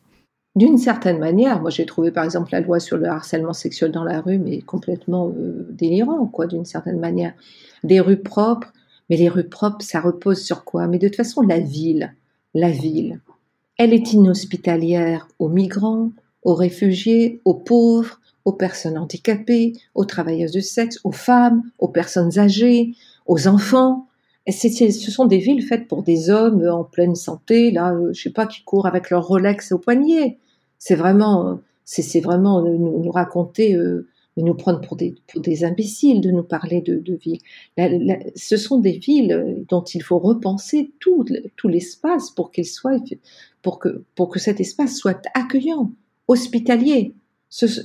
D'une 0.56 0.78
certaine 0.78 1.20
manière, 1.20 1.61
moi 1.61 1.70
j'ai 1.70 1.86
trouvé 1.86 2.11
par 2.11 2.24
exemple 2.24 2.48
la 2.50 2.61
loi 2.61 2.80
sur 2.80 2.96
le 2.96 3.06
harcèlement 3.06 3.52
sexuel 3.52 3.92
dans 3.92 4.02
la 4.02 4.20
rue, 4.20 4.38
mais 4.38 4.61
complètement 4.61 5.32
délirant, 5.70 6.26
quoi, 6.26 6.48
d'une 6.48 6.64
certaine 6.64 6.98
manière. 6.98 7.34
Des 7.84 8.00
rues 8.00 8.16
propres, 8.16 8.72
mais 9.11 9.16
les 9.16 9.28
rues 9.28 9.48
propres, 9.48 9.84
ça 9.84 10.00
repose 10.00 10.40
sur 10.40 10.64
quoi? 10.64 10.86
Mais 10.86 10.98
de 10.98 11.08
toute 11.08 11.16
façon, 11.16 11.42
la 11.42 11.58
ville, 11.58 12.14
la 12.54 12.70
ville, 12.70 13.20
elle 13.76 13.92
est 13.92 14.12
inhospitalière 14.12 15.26
aux 15.40 15.48
migrants, 15.48 16.12
aux 16.44 16.54
réfugiés, 16.54 17.40
aux 17.44 17.54
pauvres, 17.54 18.20
aux 18.44 18.52
personnes 18.52 18.96
handicapées, 18.96 19.74
aux 19.94 20.04
travailleuses 20.04 20.52
de 20.52 20.61
sexe, 20.61 21.00
aux 21.02 21.12
femmes, 21.12 21.62
aux 21.78 21.88
personnes 21.88 22.38
âgées, 22.38 22.94
aux 23.26 23.48
enfants. 23.48 24.06
Et 24.46 24.52
ce 24.52 25.11
sont 25.11 25.26
des 25.26 25.38
villes 25.38 25.62
faites 25.62 25.88
pour 25.88 26.02
des 26.02 26.30
hommes 26.30 26.66
en 26.66 26.84
pleine 26.84 27.16
santé, 27.16 27.70
là, 27.72 27.92
euh, 27.92 28.12
je 28.12 28.22
sais 28.22 28.30
pas, 28.30 28.46
qui 28.46 28.62
courent 28.62 28.86
avec 28.86 29.11
leur 29.11 29.26
Rolex 29.26 29.72
au 29.72 29.78
poignet. 29.78 30.38
C'est 30.78 30.94
vraiment, 30.94 31.61
c'est 31.84 32.20
vraiment 32.20 32.62
nous, 32.62 33.02
nous 33.02 33.11
raconter, 33.11 33.74
euh, 33.74 34.08
nous 34.43 34.55
prendre 34.55 34.80
pour 34.80 34.97
des, 34.97 35.64
imbéciles 35.64 36.20
de 36.20 36.30
nous 36.30 36.43
parler 36.43 36.80
de, 36.80 37.14
villes. 37.14 37.41
ce 38.36 38.57
sont 38.57 38.78
des 38.78 38.99
villes 38.99 39.64
dont 39.68 39.82
il 39.82 40.03
faut 40.03 40.18
repenser 40.18 40.93
tout, 41.01 41.24
l'espace 41.64 42.30
pour 42.30 42.51
qu'il 42.51 42.66
soit, 42.66 43.03
pour 43.62 43.78
que, 43.78 44.38
cet 44.38 44.61
espace 44.61 44.97
soit 44.97 45.22
accueillant, 45.34 45.93
hospitalier 46.28 47.14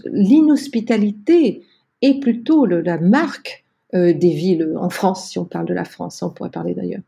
l'inhospitalité 0.06 1.64
est 2.01 2.20
plutôt 2.20 2.66
la 2.66 2.99
marque 2.99 3.66
euh, 3.93 4.14
des 4.14 4.32
villes 4.32 4.74
en 4.78 4.89
France, 4.89 5.30
si 5.30 5.39
on 5.39 5.45
parle 5.45 5.66
de 5.66 5.74
la 5.74 5.86
France, 5.86 6.22
on 6.22 6.30
pourrait 6.30 6.49
parler 6.49 6.74
d'ailleurs. 6.74 7.01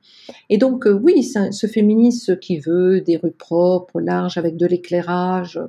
Et 0.50 0.58
donc 0.58 0.88
euh, 0.88 0.94
oui, 0.94 1.24
ce 1.24 1.68
féminisme 1.68 2.38
qui 2.38 2.60
veut 2.60 3.02
des 3.02 3.18
rues 3.18 3.32
propres, 3.32 4.00
larges, 4.00 4.38
avec 4.38 4.58
de 4.58 4.66
l'éclairage, 4.66 5.60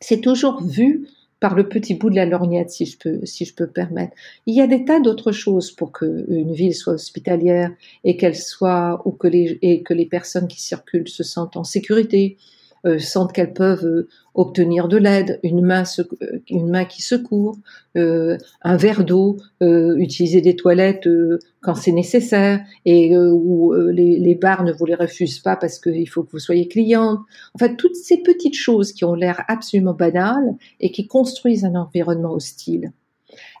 c'est 0.00 0.20
toujours 0.20 0.62
vu 0.62 1.08
par 1.44 1.54
le 1.54 1.68
petit 1.68 1.92
bout 1.92 2.08
de 2.08 2.14
la 2.16 2.24
lorgnette, 2.24 2.70
si 2.70 2.86
je 2.86 2.96
peux, 2.96 3.26
si 3.26 3.44
je 3.44 3.54
peux 3.54 3.66
permettre. 3.66 4.14
Il 4.46 4.54
y 4.54 4.62
a 4.62 4.66
des 4.66 4.86
tas 4.86 4.98
d'autres 4.98 5.30
choses 5.30 5.72
pour 5.72 5.92
qu'une 5.92 6.54
ville 6.54 6.74
soit 6.74 6.94
hospitalière 6.94 7.70
et 8.02 8.16
qu'elle 8.16 8.34
soit, 8.34 9.02
ou 9.04 9.10
que 9.10 9.28
les, 9.28 9.58
et 9.60 9.82
que 9.82 9.92
les 9.92 10.06
personnes 10.06 10.48
qui 10.48 10.62
circulent 10.62 11.06
se 11.06 11.22
sentent 11.22 11.58
en 11.58 11.64
sécurité, 11.64 12.38
sentent 12.98 13.32
qu'elles 13.32 13.52
peuvent 13.52 13.84
euh, 13.84 14.08
obtenir 14.34 14.88
de 14.88 14.96
l'aide, 14.96 15.40
une 15.42 15.62
main, 15.62 15.84
euh, 15.98 16.40
une 16.48 16.68
main 16.68 16.84
qui 16.84 17.02
secourt, 17.02 17.56
un 17.94 18.76
verre 18.76 19.04
d'eau, 19.04 19.36
utiliser 19.60 20.40
des 20.40 20.56
toilettes 20.56 21.08
quand 21.60 21.76
c'est 21.76 21.92
nécessaire 21.92 22.60
et 22.84 23.16
où 23.16 23.72
les, 23.72 24.18
les, 24.18 24.34
bars 24.34 24.64
ne 24.64 24.72
vous 24.72 24.84
les 24.84 24.96
refusent 24.96 25.38
pas 25.38 25.54
parce 25.54 25.78
qu'il 25.78 26.08
faut 26.08 26.24
que 26.24 26.32
vous 26.32 26.40
soyez 26.40 26.66
cliente. 26.66 27.20
En 27.54 27.58
fait, 27.58 27.76
toutes 27.76 27.94
ces 27.94 28.16
petites 28.22 28.56
choses 28.56 28.92
qui 28.92 29.04
ont 29.04 29.14
l'air 29.14 29.44
absolument 29.46 29.94
banales 29.94 30.56
et 30.80 30.90
qui 30.90 31.06
construisent 31.06 31.64
un 31.64 31.76
environnement 31.76 32.32
hostile. 32.32 32.92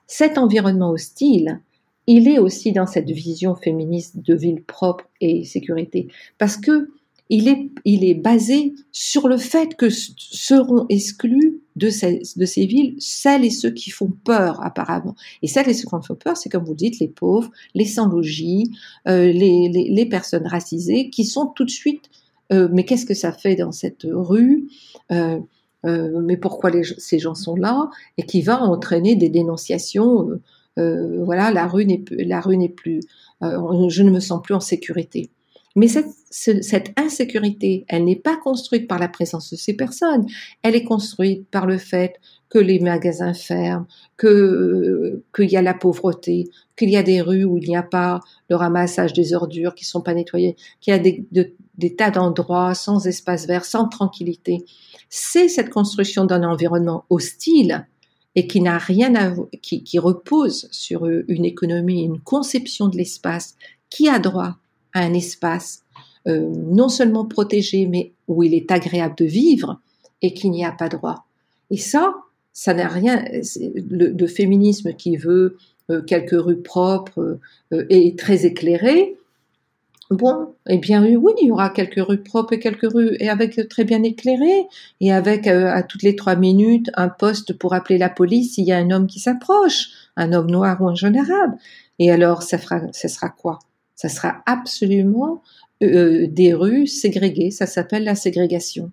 Cet 0.08 0.36
environnement 0.36 0.90
hostile, 0.90 1.60
il 2.06 2.28
est 2.28 2.38
aussi 2.38 2.72
dans 2.72 2.86
cette 2.86 3.10
vision 3.10 3.54
féministe 3.54 4.18
de 4.18 4.34
ville 4.34 4.62
propre 4.62 5.08
et 5.20 5.44
sécurité 5.44 6.08
parce 6.38 6.56
que 6.56 6.88
il 7.30 7.48
est, 7.48 7.70
il 7.84 8.04
est 8.04 8.14
basé 8.14 8.74
sur 8.92 9.28
le 9.28 9.36
fait 9.36 9.74
que 9.76 9.88
seront 9.90 10.86
exclus 10.88 11.60
de 11.76 11.88
ces, 11.88 12.22
de 12.36 12.44
ces 12.44 12.66
villes 12.66 12.96
celles 12.98 13.44
et 13.44 13.50
ceux 13.50 13.70
qui 13.70 13.90
font 13.90 14.12
peur 14.24 14.62
apparemment. 14.62 15.14
Et 15.42 15.48
celles 15.48 15.68
et 15.68 15.74
ceux 15.74 15.84
qui 15.84 16.06
font 16.06 16.14
peur, 16.14 16.36
c'est 16.36 16.50
comme 16.50 16.64
vous 16.64 16.74
dites, 16.74 16.98
les 16.98 17.08
pauvres, 17.08 17.50
les 17.74 17.86
sans-logis, 17.86 18.70
euh, 19.08 19.32
les, 19.32 19.68
les, 19.68 19.88
les, 19.90 20.06
personnes 20.06 20.46
racisées, 20.46 21.08
qui 21.10 21.24
sont 21.24 21.46
tout 21.46 21.64
de 21.64 21.70
suite, 21.70 22.10
euh, 22.52 22.68
mais 22.70 22.84
qu'est-ce 22.84 23.06
que 23.06 23.14
ça 23.14 23.32
fait 23.32 23.56
dans 23.56 23.72
cette 23.72 24.06
rue? 24.10 24.68
Euh, 25.10 25.38
euh 25.86 26.20
mais 26.22 26.36
pourquoi 26.36 26.70
les, 26.70 26.82
ces 26.84 27.18
gens 27.18 27.34
sont 27.34 27.56
là? 27.56 27.88
Et 28.18 28.24
qui 28.24 28.42
va 28.42 28.62
entraîner 28.62 29.16
des 29.16 29.30
dénonciations. 29.30 30.28
Euh, 30.28 30.40
euh, 30.78 31.24
voilà, 31.24 31.50
la 31.52 31.66
rue 31.66 31.86
n'est 31.86 32.02
la 32.10 32.40
rue 32.40 32.56
n'est 32.56 32.68
plus, 32.68 33.00
je 33.40 34.02
ne 34.02 34.10
me 34.10 34.20
sens 34.20 34.42
plus 34.42 34.54
en 34.54 34.60
sécurité. 34.60 35.30
Mais 35.76 35.88
cette, 35.88 36.06
cette 36.30 36.92
insécurité, 36.96 37.84
elle 37.88 38.04
n'est 38.04 38.14
pas 38.14 38.36
construite 38.36 38.86
par 38.86 39.00
la 39.00 39.08
présence 39.08 39.50
de 39.50 39.56
ces 39.56 39.74
personnes, 39.74 40.24
elle 40.62 40.76
est 40.76 40.84
construite 40.84 41.48
par 41.50 41.66
le 41.66 41.78
fait 41.78 42.14
que 42.48 42.60
les 42.60 42.78
magasins 42.78 43.34
ferment, 43.34 43.86
que 44.16 45.24
qu'il 45.34 45.50
y 45.50 45.56
a 45.56 45.62
la 45.62 45.74
pauvreté, 45.74 46.48
qu'il 46.76 46.90
y 46.90 46.96
a 46.96 47.02
des 47.02 47.20
rues 47.20 47.44
où 47.44 47.58
il 47.58 47.68
n'y 47.68 47.76
a 47.76 47.82
pas 47.82 48.20
le 48.48 48.54
ramassage 48.54 49.12
des 49.12 49.34
ordures 49.34 49.74
qui 49.74 49.84
sont 49.84 50.00
pas 50.00 50.14
nettoyées, 50.14 50.54
qu'il 50.80 50.92
y 50.92 50.94
a 50.94 51.00
des, 51.00 51.26
des 51.32 51.96
tas 51.96 52.12
d'endroits 52.12 52.74
sans 52.74 53.08
espace 53.08 53.46
vert, 53.48 53.64
sans 53.64 53.88
tranquillité. 53.88 54.64
C'est 55.08 55.48
cette 55.48 55.70
construction 55.70 56.24
d'un 56.24 56.44
environnement 56.44 57.04
hostile 57.10 57.88
et 58.36 58.46
qui 58.46 58.60
n'a 58.60 58.78
rien 58.78 59.14
à 59.16 59.34
qui, 59.60 59.82
qui 59.82 59.98
repose 59.98 60.68
sur 60.70 61.06
une 61.06 61.44
économie, 61.44 62.04
une 62.04 62.20
conception 62.20 62.88
de 62.88 62.96
l'espace 62.96 63.56
qui 63.90 64.08
a 64.08 64.20
droit 64.20 64.56
à 64.94 65.00
un 65.00 65.12
espace 65.12 65.84
euh, 66.26 66.50
non 66.56 66.88
seulement 66.88 67.26
protégé, 67.26 67.86
mais 67.86 68.12
où 68.28 68.42
il 68.42 68.54
est 68.54 68.70
agréable 68.70 69.14
de 69.16 69.26
vivre 69.26 69.78
et 70.22 70.32
qu'il 70.32 70.52
n'y 70.52 70.64
a 70.64 70.72
pas 70.72 70.88
droit. 70.88 71.26
Et 71.70 71.76
ça, 71.76 72.14
ça 72.54 72.72
n'a 72.72 72.88
rien. 72.88 73.24
Le, 73.76 74.26
féminisme 74.26 74.94
qui 74.94 75.18
veut 75.18 75.58
euh, 75.90 76.00
quelques 76.00 76.40
rues 76.40 76.62
propres 76.62 77.38
euh, 77.72 77.84
et 77.90 78.16
très 78.16 78.46
éclairées. 78.46 79.16
Bon, 80.10 80.54
eh 80.68 80.78
bien 80.78 81.04
oui, 81.04 81.32
il 81.42 81.48
y 81.48 81.50
aura 81.50 81.68
quelques 81.70 82.00
rues 82.06 82.22
propres 82.22 82.54
et 82.54 82.58
quelques 82.58 82.90
rues 82.90 83.16
et 83.20 83.28
avec 83.28 83.68
très 83.68 83.84
bien 83.84 84.02
éclairées 84.02 84.66
et 85.00 85.12
avec 85.12 85.46
à 85.46 85.82
toutes 85.82 86.02
les 86.02 86.14
trois 86.14 86.36
minutes 86.36 86.90
un 86.94 87.08
poste 87.08 87.54
pour 87.54 87.72
appeler 87.72 87.98
la 87.98 88.10
police 88.10 88.54
s'il 88.54 88.64
y 88.64 88.72
a 88.72 88.76
un 88.76 88.90
homme 88.90 89.06
qui 89.06 89.18
s'approche, 89.18 89.88
un 90.16 90.32
homme 90.34 90.50
noir 90.50 90.80
ou 90.80 90.88
un 90.88 90.94
jeune 90.94 91.16
arabe. 91.16 91.54
Et 91.98 92.10
alors, 92.10 92.42
ça 92.42 92.58
ça 92.58 93.08
sera 93.08 93.30
quoi? 93.30 93.58
Ça 93.94 94.08
sera 94.08 94.42
absolument 94.46 95.42
euh, 95.82 96.26
des 96.28 96.54
rues 96.54 96.86
ségrégées. 96.86 97.50
Ça 97.50 97.66
s'appelle 97.66 98.04
la 98.04 98.14
ségrégation. 98.14 98.90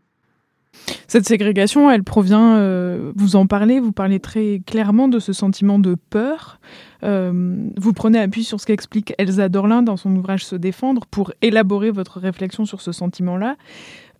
Cette 1.07 1.27
ségrégation, 1.27 1.91
elle 1.91 2.03
provient, 2.03 2.55
euh, 2.55 3.11
vous 3.15 3.35
en 3.35 3.45
parlez, 3.45 3.79
vous 3.79 3.91
parlez 3.91 4.19
très 4.19 4.61
clairement 4.65 5.09
de 5.09 5.19
ce 5.19 5.33
sentiment 5.33 5.79
de 5.79 5.95
peur. 6.09 6.59
Euh, 7.03 7.57
vous 7.77 7.93
prenez 7.93 8.19
appui 8.19 8.43
sur 8.43 8.61
ce 8.61 8.65
qu'explique 8.65 9.13
Elsa 9.17 9.49
Dorlin 9.49 9.81
dans 9.81 9.97
son 9.97 10.15
ouvrage 10.15 10.45
Se 10.45 10.55
défendre 10.55 11.05
pour 11.07 11.33
élaborer 11.41 11.91
votre 11.91 12.19
réflexion 12.19 12.65
sur 12.65 12.81
ce 12.81 12.91
sentiment-là. 12.91 13.57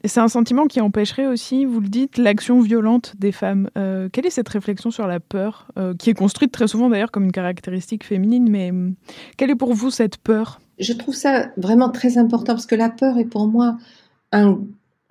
C'est 0.04 0.20
un 0.20 0.28
sentiment 0.28 0.66
qui 0.66 0.82
empêcherait 0.82 1.28
aussi, 1.28 1.66
vous 1.66 1.80
le 1.80 1.88
dites, 1.88 2.18
l'action 2.18 2.60
violente 2.60 3.14
des 3.20 3.32
femmes. 3.32 3.70
Euh, 3.78 4.10
quelle 4.12 4.26
est 4.26 4.32
cette 4.32 4.50
réflexion 4.50 4.90
sur 4.90 5.06
la 5.06 5.20
peur, 5.20 5.68
euh, 5.78 5.94
qui 5.94 6.10
est 6.10 6.16
construite 6.16 6.52
très 6.52 6.68
souvent 6.68 6.90
d'ailleurs 6.90 7.12
comme 7.12 7.26
une 7.26 7.32
caractéristique 7.32 8.04
féminine, 8.04 8.50
mais 8.50 8.72
euh, 8.72 8.90
quelle 9.38 9.52
est 9.52 9.56
pour 9.56 9.74
vous 9.74 9.92
cette 9.92 10.18
peur? 10.18 10.60
Je 10.82 10.94
trouve 10.94 11.16
ça 11.16 11.52
vraiment 11.58 11.90
très 11.90 12.18
important 12.18 12.54
parce 12.54 12.66
que 12.66 12.76
la 12.76 12.90
peur 12.90 13.18
est 13.18 13.26
pour 13.26 13.48
moi 13.48 13.78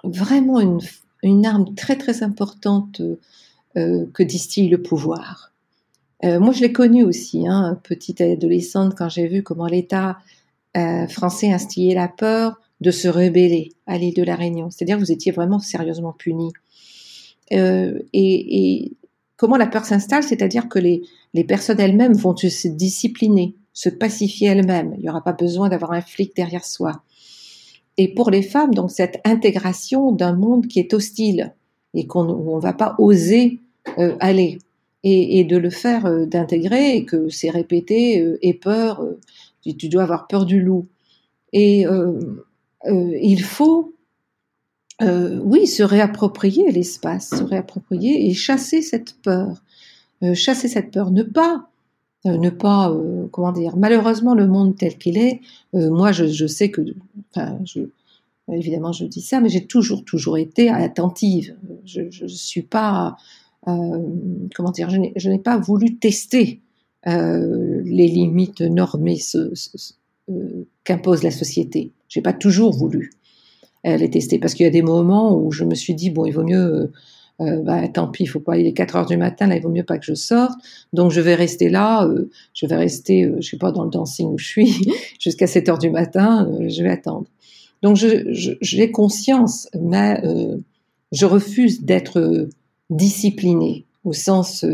vraiment 0.05 0.61
une, 1.23 1.47
arme 1.47 1.75
très 1.75 1.97
très 1.97 2.23
importante 2.23 3.01
que 3.75 4.23
distille 4.23 4.69
le 4.69 4.83
pouvoir. 4.83 5.53
moi, 6.23 6.53
je 6.53 6.61
l'ai 6.61 6.73
connue 6.73 7.05
aussi, 7.05 7.47
hein, 7.47 7.79
petite 7.85 8.21
adolescente, 8.21 8.95
quand 8.97 9.09
j'ai 9.09 9.29
vu 9.29 9.43
comment 9.43 9.67
l'État 9.67 10.19
français 11.09 11.53
instillait 11.53 11.95
la 11.95 12.09
peur 12.09 12.61
de 12.81 12.91
se 12.91 13.09
rebeller 13.09 13.73
à 13.87 13.99
l'île 13.99 14.15
de 14.15 14.23
la 14.23 14.37
Réunion. 14.37 14.71
C'est-à-dire 14.71 14.97
que 14.97 15.03
vous 15.03 15.13
étiez 15.13 15.33
vraiment 15.33 15.59
sérieusement 15.59 16.13
puni. 16.13 16.53
Euh, 17.53 17.99
et, 18.13 18.93
comment 19.37 19.57
la 19.57 19.67
peur 19.67 19.85
s'installe 19.85 20.23
C'est-à-dire 20.23 20.69
que 20.69 20.79
les 20.79 21.45
personnes 21.45 21.81
elles-mêmes 21.81 22.15
vont 22.15 22.37
se 22.37 22.69
discipliner, 22.69 23.55
se 23.81 23.89
pacifier 23.89 24.49
elles-mêmes. 24.49 24.95
Il 24.97 25.03
n'y 25.03 25.11
aura 25.11 25.23
pas 25.23 25.33
besoin 25.33 25.69
d'avoir 25.69 25.93
un 25.93 26.01
flic 26.01 26.35
derrière 26.35 26.65
soi. 26.65 27.03
Et 27.97 28.09
pour 28.15 28.31
les 28.31 28.43
femmes, 28.43 28.75
donc 28.75 28.91
cette 28.91 29.21
intégration 29.25 30.13
d'un 30.13 30.35
monde 30.35 30.67
qui 30.67 30.81
est 30.81 30.95
hostile 30.95 31.55
et 31.95 32.07
qu'on 32.07 32.29
on 32.29 32.59
va 32.59 32.73
pas 32.73 32.95
oser 32.99 33.61
euh, 33.99 34.17
aller 34.21 34.59
et, 35.03 35.45
de 35.45 35.57
le 35.57 35.71
faire 35.71 36.07
euh, 36.07 36.27
d'intégrer 36.27 36.97
et 36.97 37.05
que 37.05 37.29
c'est 37.29 37.51
répété 37.51 38.37
et 38.43 38.55
peur. 38.55 39.05
Tu, 39.63 39.77
tu, 39.77 39.89
dois 39.89 40.03
avoir 40.03 40.27
peur 40.27 40.47
du 40.47 40.61
loup. 40.61 40.87
Et 41.53 41.87
euh, 42.87 43.19
il 43.21 43.43
faut, 43.43 43.95
euh, 45.03 45.39
oui, 45.43 45.67
se 45.67 45.83
réapproprier 45.83 46.71
l'espace, 46.73 47.31
se 47.31 47.43
réapproprier 47.43 48.29
et 48.29 48.35
chasser 48.35 48.81
cette 48.83 49.21
peur, 49.23 49.63
euh, 50.23 50.35
chasser 50.35 50.69
cette 50.69 50.91
peur, 50.91 51.11
ne 51.11 51.23
pas 51.23 51.70
ne 52.25 52.51
pas, 52.51 52.95
comment 53.33 53.53
dire, 53.53 53.77
malheureusement 53.77 54.35
le 54.35 54.47
monde 54.47 54.77
tel 54.77 54.99
qu'il 54.99 55.17
est, 55.17 55.41
moi 55.73 56.13
je, 56.13 56.27
je, 56.27 56.47
sais 56.47 56.71
que, 56.71 56.83
enfin, 57.31 57.59
je, 57.65 57.81
évidemment 58.53 58.93
je 58.93 59.07
dis 59.07 59.23
ça, 59.23 59.41
mais 59.41 59.49
j'ai 59.49 59.67
toujours, 59.67 60.05
toujours 60.05 60.37
été 60.37 60.69
attentive. 60.69 61.57
Je 61.87 62.03
ne 62.23 62.29
suis 62.29 62.63
pas, 62.63 63.17
comment 63.65 64.71
dire, 64.75 64.91
je 64.91 65.31
n'ai 65.31 65.39
pas 65.39 65.57
voulu 65.57 65.97
tester 65.97 66.61
euh, 67.07 67.81
les 67.83 68.09
limites 68.09 68.61
normées 68.61 69.19
euh, 69.35 70.67
qu'impose 70.85 71.23
la 71.23 71.31
société. 71.31 71.93
J'ai 72.11 72.21
pas 72.21 72.35
toujours 72.35 72.75
voulu 72.75 73.13
euh, 73.87 73.97
les 73.97 74.11
tester 74.11 74.39
parce 74.39 74.53
qu'il 74.53 74.65
y 74.65 74.69
a 74.69 74.73
des 74.73 74.83
moments 74.83 75.35
où 75.35 75.51
je 75.51 75.65
me 75.65 75.75
suis 75.75 75.95
dit 75.95 76.11
bon, 76.11 76.27
il 76.27 76.33
vaut 76.33 76.45
mieux 76.45 76.93
euh, 77.41 77.63
bah, 77.63 77.89
tant 77.89 78.09
pis, 78.09 78.25
il 78.25 78.27
faut 78.27 78.41
pas, 78.41 78.59
il 78.59 78.67
est 78.67 78.73
4 78.73 78.97
heures 78.97 79.07
du 79.07 79.17
matin, 79.17 79.47
là, 79.47 79.57
il 79.57 79.63
vaut 79.63 79.71
mieux 79.71 79.85
pas 79.85 79.99
que 79.99 80.05
je 80.05 80.15
sorte. 80.15 80.59
Donc, 80.93 81.11
je 81.11 81.21
vais 81.21 81.35
rester 81.35 81.71
là, 81.71 82.05
euh, 82.07 82.31
je 82.53 82.67
vais 82.67 82.77
rester, 82.77 83.25
euh, 83.25 83.37
je 83.41 83.49
sais 83.49 83.57
pas, 83.57 83.73
dans 83.73 83.85
le 83.85 83.91
dancing 83.91 84.29
où 84.29 84.39
je 84.39 84.47
suis, 84.47 84.93
jusqu'à 85.19 85.47
7 85.47 85.69
heures 85.71 85.79
du 85.79 85.91
matin, 85.91 86.47
euh, 86.51 86.69
je 86.69 86.83
vais 86.83 86.91
attendre. 86.91 87.27
Donc, 87.83 87.97
j'ai 87.97 88.91
conscience, 88.91 89.69
mais 89.81 90.21
euh, 90.25 90.59
je 91.13 91.25
refuse 91.25 91.83
d'être 91.83 92.49
disciplinée 92.91 93.87
au 94.05 94.13
sens 94.13 94.67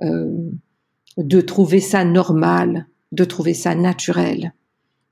de 0.00 1.40
trouver 1.40 1.80
ça 1.80 2.04
normal, 2.04 2.86
de 3.12 3.24
trouver 3.24 3.54
ça 3.54 3.74
naturel 3.74 4.52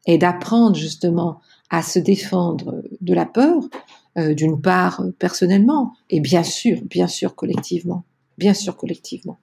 et 0.06 0.18
d'apprendre 0.18 0.76
justement 0.76 1.40
à 1.70 1.82
se 1.82 1.98
défendre 1.98 2.82
de 3.00 3.14
la 3.14 3.24
peur, 3.24 3.62
euh, 4.18 4.34
d'une 4.34 4.60
part 4.60 5.00
euh, 5.00 5.10
personnellement 5.18 5.94
et 6.10 6.20
bien 6.20 6.42
sûr, 6.42 6.78
bien 6.82 7.06
sûr 7.06 7.34
collectivement, 7.34 8.04
bien 8.36 8.52
sûr 8.52 8.76
collectivement, 8.76 9.38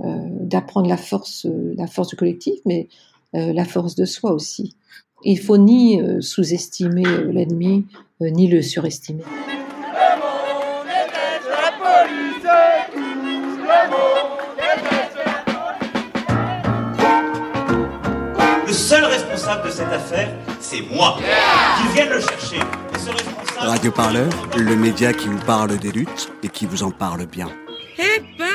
euh, 0.00 0.06
d'apprendre 0.40 0.88
la 0.88 0.96
force, 0.96 1.46
la 1.76 1.86
force 1.86 2.08
du 2.08 2.16
collectif, 2.16 2.58
mais 2.64 2.88
la 3.34 3.66
force 3.66 3.94
de 3.94 4.06
soi 4.06 4.32
aussi. 4.32 4.74
Il 5.22 5.38
faut 5.38 5.58
ni 5.58 6.00
sous-estimer 6.20 7.04
l'ennemi, 7.30 7.84
ni 8.22 8.48
le 8.48 8.62
surestimer. 8.62 9.24
Le 18.66 18.72
seul 18.72 19.04
responsable 19.04 19.66
de 19.66 19.70
cette 19.70 19.92
affaire, 19.92 20.34
c'est 20.58 20.80
moi. 20.90 21.18
Qu'ils 21.76 21.92
viennent 21.92 22.14
le 22.14 22.20
chercher. 22.20 22.87
Radio 23.58 23.90
Parleur, 23.90 24.30
le 24.56 24.76
média 24.76 25.12
qui 25.12 25.28
vous 25.28 25.44
parle 25.44 25.76
des 25.78 25.90
luttes 25.90 26.32
et 26.42 26.48
qui 26.48 26.66
vous 26.66 26.82
en 26.82 26.90
parle 26.90 27.26
bien. 27.26 27.48
Eh 27.98 28.20
ben, 28.38 28.46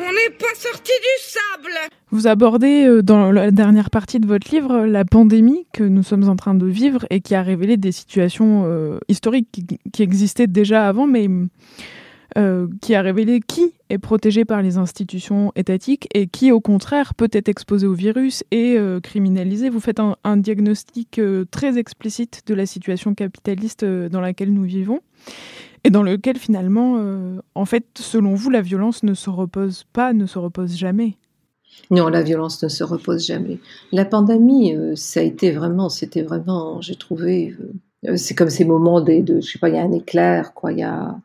on 0.00 0.02
n'est 0.02 0.36
pas 0.38 0.54
sorti 0.54 0.92
du 0.92 1.22
sable 1.22 1.74
Vous 2.10 2.26
abordez 2.26 2.86
euh, 2.86 3.02
dans 3.02 3.30
la 3.30 3.50
dernière 3.50 3.90
partie 3.90 4.20
de 4.20 4.26
votre 4.26 4.50
livre 4.50 4.86
la 4.86 5.04
pandémie 5.04 5.66
que 5.72 5.84
nous 5.84 6.02
sommes 6.02 6.28
en 6.28 6.36
train 6.36 6.54
de 6.54 6.66
vivre 6.66 7.06
et 7.10 7.20
qui 7.20 7.34
a 7.34 7.42
révélé 7.42 7.76
des 7.76 7.92
situations 7.92 8.64
euh, 8.66 8.98
historiques 9.08 9.48
qui, 9.52 9.66
qui, 9.92 10.02
existaient 10.02 10.46
déjà 10.46 10.88
avant, 10.88 11.06
mais 11.06 11.28
euh, 12.36 12.66
qui 12.82 12.94
a 12.94 13.00
révélé 13.00 13.40
qui 13.40 13.72
est 13.88 13.96
protégé 13.96 14.44
par 14.44 14.60
les 14.60 14.76
institutions 14.76 15.50
étatiques 15.56 16.08
et 16.12 16.26
qui, 16.26 16.52
au 16.52 16.60
contraire, 16.60 17.14
peut 17.14 17.30
être 17.32 17.48
exposé 17.48 17.86
au 17.86 17.94
virus 17.94 18.44
et 18.50 18.76
euh, 18.76 19.00
criminalisé. 19.00 19.70
Vous 19.70 19.80
faites 19.80 19.98
un, 19.98 20.36
diagnostic 20.36 21.18
euh, 21.18 21.46
très 21.50 21.78
explicite 21.78 22.42
de 22.46 22.52
la 22.52 22.66
situation 22.66 23.14
capitaliste 23.14 23.82
dans 23.86 24.20
laquelle 24.20 24.52
nous 24.52 24.64
vivons 24.64 25.00
et 25.84 25.90
dans 25.90 26.02
lequel, 26.02 26.36
finalement, 26.36 27.00
en 27.54 27.64
fait, 27.64 27.86
selon 27.98 28.34
vous, 28.34 28.50
la 28.50 28.60
violence 28.60 29.04
ne 29.04 29.14
se 29.14 29.30
repose 29.30 29.84
pas, 29.92 30.12
ne 30.12 30.26
se 30.26 30.38
repose 30.38 30.76
jamais. 30.76 31.16
Non, 31.90 32.08
la 32.08 32.22
violence 32.22 32.62
ne 32.62 32.68
se 32.68 32.84
repose 32.84 33.26
jamais. 33.26 33.58
La 33.92 34.04
pandémie, 34.04 34.74
ça 34.96 35.20
a 35.20 35.22
été 35.22 35.52
vraiment, 35.52 35.88
c'était 35.88 36.22
vraiment, 36.22 36.80
j'ai 36.80 36.96
trouvé, 36.96 37.56
c'est 38.16 38.34
comme 38.34 38.50
ces 38.50 38.64
moments 38.64 39.00
de, 39.00 39.20
de, 39.22 39.40
je 39.40 39.52
sais 39.52 39.58
pas, 39.60 39.68
il 39.68 39.76
y 39.76 39.78
a 39.78 39.82
un 39.82 39.92
éclair, 39.92 40.52
quoi, 40.52 40.72
il 40.72 40.80
y 40.80 40.82
a, 40.82 41.16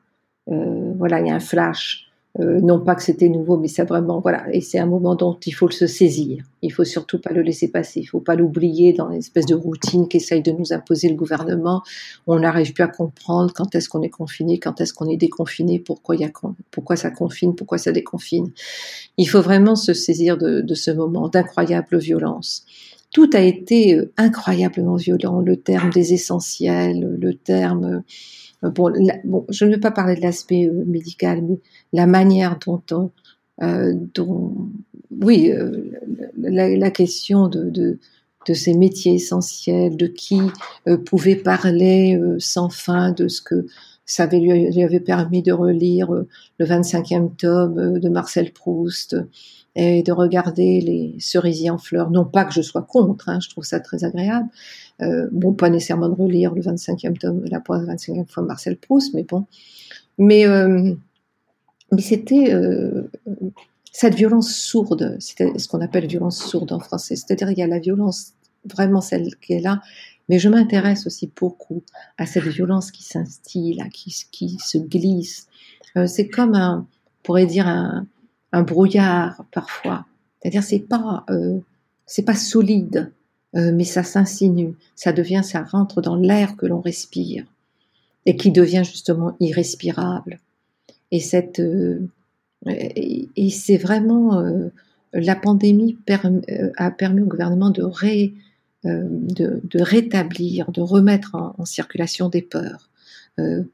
voilà, 0.47 1.21
il 1.21 1.27
y 1.27 1.31
a 1.31 1.35
un 1.35 1.39
flash. 1.39 2.09
Euh, 2.39 2.59
non 2.61 2.79
pas 2.79 2.95
que 2.95 3.03
c'était 3.03 3.29
nouveau, 3.29 3.57
mais 3.57 3.67
c'est 3.67 3.83
vraiment 3.83 4.19
voilà. 4.19 4.51
Et 4.51 4.61
c'est 4.61 4.79
un 4.79 4.87
moment 4.87 5.13
dont 5.13 5.37
il 5.45 5.51
faut 5.51 5.69
se 5.69 5.85
saisir. 5.85 6.43
Il 6.63 6.73
faut 6.73 6.83
surtout 6.83 7.19
pas 7.19 7.31
le 7.31 7.43
laisser 7.43 7.67
passer. 7.67 7.99
Il 7.99 8.05
faut 8.05 8.21
pas 8.21 8.35
l'oublier 8.35 8.91
dans 8.91 9.09
l'espèce 9.09 9.45
de 9.45 9.53
routine 9.53 10.07
qu'essaye 10.07 10.41
de 10.41 10.51
nous 10.51 10.73
imposer 10.73 11.09
le 11.09 11.15
gouvernement. 11.15 11.83
On 12.25 12.39
n'arrive 12.39 12.73
plus 12.73 12.83
à 12.83 12.87
comprendre 12.87 13.53
quand 13.53 13.75
est-ce 13.75 13.87
qu'on 13.87 14.01
est 14.01 14.09
confiné, 14.09 14.57
quand 14.57 14.81
est-ce 14.81 14.95
qu'on 14.95 15.07
est 15.09 15.17
déconfiné, 15.17 15.77
pourquoi 15.77 16.15
y 16.15 16.25
a 16.25 16.31
pourquoi 16.71 16.95
ça 16.95 17.11
confine, 17.11 17.53
pourquoi 17.53 17.77
ça 17.77 17.91
déconfine. 17.91 18.49
Il 19.17 19.25
faut 19.25 19.41
vraiment 19.41 19.75
se 19.75 19.93
saisir 19.93 20.39
de, 20.39 20.61
de 20.61 20.73
ce 20.73 20.89
moment 20.89 21.27
d'incroyable 21.27 21.99
violence. 21.99 22.65
Tout 23.11 23.29
a 23.33 23.41
été 23.41 23.95
euh, 23.95 24.11
incroyablement 24.17 24.95
violent. 24.95 25.39
Le 25.39 25.57
terme 25.57 25.91
des 25.91 26.13
essentiels, 26.13 27.15
le 27.19 27.35
terme 27.35 28.01
Bon, 28.69 28.87
la, 28.87 29.15
bon, 29.25 29.45
je 29.49 29.65
ne 29.65 29.71
vais 29.71 29.79
pas 29.79 29.91
parler 29.91 30.15
de 30.15 30.21
l'aspect 30.21 30.65
euh, 30.67 30.83
médical, 30.85 31.41
mais 31.41 31.59
la 31.91 32.07
manière 32.07 32.57
dont, 32.65 32.81
on, 32.91 33.11
euh, 33.61 33.93
dont 34.13 34.55
oui, 35.21 35.51
euh, 35.51 35.91
la, 36.37 36.91
question 36.91 37.47
de, 37.47 37.69
de, 37.69 37.99
de, 38.47 38.53
ces 38.53 38.73
métiers 38.73 39.15
essentiels, 39.15 39.95
de 39.95 40.07
qui 40.07 40.39
euh, 40.87 40.97
pouvait 40.97 41.35
parler 41.35 42.17
euh, 42.17 42.37
sans 42.39 42.69
fin 42.69 43.11
de 43.11 43.27
ce 43.27 43.41
que 43.41 43.65
ça 44.05 44.23
avait, 44.23 44.39
lui, 44.39 44.83
avait 44.83 44.99
permis 44.99 45.43
de 45.43 45.51
relire 45.51 46.13
euh, 46.13 46.27
le 46.57 46.65
25e 46.65 47.35
tome 47.35 47.99
de 47.99 48.09
Marcel 48.09 48.51
Proust 48.51 49.15
et 49.75 50.03
de 50.03 50.11
regarder 50.11 50.81
les 50.81 51.15
cerisiers 51.19 51.69
en 51.69 51.77
fleurs. 51.77 52.11
Non 52.11 52.25
pas 52.25 52.45
que 52.45 52.53
je 52.53 52.61
sois 52.61 52.83
contre, 52.83 53.29
hein, 53.29 53.39
je 53.39 53.49
trouve 53.49 53.63
ça 53.63 53.79
très 53.79 54.03
agréable, 54.03 54.49
euh, 55.01 55.27
bon, 55.31 55.53
pas 55.53 55.69
nécessairement 55.69 56.09
de 56.09 56.15
relire 56.15 56.53
le 56.53 56.61
25e 56.61 57.17
tome, 57.17 57.43
la 57.45 57.59
25e 57.59 58.27
fois 58.27 58.43
Marcel 58.43 58.77
Proust, 58.77 59.13
mais 59.13 59.23
bon. 59.23 59.45
Mais, 60.17 60.45
euh, 60.45 60.93
c'était 61.99 62.53
euh, 62.53 63.11
cette 63.91 64.15
violence 64.15 64.55
sourde, 64.55 65.17
c'était 65.19 65.57
ce 65.57 65.67
qu'on 65.67 65.81
appelle 65.81 66.07
violence 66.07 66.43
sourde 66.43 66.71
en 66.71 66.79
français. 66.79 67.15
C'est-à-dire, 67.15 67.51
il 67.51 67.57
y 67.57 67.63
a 67.63 67.67
la 67.67 67.79
violence, 67.79 68.33
vraiment 68.65 69.01
celle 69.01 69.35
qui 69.37 69.53
est 69.53 69.59
là, 69.59 69.81
mais 70.29 70.39
je 70.39 70.49
m'intéresse 70.49 71.05
aussi 71.05 71.31
beaucoup 71.35 71.83
à 72.17 72.25
cette 72.25 72.47
violence 72.47 72.91
qui 72.91 73.03
s'instille, 73.03 73.83
qui, 73.93 74.15
qui 74.31 74.57
se 74.59 74.77
glisse. 74.77 75.47
C'est 76.07 76.27
comme 76.27 76.55
un, 76.55 76.87
on 76.87 77.23
pourrait 77.23 77.45
dire 77.45 77.67
un, 77.67 78.07
un 78.51 78.63
brouillard 78.63 79.45
parfois. 79.51 80.05
C'est-à-dire, 80.41 80.63
c'est 80.63 80.79
pas, 80.79 81.25
c'est 82.07 82.23
pas 82.23 82.35
solide 82.35 83.11
euh, 83.55 83.71
mais 83.73 83.83
ça 83.83 84.03
s'insinue, 84.03 84.75
ça 84.95 85.13
devient, 85.13 85.41
ça 85.43 85.61
rentre 85.63 86.01
dans 86.01 86.15
l'air 86.15 86.55
que 86.57 86.65
l'on 86.65 86.81
respire 86.81 87.45
et 88.25 88.35
qui 88.35 88.51
devient 88.51 88.83
justement 88.83 89.35
irrespirable. 89.39 90.39
Et 91.11 91.19
cette 91.19 91.59
euh, 91.59 91.99
et, 92.65 93.49
c'est 93.49 93.77
vraiment 93.77 94.39
euh, 94.39 94.69
la 95.13 95.35
pandémie 95.35 95.97
a 96.77 96.91
permis 96.91 97.21
au 97.21 97.25
gouvernement 97.25 97.69
de, 97.69 97.83
ré, 97.83 98.33
de, 98.83 99.61
rétablir, 99.75 100.71
de 100.71 100.81
remettre 100.81 101.35
en, 101.35 101.65
circulation 101.65 102.29
des 102.29 102.41
peurs. 102.41 102.89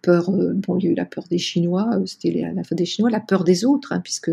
peur, 0.02 0.32
bon, 0.32 0.78
il 0.80 0.86
y 0.86 0.88
a 0.88 0.92
eu 0.92 0.96
la 0.96 1.06
peur 1.06 1.26
des 1.30 1.38
Chinois, 1.38 2.02
c'était 2.08 2.32
la, 2.32 2.52
la 2.52 2.64
peur 2.64 2.76
des 2.76 2.86
Chinois, 2.86 3.12
la 3.12 3.22
peur 3.22 3.44
des 3.46 3.64
autres, 3.64 3.94
hein, 3.94 4.02
puisque 4.04 4.32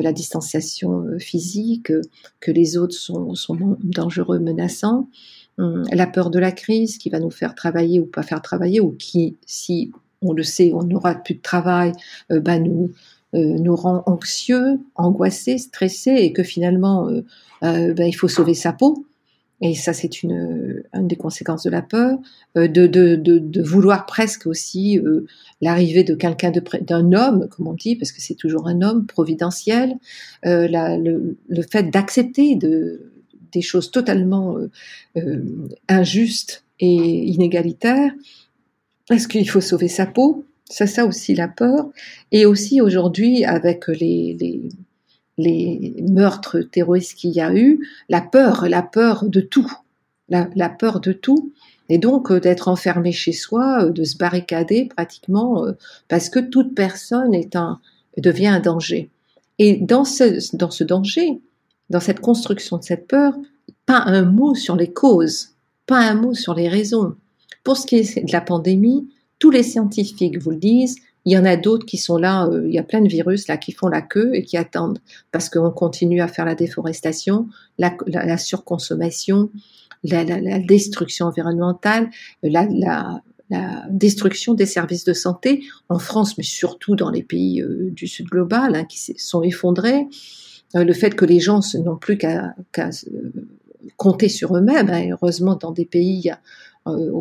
la 0.00 0.12
distanciation 0.12 1.06
physique, 1.18 1.92
que 2.40 2.50
les 2.50 2.76
autres 2.76 2.94
sont, 2.94 3.34
dangereux, 3.82 4.38
menaçants, 4.38 5.08
hum, 5.58 5.84
la 5.92 6.06
peur 6.06 6.30
de 6.30 6.38
la 6.38 6.52
crise 6.52 6.98
qui 6.98 7.10
va 7.10 7.20
nous 7.20 7.30
faire 7.30 7.54
travailler 7.54 8.00
ou 8.00 8.06
pas 8.06 8.22
faire 8.22 8.42
travailler, 8.42 8.80
ou 8.80 8.92
qui, 8.92 9.36
si 9.46 9.92
on 10.22 10.32
le 10.32 10.42
sait, 10.42 10.72
on 10.72 10.82
n'aura 10.82 11.14
plus 11.14 11.34
de 11.34 11.42
travail, 11.42 11.92
euh, 12.30 12.40
bah 12.40 12.58
nous, 12.58 12.90
euh, 13.34 13.58
nous 13.58 13.74
rend 13.76 14.02
anxieux, 14.06 14.78
angoissés, 14.94 15.58
stressés, 15.58 16.14
et 16.14 16.32
que 16.32 16.42
finalement, 16.42 17.08
euh, 17.08 17.22
euh, 17.64 17.92
bah, 17.92 18.06
il 18.06 18.12
faut 18.12 18.28
sauver 18.28 18.54
sa 18.54 18.72
peau. 18.72 19.04
Et 19.62 19.74
ça, 19.74 19.94
c'est 19.94 20.22
une, 20.22 20.84
une 20.92 21.08
des 21.08 21.16
conséquences 21.16 21.62
de 21.62 21.70
la 21.70 21.80
peur, 21.80 22.18
euh, 22.58 22.68
de, 22.68 22.86
de, 22.86 23.16
de, 23.16 23.38
de, 23.38 23.62
vouloir 23.62 24.04
presque 24.04 24.46
aussi 24.46 24.98
euh, 24.98 25.26
l'arrivée 25.62 26.04
de 26.04 26.14
quelqu'un 26.14 26.52
d'un 26.82 27.12
homme, 27.12 27.48
comme 27.48 27.66
on 27.66 27.72
dit, 27.72 27.96
parce 27.96 28.12
que 28.12 28.20
c'est 28.20 28.34
toujours 28.34 28.68
un 28.68 28.82
homme 28.82 29.06
providentiel, 29.06 29.94
euh, 30.44 30.68
la, 30.68 30.98
le, 30.98 31.38
le, 31.48 31.62
fait 31.62 31.84
d'accepter 31.84 32.54
de, 32.54 33.10
des 33.52 33.62
choses 33.62 33.90
totalement 33.90 34.58
euh, 35.16 35.68
injustes 35.88 36.64
et 36.78 37.24
inégalitaires. 37.24 38.12
Est-ce 39.10 39.26
qu'il 39.26 39.48
faut 39.48 39.62
sauver 39.62 39.88
sa 39.88 40.04
peau? 40.04 40.44
C'est 40.68 40.86
ça 40.86 41.06
aussi 41.06 41.34
la 41.34 41.48
peur. 41.48 41.88
Et 42.32 42.44
aussi 42.44 42.80
aujourd'hui, 42.82 43.44
avec 43.44 43.86
les, 43.88 44.36
les 44.38 44.68
les 45.38 45.96
meurtres 46.08 46.60
terroristes 46.60 47.14
qu'il 47.14 47.30
y 47.30 47.40
a 47.40 47.54
eu, 47.54 47.86
la 48.08 48.20
peur, 48.20 48.68
la 48.68 48.82
peur 48.82 49.24
de 49.24 49.40
tout, 49.40 49.70
la, 50.28 50.68
peur 50.68 51.00
de 51.00 51.12
tout, 51.12 51.52
et 51.88 51.98
donc 51.98 52.30
euh, 52.30 52.40
d'être 52.40 52.68
enfermé 52.68 53.12
chez 53.12 53.32
soi, 53.32 53.84
euh, 53.84 53.90
de 53.90 54.04
se 54.04 54.16
barricader 54.16 54.88
pratiquement, 54.94 55.64
euh, 55.64 55.72
parce 56.08 56.28
que 56.28 56.40
toute 56.40 56.74
personne 56.74 57.34
est 57.34 57.54
un, 57.54 57.80
devient 58.16 58.48
un 58.48 58.60
danger. 58.60 59.10
Et 59.58 59.76
dans 59.76 60.04
ce, 60.04 60.56
dans 60.56 60.70
ce 60.70 60.84
danger, 60.84 61.40
dans 61.90 62.00
cette 62.00 62.20
construction 62.20 62.78
de 62.78 62.82
cette 62.82 63.06
peur, 63.06 63.34
pas 63.84 64.02
un 64.04 64.22
mot 64.22 64.54
sur 64.54 64.76
les 64.76 64.92
causes, 64.92 65.50
pas 65.86 66.00
un 66.00 66.14
mot 66.14 66.34
sur 66.34 66.54
les 66.54 66.68
raisons. 66.68 67.14
Pour 67.62 67.76
ce 67.76 67.86
qui 67.86 67.96
est 67.96 68.24
de 68.24 68.32
la 68.32 68.40
pandémie, 68.40 69.08
tous 69.38 69.50
les 69.50 69.62
scientifiques 69.62 70.38
vous 70.38 70.50
le 70.50 70.56
disent, 70.56 70.96
Il 71.26 71.32
y 71.32 71.38
en 71.38 71.44
a 71.44 71.56
d'autres 71.56 71.84
qui 71.84 71.98
sont 71.98 72.16
là, 72.16 72.48
il 72.64 72.72
y 72.72 72.78
a 72.78 72.82
plein 72.82 73.02
de 73.02 73.08
virus 73.08 73.48
là 73.48 73.56
qui 73.56 73.72
font 73.72 73.88
la 73.88 74.00
queue 74.00 74.30
et 74.34 74.42
qui 74.42 74.56
attendent 74.56 75.00
parce 75.32 75.50
qu'on 75.50 75.70
continue 75.70 76.22
à 76.22 76.28
faire 76.28 76.46
la 76.46 76.54
déforestation, 76.54 77.48
la, 77.78 77.94
la, 78.06 78.38
surconsommation, 78.38 79.50
la, 80.04 80.24
la, 80.24 80.58
destruction 80.60 81.26
environnementale, 81.26 82.08
la, 82.42 82.66
la, 82.70 83.20
destruction 83.90 84.54
des 84.54 84.66
services 84.66 85.04
de 85.04 85.12
santé 85.12 85.62
en 85.88 85.98
France, 85.98 86.38
mais 86.38 86.44
surtout 86.44 86.96
dans 86.96 87.10
les 87.10 87.22
pays 87.22 87.62
du 87.68 88.06
Sud 88.06 88.26
global 88.26 88.74
hein, 88.74 88.84
qui 88.84 89.14
sont 89.18 89.42
effondrés. 89.42 90.06
le 90.74 90.92
fait 90.92 91.14
que 91.14 91.24
les 91.24 91.40
gens 91.40 91.60
n'ont 91.84 91.96
plus 91.96 92.18
qu'à 92.18 92.54
compter 93.96 94.28
sur 94.28 94.56
eux-mêmes. 94.56 94.90
Hein. 94.90 95.08
Heureusement, 95.10 95.56
dans 95.56 95.72
des 95.72 95.84
pays, 95.84 96.30
euh, 96.86 97.12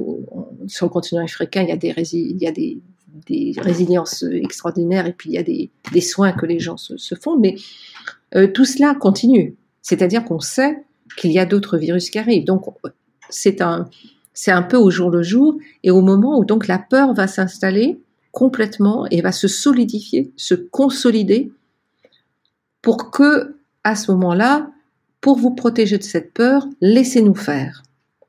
sur 0.68 0.86
le 0.86 0.90
continent 0.90 1.24
africain, 1.24 1.64
il 1.64 1.70
y 1.70 1.72
a 1.72 1.78
des, 1.78 1.94
il 2.14 2.42
y 2.42 2.48
a 2.48 2.52
des, 2.52 2.80
des 3.28 3.54
résiliences 3.58 4.24
extraordinaires 4.24 5.08
et 5.08 5.14
puis 5.14 5.32
il 5.32 5.34
y 5.34 5.38
a 5.38 5.44
des, 5.44 5.70
des 5.92 6.02
soins 6.02 6.32
que 6.32 6.46
les 6.46 6.60
gens 6.60 6.78
se, 6.78 7.16
font. 7.16 7.38
Mais 7.38 7.56
euh, 8.36 8.48
tout 8.48 8.66
cela 8.66 8.96
continue. 8.96 9.56
C'est-à-dire 9.82 10.24
qu'on 10.26 10.40
sait 10.40 10.84
qu'il 11.18 11.32
y 11.32 11.40
a 11.40 11.46
d'autres 11.46 11.78
virus 11.78 12.10
qui 12.10 12.20
arrivent. 12.20 12.46
Donc, 12.46 12.66
c'est 13.30 13.62
un, 13.62 13.90
c'est 14.34 14.52
un 14.52 14.62
peu 14.62 14.78
au 14.78 14.92
jour 14.92 15.10
le 15.10 15.24
jour 15.24 15.58
et 15.84 15.92
au 15.92 16.02
moment 16.02 16.38
où 16.38 16.46
donc 16.46 16.68
la 16.68 16.78
peur 16.78 17.14
va 17.14 17.28
s'installer 17.28 18.00
complètement 18.32 19.08
et 19.10 19.22
va 19.22 19.32
se 19.32 19.48
solidifier, 19.48 20.32
se 20.36 20.54
consolider 20.54 21.52
pour 22.82 23.10
que 23.10 23.56
à 23.84 23.96
ce 23.96 24.12
moment-là, 24.12 24.72
pour 25.22 25.38
vous 25.38 25.52
protéger 25.52 25.98
de 25.98 26.04
cette 26.04 26.34
peur, 26.34 26.68
laissez-nous 26.82 27.36
faire. 27.36 27.85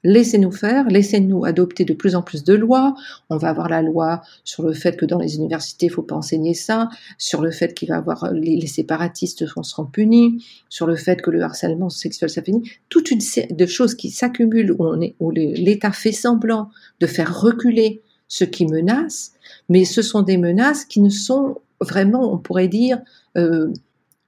Laissez-nous 0.06 0.52
faire, 0.52 0.86
laissez-nous 0.86 1.44
adopter 1.44 1.84
de 1.84 1.92
plus 1.92 2.14
en 2.14 2.22
plus 2.22 2.44
de 2.44 2.54
lois. 2.54 2.94
On 3.28 3.38
va 3.38 3.48
avoir 3.48 3.68
la 3.68 3.82
loi 3.82 4.22
sur 4.44 4.62
le 4.62 4.72
fait 4.72 4.96
que 4.96 5.04
dans 5.04 5.18
les 5.18 5.34
universités, 5.34 5.86
il 5.86 5.88
faut 5.88 6.02
pas 6.02 6.14
enseigner 6.14 6.54
ça, 6.54 6.88
sur 7.18 7.42
le 7.42 7.50
fait 7.50 7.74
qu'il 7.74 7.88
va 7.88 7.96
avoir 7.96 8.32
les, 8.32 8.64
séparatistes 8.68 9.44
seront 9.46 9.84
punis, 9.84 10.44
sur 10.68 10.86
le 10.86 10.94
fait 10.94 11.20
que 11.20 11.30
le 11.30 11.42
harcèlement 11.42 11.90
sexuel 11.90 12.30
ça. 12.30 12.40
Toute 12.88 13.10
une 13.10 13.20
série 13.20 13.52
de 13.52 13.66
choses 13.66 13.96
qui 13.96 14.10
s'accumulent 14.10 14.76
où 15.18 15.30
l'État 15.32 15.90
fait 15.90 16.12
semblant 16.12 16.70
de 17.00 17.08
faire 17.08 17.40
reculer 17.40 18.02
ce 18.28 18.44
qui 18.44 18.66
menace, 18.66 19.32
mais 19.68 19.84
ce 19.84 20.02
sont 20.02 20.22
des 20.22 20.36
menaces 20.36 20.84
qui 20.84 21.00
ne 21.00 21.10
sont 21.10 21.58
vraiment, 21.80 22.32
on 22.32 22.38
pourrait 22.38 22.68
dire, 22.68 23.00
euh, 23.36 23.72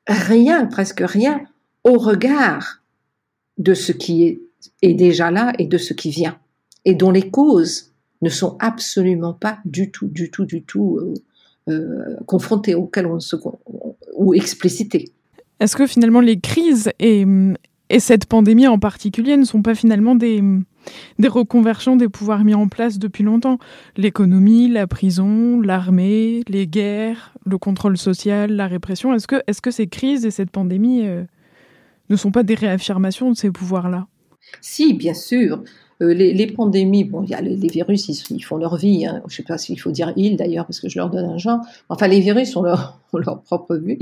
rien, 0.08 0.66
presque 0.66 1.04
rien 1.04 1.42
au 1.84 1.98
regard 1.98 2.82
de 3.58 3.74
ce 3.74 3.92
qui 3.92 4.24
est, 4.24 4.40
déjà 4.82 5.30
là 5.30 5.52
et 5.58 5.66
de 5.66 5.78
ce 5.78 5.94
qui 5.94 6.10
vient, 6.10 6.38
et 6.84 6.94
dont 6.94 7.10
les 7.10 7.30
causes 7.30 7.92
ne 8.22 8.28
sont 8.28 8.56
absolument 8.60 9.32
pas 9.32 9.58
du 9.64 9.90
tout, 9.90 10.08
du 10.08 10.30
tout, 10.30 10.44
du 10.44 10.62
tout 10.62 10.98
euh, 10.98 11.14
euh, 11.68 12.16
confrontées, 12.26 12.74
auxquelles 12.74 13.06
on 13.06 13.20
se 13.20 13.36
ou 14.14 14.34
explicitées. 14.34 15.12
Est-ce 15.60 15.76
que 15.76 15.86
finalement 15.86 16.20
les 16.20 16.40
crises 16.40 16.90
et, 16.98 17.24
et, 17.90 18.00
cette 18.00 18.26
pandémie 18.26 18.66
en 18.66 18.78
particulier 18.78 19.36
ne 19.36 19.44
sont 19.44 19.62
pas 19.62 19.74
finalement 19.74 20.14
des, 20.14 20.42
des 21.18 21.28
reconversions 21.28 21.96
des 21.96 22.08
pouvoirs 22.08 22.44
mis 22.44 22.54
en 22.54 22.68
place 22.68 22.98
depuis 22.98 23.24
longtemps? 23.24 23.58
L'économie, 23.96 24.68
la 24.68 24.86
prison, 24.86 25.60
l'armée, 25.60 26.42
les 26.48 26.66
guerres, 26.66 27.34
le 27.44 27.58
contrôle 27.58 27.98
social, 27.98 28.52
la 28.52 28.66
répression. 28.66 29.14
Est-ce 29.14 29.26
que, 29.26 29.36
est 29.46 29.52
-ce 29.52 29.60
que 29.60 29.70
ces 29.70 29.88
crises 29.88 30.24
et 30.24 30.30
cette 30.30 30.50
pandémie 30.50 31.06
euh, 31.06 31.24
ne 32.08 32.16
sont 32.16 32.30
pas 32.30 32.44
des 32.44 32.54
réaffirmations 32.54 33.30
de 33.30 33.36
ces 33.36 33.50
pouvoirs-là? 33.50 34.06
Si, 34.60 34.94
bien 34.94 35.14
sûr. 35.14 35.62
Euh, 36.00 36.14
les, 36.14 36.46
pandémies, 36.46 37.02
bon, 37.02 37.24
il 37.24 37.30
y 37.30 37.34
a 37.34 37.40
les, 37.40 37.56
virus, 37.56 38.08
ils, 38.30 38.40
font 38.42 38.56
leur 38.56 38.76
vie. 38.76 39.04
Hein. 39.04 39.20
Je 39.26 39.32
ne 39.32 39.36
sais 39.36 39.42
pas 39.42 39.58
s'il 39.58 39.80
faut 39.80 39.90
dire 39.90 40.12
ils 40.14 40.36
d'ailleurs, 40.36 40.64
parce 40.64 40.78
que 40.80 40.88
je 40.88 40.96
leur 40.96 41.10
donne 41.10 41.24
un 41.24 41.38
genre. 41.38 41.58
Enfin, 41.88 42.06
les 42.06 42.20
virus 42.20 42.54
ont 42.54 42.62
leur, 42.62 43.00
propre 43.44 43.74
vie. 43.76 43.98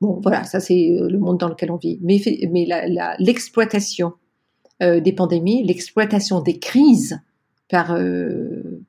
Bon, 0.00 0.18
voilà, 0.20 0.42
ça 0.42 0.58
c'est 0.58 0.90
euh, 0.90 1.08
le 1.08 1.18
monde 1.18 1.38
dans 1.38 1.48
lequel 1.48 1.70
on 1.70 1.76
vit. 1.76 1.98
Mais, 2.02 2.20
mais 2.50 2.66
l'exploitation 3.20 4.14
euh, 4.82 5.00
des 5.00 5.12
pandémies, 5.12 5.62
l'exploitation 5.62 6.40
des 6.40 6.58
crises 6.58 7.20
par, 7.68 7.96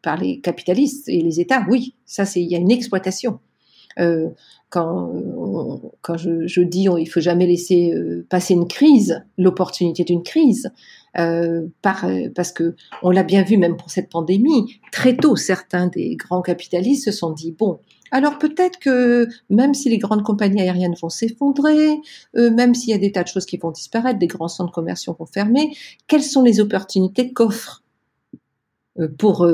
par 0.02 0.18
les 0.18 0.40
capitalistes 0.40 1.10
et 1.10 1.22
les 1.22 1.42
États, 1.42 1.66
oui, 1.70 1.96
ça 2.06 2.26
c'est, 2.26 2.42
il 2.42 2.50
y 2.50 2.56
a 2.56 2.60
une 2.60 2.72
exploitation. 2.72 3.40
Euh, 4.00 4.30
quand, 6.02 6.18
je, 6.18 6.62
dis 6.62 6.88
il 6.98 7.06
faut 7.06 7.20
jamais 7.20 7.48
laisser 7.48 7.94
euh, 7.94 8.26
passer 8.30 8.54
une 8.54 8.68
crise, 8.68 9.24
l'opportunité 9.38 10.04
d'une 10.04 10.24
crise, 10.24 10.72
euh, 11.18 11.68
par, 11.82 12.06
parce 12.36 12.52
que 12.52 12.76
on 13.02 13.10
l'a 13.10 13.24
bien 13.24 13.44
vu 13.44 13.58
même 13.58 13.78
pour 13.78 13.90
cette 13.90 14.10
pandémie, 14.10 14.80
très 14.92 15.16
tôt 15.16 15.36
certains 15.36 15.88
des 15.88 16.16
grands 16.16 16.42
capitalistes 16.42 17.06
se 17.06 17.12
sont 17.12 17.32
dit 17.32 17.52
bon, 17.52 17.80
alors 18.12 18.38
peut-être 18.38 18.80
que 18.80 19.28
même 19.50 19.74
si 19.74 19.90
les 19.90 19.98
grandes 19.98 20.24
compagnies 20.24 20.62
aériennes 20.62 20.96
vont 21.02 21.10
s'effondrer, 21.10 22.00
euh, 22.36 22.52
même 22.52 22.76
s'il 22.76 22.90
y 22.90 22.94
a 22.94 22.98
des 22.98 23.12
tas 23.12 23.24
de 23.24 23.28
choses 23.28 23.46
qui 23.46 23.58
vont 23.58 23.72
disparaître, 23.72 24.20
des 24.20 24.28
grands 24.28 24.48
centres 24.48 24.74
commerciaux 24.74 25.16
vont 25.18 25.26
fermer, 25.26 25.76
quelles 26.08 26.24
sont 26.24 26.44
les 26.44 26.60
opportunités 26.60 27.34
qu'offrent 27.34 27.84
pour 29.18 29.48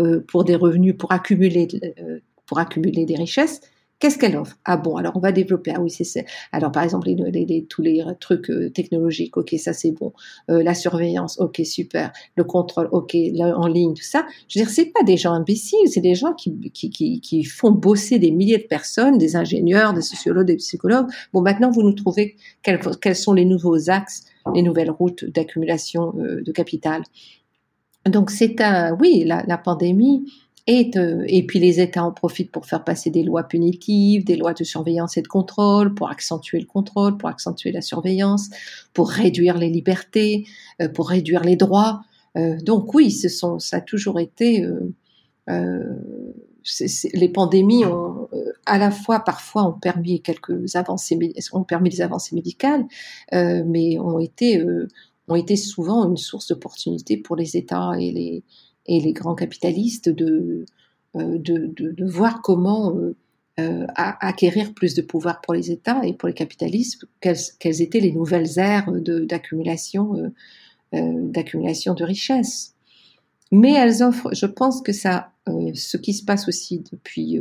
des 0.43 0.55
revenus, 0.55 0.95
pour 0.97 1.11
accumuler 1.11 1.67
des 1.67 3.15
richesses 3.15 3.61
Qu'est-ce 3.99 4.17
qu'elle 4.17 4.35
offre? 4.35 4.57
Ah 4.65 4.75
bon, 4.75 4.97
alors 4.97 5.13
on 5.15 5.19
va 5.19 5.31
développer. 5.31 5.71
Ah 5.73 5.79
oui, 5.79 5.89
c'est 5.89 6.25
Alors 6.51 6.71
par 6.71 6.83
exemple, 6.83 7.07
les, 7.07 7.65
tous 7.69 7.81
les 7.81 8.03
trucs 8.19 8.49
euh, 8.49 8.69
technologiques, 8.69 9.37
ok, 9.37 9.55
ça 9.57 9.71
c'est 9.71 9.91
bon. 9.91 10.11
Euh, 10.49 10.63
la 10.63 10.73
surveillance, 10.73 11.39
ok, 11.39 11.61
super. 11.63 12.11
Le 12.35 12.43
contrôle, 12.43 12.89
ok, 12.91 13.15
en 13.39 13.67
ligne, 13.67 13.93
tout 13.93 14.03
ça. 14.03 14.25
Je 14.49 14.59
veux 14.59 14.65
dire, 14.65 14.73
c'est 14.73 14.91
pas 14.91 15.03
des 15.03 15.15
gens 15.15 15.31
imbéciles, 15.31 15.87
c'est 15.87 16.01
des 16.01 16.13
gens 16.13 16.33
qui, 16.33 16.59
qui, 16.73 16.89
qui, 16.89 17.21
qui, 17.21 17.43
font 17.45 17.71
bosser 17.71 18.19
des 18.19 18.31
milliers 18.31 18.57
de 18.57 18.67
personnes, 18.67 19.17
des 19.17 19.37
ingénieurs, 19.37 19.93
des 19.93 20.01
sociologues, 20.01 20.47
des 20.47 20.57
psychologues. 20.57 21.07
Bon, 21.31 21.41
maintenant 21.41 21.71
vous 21.71 21.81
nous 21.81 21.93
trouvez 21.93 22.35
quels, 22.63 22.81
quels 23.01 23.15
sont 23.15 23.33
les 23.33 23.45
nouveaux 23.45 23.89
axes, 23.89 24.25
les 24.53 24.61
nouvelles 24.61 24.91
routes 24.91 25.23
d'accumulation 25.23 26.13
euh, 26.19 26.41
de 26.43 26.51
capital? 26.51 27.01
Donc 28.05 28.29
c'est 28.29 28.59
un, 28.59 28.95
oui, 28.99 29.23
la, 29.25 29.43
la 29.47 29.57
pandémie 29.57 30.25
et, 30.67 30.91
et 31.27 31.45
puis 31.45 31.59
les 31.59 31.79
États 31.79 32.03
en 32.03 32.11
profitent 32.11 32.51
pour 32.51 32.65
faire 32.65 32.83
passer 32.83 33.11
des 33.11 33.21
lois 33.21 33.43
punitives, 33.43 34.23
des 34.23 34.35
lois 34.35 34.53
de 34.53 34.63
surveillance 34.63 35.15
et 35.15 35.21
de 35.21 35.27
contrôle, 35.27 35.93
pour 35.93 36.09
accentuer 36.09 36.59
le 36.59 36.65
contrôle, 36.65 37.17
pour 37.17 37.29
accentuer 37.29 37.71
la 37.71 37.81
surveillance, 37.81 38.49
pour 38.93 39.09
réduire 39.09 39.59
les 39.59 39.69
libertés, 39.69 40.47
euh, 40.81 40.89
pour 40.89 41.09
réduire 41.09 41.43
les 41.43 41.55
droits. 41.55 42.01
Euh, 42.35 42.57
donc 42.61 42.93
oui, 42.95 43.11
ce 43.11 43.29
sont, 43.29 43.59
ça 43.59 43.77
a 43.77 43.81
toujours 43.81 44.19
été... 44.19 44.63
Euh, 44.63 44.93
euh 45.49 45.83
les 47.13 47.29
pandémies 47.29 47.85
ont 47.85 48.27
à 48.65 48.79
la 48.79 48.89
fois 48.89 49.19
parfois 49.19 49.67
ont 49.67 49.79
permis 49.79 50.19
quelques 50.23 50.75
avancées, 50.75 51.15
ont 51.53 51.63
permis 51.63 51.91
des 51.91 52.01
avancées 52.01 52.33
médicales, 52.33 52.85
mais 53.31 53.99
ont 53.99 54.17
été 54.17 54.65
ont 55.27 55.35
été 55.35 55.57
souvent 55.57 56.09
une 56.09 56.17
source 56.17 56.47
d'opportunités 56.47 57.17
pour 57.17 57.35
les 57.35 57.55
États 57.55 57.91
et 57.99 58.11
les 58.11 58.43
et 58.85 58.99
les 58.99 59.13
grands 59.13 59.35
capitalistes 59.35 60.09
de, 60.09 60.65
euh, 61.15 61.37
de, 61.37 61.73
de, 61.75 62.05
voir 62.05 62.41
comment 62.41 62.95
euh, 62.95 63.15
euh, 63.59 63.85
acquérir 63.95 64.73
plus 64.73 64.95
de 64.95 65.01
pouvoir 65.01 65.41
pour 65.41 65.53
les 65.53 65.71
États 65.71 66.05
et 66.05 66.13
pour 66.13 66.27
les 66.27 66.33
capitalistes, 66.33 67.05
quelles, 67.21 67.81
étaient 67.81 67.99
les 67.99 68.11
nouvelles 68.11 68.59
aires 68.59 68.91
d'accumulation 68.91 70.31
d'accumulation 70.91 71.93
de 71.93 72.05
richesses. 72.05 72.73
Mais 73.51 73.73
elles 73.73 74.01
offrent, 74.01 74.33
je 74.33 74.45
pense 74.45 74.81
que 74.81 74.93
ça, 74.93 75.31
ce 75.73 75.97
qui 75.97 76.13
se 76.13 76.23
passe 76.23 76.47
aussi 76.47 76.83
depuis 76.89 77.37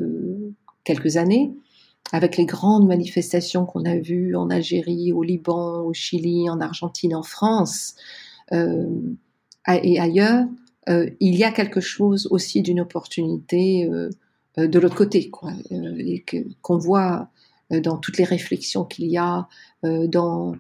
quelques 0.83 1.17
années, 1.19 1.53
avec 2.13 2.37
les 2.37 2.47
grandes 2.47 2.89
manifestations 2.89 3.65
qu'on 3.65 3.85
a 3.85 3.97
vues 3.97 4.35
en 4.35 4.51
Algérie, 4.51 5.13
au 5.13 5.23
Liban, 5.23 5.83
au 5.83 5.93
Chili, 5.93 6.51
en 6.51 6.61
Argentine, 6.61 7.15
en 7.15 7.23
France 7.23 7.95
euh, 8.53 8.87
et 9.69 9.99
ailleurs, 9.99 10.45
euh, 10.89 11.09
il 11.21 11.35
y 11.35 11.45
a 11.45 11.53
quelque 11.53 11.81
chose 11.81 12.29
aussi 12.31 12.63
d'une 12.63 12.81
opportunité 12.81 13.89
euh, 13.91 14.11
euh, 14.59 14.67
de 14.67 14.79
l'autre 14.79 14.97
côté, 14.97 15.31
quoi, 15.31 15.53
et 15.71 16.25
qu'on 16.63 16.79
voit 16.79 17.29
dans 17.71 17.97
toutes 17.97 18.19
les 18.19 18.25
réflexions 18.25 18.85
qu'il 18.85 19.07
y 19.07 19.17
a, 19.17 19.49
dans, 19.83 20.55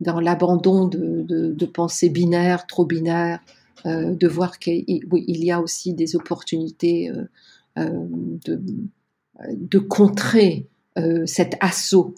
dans 0.00 0.20
l'abandon 0.20 0.86
de, 0.86 1.24
de, 1.26 1.66
pensées 1.66 2.10
binaires, 2.10 2.66
trop 2.66 2.84
binaires, 2.84 3.40
de 3.86 4.28
voir 4.28 4.58
qu'il 4.58 4.84
oui, 5.10 5.24
y 5.26 5.50
a 5.50 5.60
aussi 5.60 5.94
des 5.94 6.14
opportunités 6.14 7.10
de, 7.76 8.62
de 9.40 9.78
contrer 9.78 10.68
cet 11.24 11.56
assaut 11.60 12.14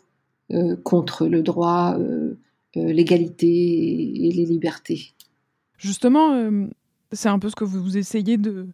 contre 0.83 1.29
le 1.29 1.43
droit, 1.43 1.97
l'égalité 2.75 4.27
et, 4.27 4.33
les 4.33 4.45
libertés. 4.45 5.13
Justement, 5.79 6.51
c'est 7.13 7.29
un 7.29 7.39
peu 7.39 7.49
ce 7.49 7.57
que 7.57 7.65
vous 7.65 7.97
essayez 7.97 8.37
de, 8.37 8.67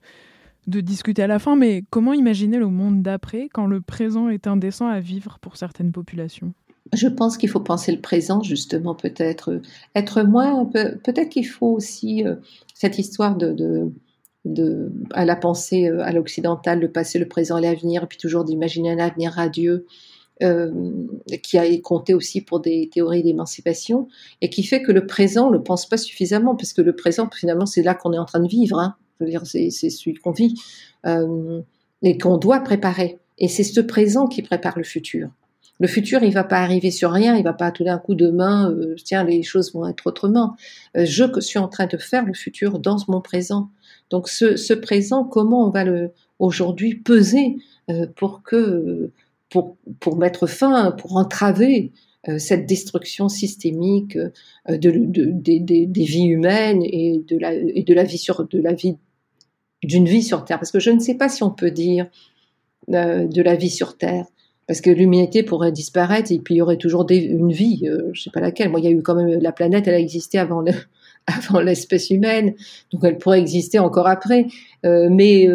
discuter 0.67 1.23
à 1.23 1.27
la 1.27 1.39
fin, 1.39 1.57
mais 1.57 1.85
comment 1.91 2.13
imaginer 2.13 2.59
le 2.59 2.69
monde 2.69 3.03
d'après 3.03 3.49
quand 3.53 3.67
le 3.67 3.81
présent 3.81 4.29
est 4.29 4.47
indécent 4.47 4.87
à 4.87 5.01
vivre 5.01 5.39
pour 5.41 5.57
certaines 5.57 5.93
populations? 5.93 6.53
Je 6.93 7.09
pense 7.09 7.39
qu'il 7.39 7.49
faut 7.49 7.61
penser 7.61 7.93
le 7.93 8.01
présent, 8.01 8.43
justement, 8.43 8.95
peut-être. 8.95 9.61
Être 9.95 10.23
moins. 10.23 10.65
Peut-être 10.67 11.29
qu'il 11.29 11.47
faut 11.47 11.69
aussi. 11.69 12.27
Euh, 12.27 12.37
cette 12.75 12.99
histoire 12.99 13.37
de, 13.37 13.53
de, 14.45 14.93
à 15.13 15.25
la 15.25 15.37
pensée 15.37 15.89
euh, 15.89 16.03
à 16.03 16.13
l'occidental, 16.13 16.81
le 16.81 16.91
passé, 16.91 17.19
le 17.19 17.29
présent 17.29 17.59
et 17.59 17.63
l'avenir, 17.63 18.09
puis 18.09 18.19
toujours 18.19 18.45
d'imaginer 18.45 18.91
un 18.91 18.99
avenir 18.99 19.33
radieux, 19.33 19.73
euh, 19.73 19.87
qui 21.43 21.59
a 21.59 21.79
compté 21.79 22.15
aussi 22.15 22.41
pour 22.41 22.61
des 22.61 22.91
théories 22.93 23.23
d'émancipation, 23.23 24.09
et 24.41 24.51
qui 24.51 24.63
fait 24.63 24.83
que 24.83 24.93
le 24.93 25.07
présent, 25.07 25.49
ne 25.51 25.57
le 25.57 25.63
pense 25.63 25.89
pas 25.89 25.97
suffisamment, 25.97 26.57
parce 26.57 26.73
que 26.73 26.83
le 26.83 26.95
présent, 26.95 27.29
finalement, 27.33 27.67
c'est 27.67 27.83
là 27.83 27.95
qu'on 27.95 28.13
est 28.13 28.19
en 28.19 28.25
train 28.25 28.41
de 28.41 28.49
vivre. 28.49 28.79
Hein. 28.79 28.97
C'est 29.45 29.71
celui 29.71 30.15
qu'on 30.15 30.33
vit 30.33 30.55
euh, 31.07 31.61
et 32.03 32.19
qu'on 32.19 32.37
doit 32.37 32.61
préparer. 32.61 33.19
Et 33.39 33.49
c'est 33.49 33.65
ce 33.65 33.81
présent 33.81 34.27
qui 34.27 34.43
prépare 34.43 34.77
le 34.77 34.85
futur. 34.85 35.31
Le 35.81 35.89
futur, 35.89 36.23
il 36.23 36.33
va 36.33 36.45
pas 36.45 36.59
arriver 36.59 36.91
sur 36.91 37.11
rien, 37.11 37.35
il 37.37 37.43
va 37.43 37.53
pas 37.53 37.73
tout 37.73 37.83
d'un 37.83 37.99
coup 37.99 38.15
demain, 38.15 38.71
euh, 38.71 38.95
tiens, 39.03 39.25
les 39.25 39.43
choses 39.43 39.75
vont 39.75 39.89
être 39.89 40.07
autrement. 40.07 40.55
Euh, 40.97 41.05
je 41.05 41.25
suis 41.41 41.59
en 41.59 41.67
train 41.67 41.87
de 41.87 41.97
faire 41.97 42.25
le 42.25 42.35
futur 42.35 42.79
dans 42.79 42.99
mon 43.09 43.21
présent. 43.21 43.69
Donc 44.11 44.29
ce, 44.29 44.75
présent, 44.75 45.25
comment 45.25 45.67
on 45.67 45.71
va 45.71 45.85
le 45.85 46.13
aujourd'hui 46.39 46.95
peser 46.95 47.57
euh, 47.91 48.07
pour 48.15 48.43
que 48.43 49.11
pour, 49.53 50.17
mettre 50.17 50.47
fin, 50.47 50.93
pour 50.93 51.17
entraver 51.17 51.93
euh, 52.29 52.39
cette 52.39 52.67
destruction 52.67 53.29
systémique 53.29 54.17
euh, 54.17 54.31
de, 54.69 54.91
de, 54.91 55.31
de, 55.33 55.59
des 55.59 56.05
vies 56.05 56.27
humaines 56.27 56.83
et 56.85 57.23
de 57.27 57.37
la, 57.95 58.05
vie 58.05 58.19
sur 58.19 58.47
de 58.47 58.61
la 58.61 58.73
vie 58.73 58.97
d'une 59.83 60.07
vie 60.07 60.23
sur 60.23 60.45
Terre. 60.45 60.59
Parce 60.59 60.71
que 60.71 60.81
je 60.81 60.91
ne 60.91 61.01
sais 61.01 61.17
pas 61.17 61.29
si 61.29 61.43
on 61.43 61.51
peut 61.51 61.71
dire 61.71 62.07
euh, 62.91 63.27
de 63.27 63.43
la 63.43 63.57
vie 63.57 63.71
sur 63.71 63.97
Terre 63.97 64.27
parce 64.69 64.81
que 64.81 64.91
l'humanité 64.91 65.43
pourrait 65.43 65.73
disparaître 65.73 66.31
et 66.31 66.39
puis 66.39 66.55
il 66.55 66.59
y 66.59 66.63
aurait 66.63 66.77
toujours 66.77 67.05
une 67.11 67.53
vie, 67.53 67.85
je 68.13 68.23
sais 68.23 68.31
pas 68.31 68.41
laquelle. 68.41 68.71
Moi, 68.71 68.79
il 68.79 68.85
y 68.85 68.89
a 68.89 68.93
eu 68.93 69.03
quand 69.03 69.17
même 69.17 69.41
la 69.41 69.51
planète, 69.51 69.89
elle 69.89 69.95
a 69.95 69.99
existé 69.99 70.39
avant 70.39 70.61
le, 70.61 70.71
avant 71.27 71.61
l'espèce 71.61 72.11
humaine, 72.11 72.55
donc 72.93 73.03
elle 73.05 73.19
pourrait 73.19 73.41
exister 73.41 73.81
encore 73.81 74.07
après. 74.07 74.47
Mais 74.85 75.49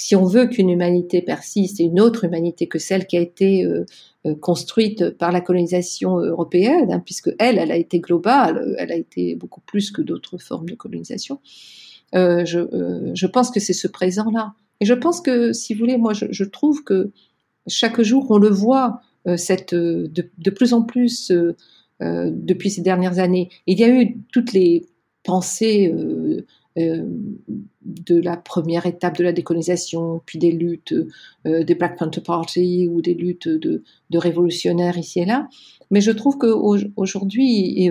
si 0.00 0.14
on 0.14 0.24
veut 0.24 0.46
qu'une 0.46 0.70
humanité 0.70 1.22
persiste, 1.22 1.80
et 1.80 1.82
une 1.82 1.98
autre 1.98 2.22
humanité 2.22 2.68
que 2.68 2.78
celle 2.78 3.08
qui 3.08 3.16
a 3.16 3.20
été 3.20 3.64
euh, 3.64 3.84
euh, 4.26 4.36
construite 4.36 5.10
par 5.10 5.32
la 5.32 5.40
colonisation 5.40 6.18
européenne, 6.18 6.92
hein, 6.92 7.02
puisque 7.04 7.30
elle, 7.40 7.58
elle 7.58 7.72
a 7.72 7.76
été 7.76 7.98
globale, 7.98 8.76
elle 8.78 8.92
a 8.92 8.96
été 8.96 9.34
beaucoup 9.34 9.60
plus 9.60 9.90
que 9.90 10.00
d'autres 10.00 10.38
formes 10.38 10.68
de 10.68 10.76
colonisation. 10.76 11.40
Euh, 12.14 12.44
je, 12.44 13.26
pense 13.26 13.50
que 13.50 13.58
c'est 13.58 13.72
ce 13.72 13.88
présent-là. 13.88 14.54
Et 14.78 14.84
je 14.84 14.94
pense 14.94 15.20
que, 15.20 15.52
si 15.52 15.74
vous 15.74 15.80
voulez, 15.80 15.96
moi, 15.96 16.12
je, 16.14 16.44
trouve 16.44 16.84
que 16.84 17.10
chaque 17.66 18.00
jour, 18.00 18.24
on 18.30 18.38
le 18.38 18.50
voit, 18.50 19.00
euh, 19.26 19.36
de, 19.36 20.50
plus 20.50 20.72
en 20.72 20.82
plus 20.82 21.32
euh, 21.32 21.56
euh, 22.02 22.30
depuis 22.32 22.70
ces 22.70 22.82
dernières 22.82 23.18
années. 23.18 23.48
Il 23.66 23.80
y 23.80 23.84
a 23.84 23.88
eu 23.88 24.16
toutes 24.32 24.52
les 24.52 24.86
pensées 25.24 25.92
de 26.78 28.20
la 28.20 28.36
première 28.36 28.86
étape 28.86 29.18
de 29.18 29.24
la 29.24 29.32
décolonisation, 29.32 30.22
puis 30.24 30.38
des 30.38 30.52
luttes 30.52 30.94
des 31.44 31.74
Black 31.74 31.98
Panther 31.98 32.20
Party 32.20 32.88
ou 32.90 33.02
des 33.02 33.14
luttes 33.14 33.48
de, 33.48 33.82
de 34.10 34.18
révolutionnaires 34.18 34.98
ici 34.98 35.20
et 35.20 35.24
là. 35.24 35.48
Mais 35.90 36.00
je 36.00 36.10
trouve 36.10 36.38
qu'aujourd'hui, 36.38 37.90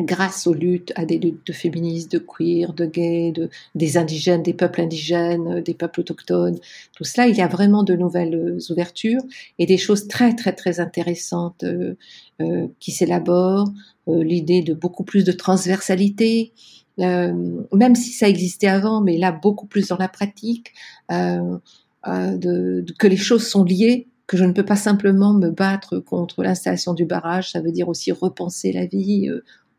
grâce 0.00 0.46
aux 0.46 0.54
luttes, 0.54 0.92
à 0.94 1.04
des 1.04 1.18
luttes 1.18 1.46
de 1.46 1.52
féministes, 1.52 2.12
de 2.12 2.18
queer, 2.18 2.72
de 2.72 2.86
gays, 2.86 3.32
de, 3.32 3.50
des 3.74 3.96
indigènes, 3.96 4.42
des 4.42 4.54
peuples 4.54 4.80
indigènes, 4.80 5.60
des 5.60 5.74
peuples 5.74 6.00
autochtones, 6.00 6.58
tout 6.96 7.04
cela, 7.04 7.26
il 7.26 7.36
y 7.36 7.40
a 7.40 7.48
vraiment 7.48 7.82
de 7.82 7.94
nouvelles 7.94 8.58
ouvertures 8.70 9.22
et 9.58 9.66
des 9.66 9.76
choses 9.76 10.06
très 10.06 10.34
très 10.36 10.52
très 10.52 10.78
intéressantes 10.80 11.64
euh, 11.64 11.94
euh, 12.40 12.68
qui 12.78 12.92
s'élaborent. 12.92 13.72
Euh, 14.08 14.22
L'idée 14.22 14.62
de 14.62 14.74
beaucoup 14.74 15.04
plus 15.04 15.24
de 15.24 15.32
transversalité, 15.32 16.52
euh, 16.52 16.87
même 16.98 17.94
si 17.94 18.12
ça 18.12 18.28
existait 18.28 18.68
avant, 18.68 19.00
mais 19.00 19.18
là 19.18 19.32
beaucoup 19.32 19.66
plus 19.66 19.88
dans 19.88 19.96
la 19.96 20.08
pratique, 20.08 20.72
euh, 21.10 21.58
de, 22.06 22.84
que 22.98 23.06
les 23.06 23.16
choses 23.16 23.46
sont 23.46 23.64
liées 23.64 24.08
que 24.26 24.36
je 24.36 24.44
ne 24.44 24.52
peux 24.52 24.64
pas 24.64 24.76
simplement 24.76 25.32
me 25.32 25.50
battre 25.50 25.98
contre 25.98 26.42
l'installation 26.42 26.92
du 26.92 27.06
barrage, 27.06 27.52
ça 27.52 27.62
veut 27.62 27.72
dire 27.72 27.88
aussi 27.88 28.12
repenser 28.12 28.72
la 28.72 28.84
vie, 28.84 29.30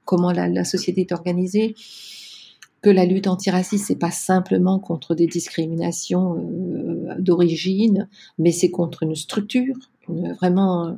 comment 0.10 0.32
la, 0.32 0.64
société 0.64 1.02
est 1.02 1.12
organisée, 1.12 1.76
que 2.82 2.90
la 2.90 3.06
lutte 3.06 3.28
antiraciste, 3.28 3.86
c'est 3.86 3.96
pas 3.96 4.10
simplement 4.10 4.80
contre 4.80 5.14
des 5.14 5.28
discriminations 5.28 6.36
euh, 6.38 7.14
d'origine, 7.20 8.10
mais 8.40 8.52
c'est 8.52 8.72
contre 8.72 9.04
une 9.04 9.14
structure, 9.14 9.76
vraiment, 10.08 10.88
euh, 10.88 10.94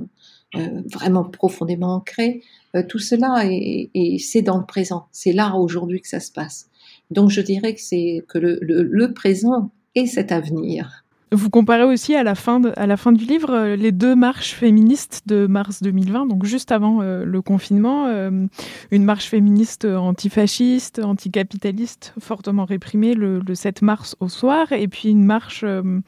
vraiment 0.53 1.23
profondément 1.23 1.95
ancrée. 1.95 2.41
Euh, 2.75 2.83
tout 2.87 2.99
cela, 2.99 3.43
et, 3.45 3.89
et 3.93 4.17
c'est 4.17 4.41
dans 4.41 4.57
le 4.57 4.65
présent, 4.65 5.07
c'est 5.11 5.33
là 5.33 5.55
aujourd'hui 5.55 6.01
que 6.01 6.07
ça 6.07 6.19
se 6.19 6.31
passe. 6.31 6.69
Donc 7.09 7.29
je 7.29 7.41
dirais 7.41 7.73
que 7.75 7.81
c'est 7.81 8.23
que 8.29 8.37
le, 8.37 9.13
présent 9.13 9.71
est 9.95 10.05
cet 10.05 10.31
avenir. 10.31 11.03
Vous 11.33 11.49
comparez 11.49 11.83
aussi 11.83 12.13
à 12.13 12.23
la 12.23 12.35
fin, 12.35 12.59
de, 12.59 12.73
à 12.75 12.87
la 12.87 12.97
fin 12.97 13.13
du 13.13 13.23
livre 13.23 13.51
euh, 13.51 13.75
les 13.77 13.93
deux 13.93 14.15
marches 14.15 14.53
féministes 14.53 15.21
de 15.27 15.47
mars 15.47 15.81
2020, 15.81 16.25
donc 16.25 16.43
juste 16.43 16.73
avant 16.73 17.01
euh, 17.01 17.23
le 17.23 17.41
confinement, 17.41 18.07
euh, 18.07 18.47
une 18.91 19.05
marche 19.05 19.27
féministe 19.27 19.85
antifasciste, 19.85 20.99
anticapitaliste, 20.99 22.13
fortement 22.19 22.65
réprimée 22.65 23.13
le, 23.13 23.39
le, 23.39 23.55
7 23.55 23.81
mars 23.81 24.17
au 24.19 24.27
soir, 24.27 24.73
et 24.73 24.89
puis 24.89 25.09
une 25.09 25.23
marche 25.23 25.63
euh, 25.63 26.01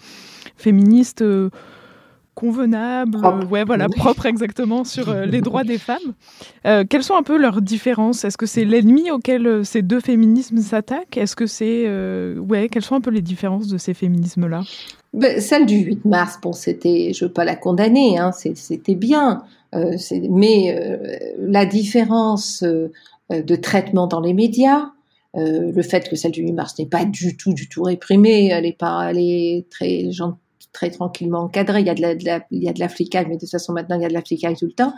féministe 0.58 1.24
convenable, 2.36 3.20
propre. 3.20 3.52
ouais 3.52 3.64
voilà, 3.64 3.88
propre 3.90 4.26
exactement 4.26 4.84
sur 4.84 5.10
euh, 5.10 5.26
les 5.26 5.42
droits 5.42 5.64
des 5.64 5.78
femmes. 5.80 6.14
Euh, 6.66 6.84
quelles 6.88 7.04
sont 7.04 7.16
un 7.16 7.24
peu 7.24 7.38
leurs 7.38 7.62
différences? 7.62 8.24
Est-ce 8.26 8.38
que 8.38 8.46
c'est 8.46 8.66
l'ennemi 8.66 9.12
auquel 9.12 9.46
euh, 9.46 9.64
ces 9.64 9.82
deux 9.82 10.00
féminismes 10.00 10.60
s'attaquent? 10.60 11.18
Est-ce 11.18 11.36
que 11.36 11.46
c'est 11.46 11.84
euh, 11.88 12.38
ouais, 12.38 12.70
quelles 12.70 12.84
sont 12.84 12.96
un 12.96 13.02
peu 13.02 13.12
les 13.12 13.22
différences 13.22 13.68
de 13.68 13.78
ces 13.78 13.94
féminismes 13.94 14.48
là 14.48 14.62
ben, 15.14 15.40
Celle 15.40 15.66
du 15.66 15.78
8 15.78 16.06
mars, 16.06 16.40
bon, 16.42 16.54
c'était, 16.54 17.12
je 17.14 17.26
veux 17.26 17.32
pas 17.32 17.46
la 17.46 17.56
condamner, 17.56 18.18
hein, 18.18 18.32
c'était 18.32 18.96
bien, 18.96 19.44
euh, 19.76 19.96
mais 20.30 20.76
la 21.40 21.66
différence 21.66 22.64
de 22.64 23.56
traitement 23.56 24.08
dans 24.08 24.22
les 24.22 24.34
médias. 24.34 24.90
le 25.36 25.82
fait 25.82 26.10
que 26.10 26.16
celle 26.16 26.32
du 26.32 26.42
8 26.42 26.54
mars 26.54 26.80
n'est 26.80 26.88
pas 26.88 27.06
du 27.06 27.38
tout, 27.38 27.54
du 27.54 27.70
tout 27.70 27.84
réprimée, 27.84 28.50
elle 28.50 28.66
est 28.66 28.78
pas, 28.78 29.10
elle 29.10 29.20
est 29.20 29.66
très 29.70 30.12
gentille 30.12 30.43
très 30.74 30.90
tranquillement 30.90 31.44
encadré. 31.44 31.82
Il 31.82 31.88
y 31.88 31.90
a 31.90 31.96
de 31.96 32.02
la, 32.02 32.16
de 32.16 32.44
il 32.52 32.64
y 32.64 32.70
a 32.70 32.74
de 32.74 32.80
la 32.80 32.90
flicage, 32.90 33.28
mais 33.28 33.36
de 33.36 33.40
toute 33.40 33.52
façon 33.52 33.74
maintenant 33.74 33.96
il 33.96 34.02
y 34.02 34.06
a 34.06 34.10
de 34.10 34.14
la 34.14 34.22
flicage 34.22 34.58
tout 34.58 34.66
le 34.66 34.74
temps. 34.74 34.94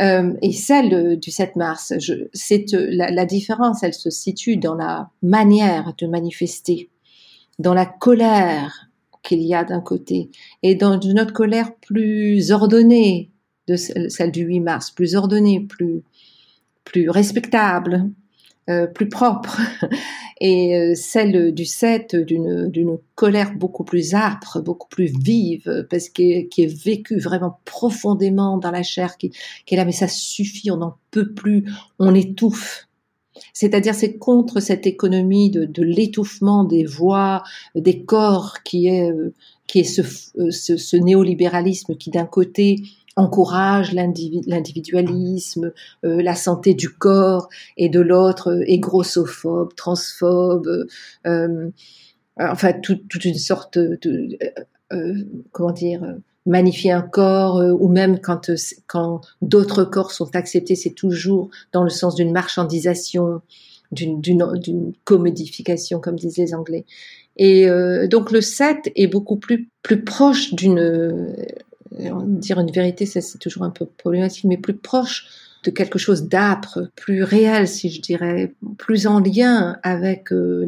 Euh, 0.00 0.32
et 0.42 0.52
celle 0.52 1.18
du 1.18 1.32
7 1.32 1.56
mars, 1.56 1.92
c'est 2.32 2.66
la, 2.72 3.10
la, 3.10 3.26
différence, 3.26 3.82
elle 3.82 3.94
se 3.94 4.10
situe 4.10 4.56
dans 4.56 4.76
la 4.76 5.10
manière 5.22 5.92
de 5.98 6.06
manifester, 6.06 6.88
dans 7.58 7.74
la 7.74 7.84
colère 7.84 8.88
qu'il 9.24 9.42
y 9.42 9.54
a 9.54 9.64
d'un 9.64 9.80
côté, 9.80 10.30
et 10.62 10.76
dans 10.76 11.00
une 11.00 11.18
autre 11.18 11.32
colère 11.32 11.74
plus 11.74 12.52
ordonnée 12.52 13.32
de 13.66 13.74
celle 13.74 14.30
du 14.30 14.42
8 14.42 14.60
mars, 14.60 14.92
plus 14.92 15.16
ordonnée, 15.16 15.60
plus 15.60 16.04
plus 16.88 17.10
respectable, 17.10 18.10
euh, 18.68 18.86
plus 18.86 19.08
propre 19.08 19.60
et 20.40 20.76
euh, 20.76 20.94
celle 20.94 21.52
du 21.54 21.64
7 21.64 22.16
d'une 22.16 22.98
colère 23.14 23.54
beaucoup 23.54 23.84
plus 23.84 24.14
âpre, 24.14 24.60
beaucoup 24.60 24.88
plus 24.88 25.06
vive 25.06 25.86
parce 25.88 26.08
que 26.08 26.42
qui 26.48 26.62
est 26.62 26.84
vécue 26.84 27.18
vraiment 27.18 27.60
profondément 27.64 28.58
dans 28.58 28.70
la 28.70 28.82
chair 28.82 29.16
qui, 29.16 29.30
qui 29.64 29.74
est 29.74 29.76
là 29.76 29.84
mais 29.84 29.92
ça 29.92 30.08
suffit, 30.08 30.70
on 30.70 30.78
n'en 30.78 30.96
peut 31.10 31.32
plus, 31.32 31.64
on 31.98 32.14
étouffe. 32.14 32.86
C'est-à-dire 33.52 33.94
c'est 33.94 34.18
contre 34.18 34.60
cette 34.60 34.86
économie 34.86 35.50
de, 35.50 35.64
de 35.64 35.82
l'étouffement 35.82 36.64
des 36.64 36.84
voix, 36.84 37.44
des 37.74 38.04
corps 38.04 38.62
qui 38.64 38.88
est 38.88 39.12
qui 39.66 39.80
est 39.80 39.84
ce, 39.84 40.02
ce, 40.50 40.76
ce 40.76 40.96
néolibéralisme 40.96 41.96
qui 41.96 42.10
d'un 42.10 42.26
côté 42.26 42.82
encourage 43.18 43.92
l'individualisme, 43.92 45.72
euh, 46.04 46.22
la 46.22 46.36
santé 46.36 46.74
du 46.74 46.88
corps, 46.88 47.48
et 47.76 47.88
de 47.88 48.00
l'autre 48.00 48.52
euh, 48.52 48.64
est 48.66 48.78
grossophobe, 48.78 49.74
transphobe, 49.74 50.86
euh, 51.26 51.70
enfin 52.38 52.72
toute, 52.72 53.08
toute 53.08 53.24
une 53.24 53.34
sorte 53.34 53.76
de, 53.76 54.38
euh, 54.92 55.14
comment 55.50 55.72
dire, 55.72 56.14
magnifier 56.46 56.92
un 56.92 57.02
corps, 57.02 57.56
ou 57.78 57.88
même 57.88 58.20
quand, 58.20 58.50
quand 58.86 59.20
d'autres 59.42 59.84
corps 59.84 60.12
sont 60.12 60.34
acceptés, 60.36 60.76
c'est 60.76 60.94
toujours 60.94 61.50
dans 61.72 61.82
le 61.82 61.90
sens 61.90 62.14
d'une 62.14 62.32
marchandisation, 62.32 63.42
d'une 63.90 64.92
commodification, 65.04 65.98
comme 66.00 66.16
disent 66.16 66.38
les 66.38 66.54
Anglais. 66.54 66.86
Et 67.36 67.68
donc 68.08 68.30
le 68.30 68.40
7 68.40 68.90
est 68.96 69.08
beaucoup 69.08 69.36
plus, 69.36 69.68
plus 69.82 70.02
proche 70.02 70.54
d'une 70.54 71.34
dire 71.90 72.60
une 72.60 72.70
vérité, 72.70 73.06
c'est 73.06 73.38
toujours 73.38 73.62
un 73.62 73.70
peu 73.70 73.86
problématique, 73.86 74.44
mais 74.44 74.56
plus 74.56 74.76
proche 74.76 75.26
de 75.64 75.70
quelque 75.70 75.98
chose 75.98 76.28
d'âpre, 76.28 76.90
plus 76.94 77.22
réel, 77.22 77.66
si 77.66 77.90
je 77.90 78.00
dirais, 78.00 78.54
plus 78.78 79.06
en 79.06 79.20
lien 79.20 79.78
avec 79.82 80.32
euh, 80.32 80.66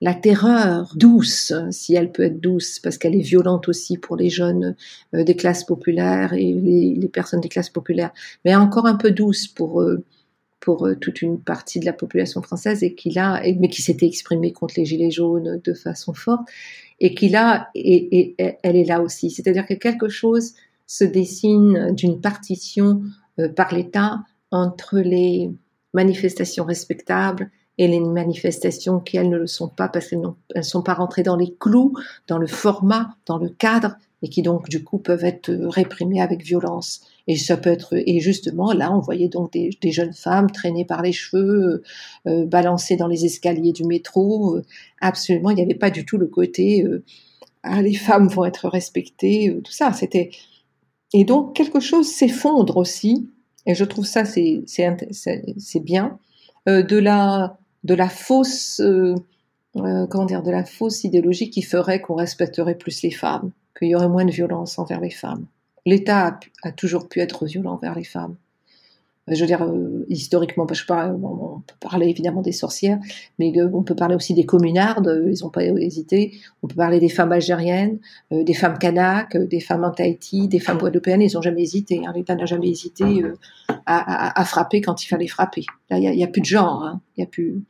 la, 0.00 0.14
terreur 0.14 0.92
douce, 0.96 1.52
si 1.70 1.94
elle 1.94 2.10
peut 2.10 2.22
être 2.22 2.40
douce, 2.40 2.78
parce 2.78 2.96
qu'elle 2.96 3.14
est 3.14 3.20
violente 3.20 3.68
aussi 3.68 3.98
pour 3.98 4.16
les 4.16 4.30
jeunes 4.30 4.76
euh, 5.14 5.24
des 5.24 5.36
classes 5.36 5.64
populaires 5.64 6.32
et 6.32 6.52
les, 6.54 7.08
personnes 7.08 7.40
des 7.40 7.50
classes 7.50 7.70
populaires, 7.70 8.12
mais 8.44 8.54
encore 8.54 8.86
un 8.86 8.96
peu 8.96 9.10
douce 9.10 9.46
pour 9.46 9.82
euh, 9.82 10.04
pour 10.60 10.86
euh, 10.86 10.94
toute 10.94 11.22
une 11.22 11.40
partie 11.40 11.80
de 11.80 11.86
la 11.86 11.92
population 11.92 12.42
française 12.42 12.82
et 12.82 12.94
qui 12.94 13.12
mais 13.58 13.68
qui 13.68 13.82
s'était 13.82 14.06
exprimée 14.06 14.52
contre 14.52 14.74
les 14.76 14.84
gilets 14.84 15.10
jaunes 15.10 15.60
de 15.64 15.74
façon 15.74 16.12
forte 16.12 16.46
et 17.00 17.14
qui 17.14 17.28
là, 17.28 17.68
et, 17.74 18.34
elle 18.62 18.76
est 18.76 18.84
là 18.84 19.00
aussi. 19.00 19.30
C'est-à-dire 19.30 19.66
que 19.66 19.74
quelque 19.74 20.08
chose 20.08 20.54
se 20.86 21.04
dessine 21.04 21.94
d'une 21.94 22.20
partition 22.20 23.02
euh, 23.38 23.48
par 23.48 23.74
l'État 23.74 24.20
entre 24.50 24.98
les 24.98 25.50
manifestations 25.94 26.64
respectables 26.64 27.50
et 27.78 27.88
les 27.88 28.00
manifestations 28.00 29.00
qui, 29.00 29.16
elles, 29.16 29.30
ne 29.30 29.38
le 29.38 29.46
sont 29.46 29.68
pas 29.68 29.88
parce 29.88 30.08
qu'elles 30.08 30.20
ne 30.54 30.62
sont 30.62 30.82
pas 30.82 30.94
rentrées 30.94 31.22
dans 31.22 31.36
les 31.36 31.54
clous, 31.58 31.94
dans 32.26 32.38
le 32.38 32.46
format, 32.46 33.16
dans 33.26 33.38
le 33.38 33.48
cadre, 33.48 33.96
et 34.22 34.28
qui 34.28 34.42
donc, 34.42 34.68
du 34.68 34.84
coup, 34.84 34.98
peuvent 34.98 35.24
être 35.24 35.50
réprimées 35.50 36.20
avec 36.20 36.42
violence. 36.42 37.00
Et 38.06 38.20
justement, 38.20 38.72
là, 38.72 38.92
on 38.94 39.00
voyait 39.00 39.28
donc 39.28 39.52
des, 39.52 39.92
jeunes 39.92 40.12
femmes 40.12 40.50
traînées 40.50 40.84
par 40.84 41.02
les 41.02 41.12
cheveux, 41.12 41.64
euh, 41.64 41.82
euh 42.26 42.46
balancées 42.46 42.96
dans 42.96 43.06
les 43.06 43.24
escaliers 43.24 43.72
du 43.72 43.84
métro. 43.84 44.58
Absolument, 45.00 45.50
il 45.50 45.56
n'y 45.56 45.62
avait 45.62 45.74
pas 45.74 45.90
du 45.90 46.04
tout 46.04 46.18
le 46.18 46.26
côté, 46.26 46.84
euh, 46.84 47.04
ah, 47.62 47.82
les 47.82 47.94
femmes 47.94 48.28
vont 48.28 48.44
être 48.44 48.68
respectées, 48.68 49.60
tout 49.64 49.72
ça. 49.72 49.92
C'était, 49.92 50.30
et 51.12 51.24
donc, 51.24 51.54
quelque 51.54 51.80
chose 51.80 52.06
s'effondre 52.06 52.76
aussi, 52.76 53.28
et 53.66 53.74
je 53.74 53.84
trouve 53.84 54.06
ça, 54.06 54.24
c'est, 54.24 54.64
bien, 55.82 56.18
de 56.66 56.98
la, 56.98 58.08
fausse, 58.08 58.80
comment 59.74 60.24
dire, 60.24 60.42
de 60.42 60.50
la 60.50 60.64
fausse 60.64 61.04
idéologie 61.04 61.50
qui 61.50 61.62
ferait 61.62 62.00
qu'on 62.00 62.14
respecterait 62.14 62.76
plus 62.76 63.02
les 63.02 63.10
femmes, 63.10 63.50
qu'il 63.78 63.88
y 63.88 63.94
aurait 63.94 64.08
moins 64.08 64.24
de 64.24 64.32
violence 64.32 64.78
envers 64.78 65.00
les 65.00 65.10
femmes. 65.10 65.46
L'État 65.86 66.38
a, 66.62 66.72
toujours 66.72 67.08
pu 67.08 67.20
être 67.20 67.46
violent 67.46 67.74
envers 67.74 67.94
les 67.94 68.04
femmes. 68.04 68.36
Euh, 69.28 69.34
je 69.34 69.40
veux 69.40 69.46
dire, 69.46 69.66
historiquement, 70.08 70.66
je 70.70 70.84
parle, 70.84 71.18
on 71.22 71.60
peut 71.60 71.74
parler 71.80 72.08
évidemment 72.08 72.42
des 72.42 72.52
sorcières, 72.52 72.98
mais 73.38 73.52
on 73.62 73.82
peut 73.82 73.94
parler 73.94 74.14
aussi 74.14 74.34
des 74.34 74.44
communardes, 74.44 75.22
ils 75.26 75.42
n'ont 75.42 75.50
pas 75.50 75.64
hésité. 75.64 76.34
On 76.62 76.68
peut 76.68 76.76
parler 76.76 77.00
des 77.00 77.08
femmes 77.08 77.32
algériennes, 77.32 77.98
des 78.30 78.54
femmes 78.54 78.78
kanaks, 78.78 79.36
des 79.36 79.60
femmes 79.60 79.84
en 79.84 79.90
Tahiti, 79.90 80.48
des 80.48 80.60
femmes 80.60 80.78
guadeloupéennes, 80.78 81.22
ils 81.22 81.34
n'ont 81.34 81.42
jamais 81.42 81.62
hésité. 81.62 82.02
Hein. 82.06 82.12
L'État 82.14 82.34
n'a 82.34 82.46
jamais 82.46 82.68
hésité 82.68 83.22
à, 83.86 84.44
frapper 84.44 84.80
quand 84.80 85.02
il 85.04 85.06
fallait 85.06 85.28
frapper. 85.28 85.64
Là, 85.90 85.98
il 85.98 86.10
n'y 86.10 86.24
a, 86.24 86.28
plus 86.28 86.40
de 86.40 86.46
genre, 86.46 86.84
hein. 86.84 87.00
il 87.16 87.20
y 87.20 87.24
a 87.24 87.26
plus. 87.26 87.62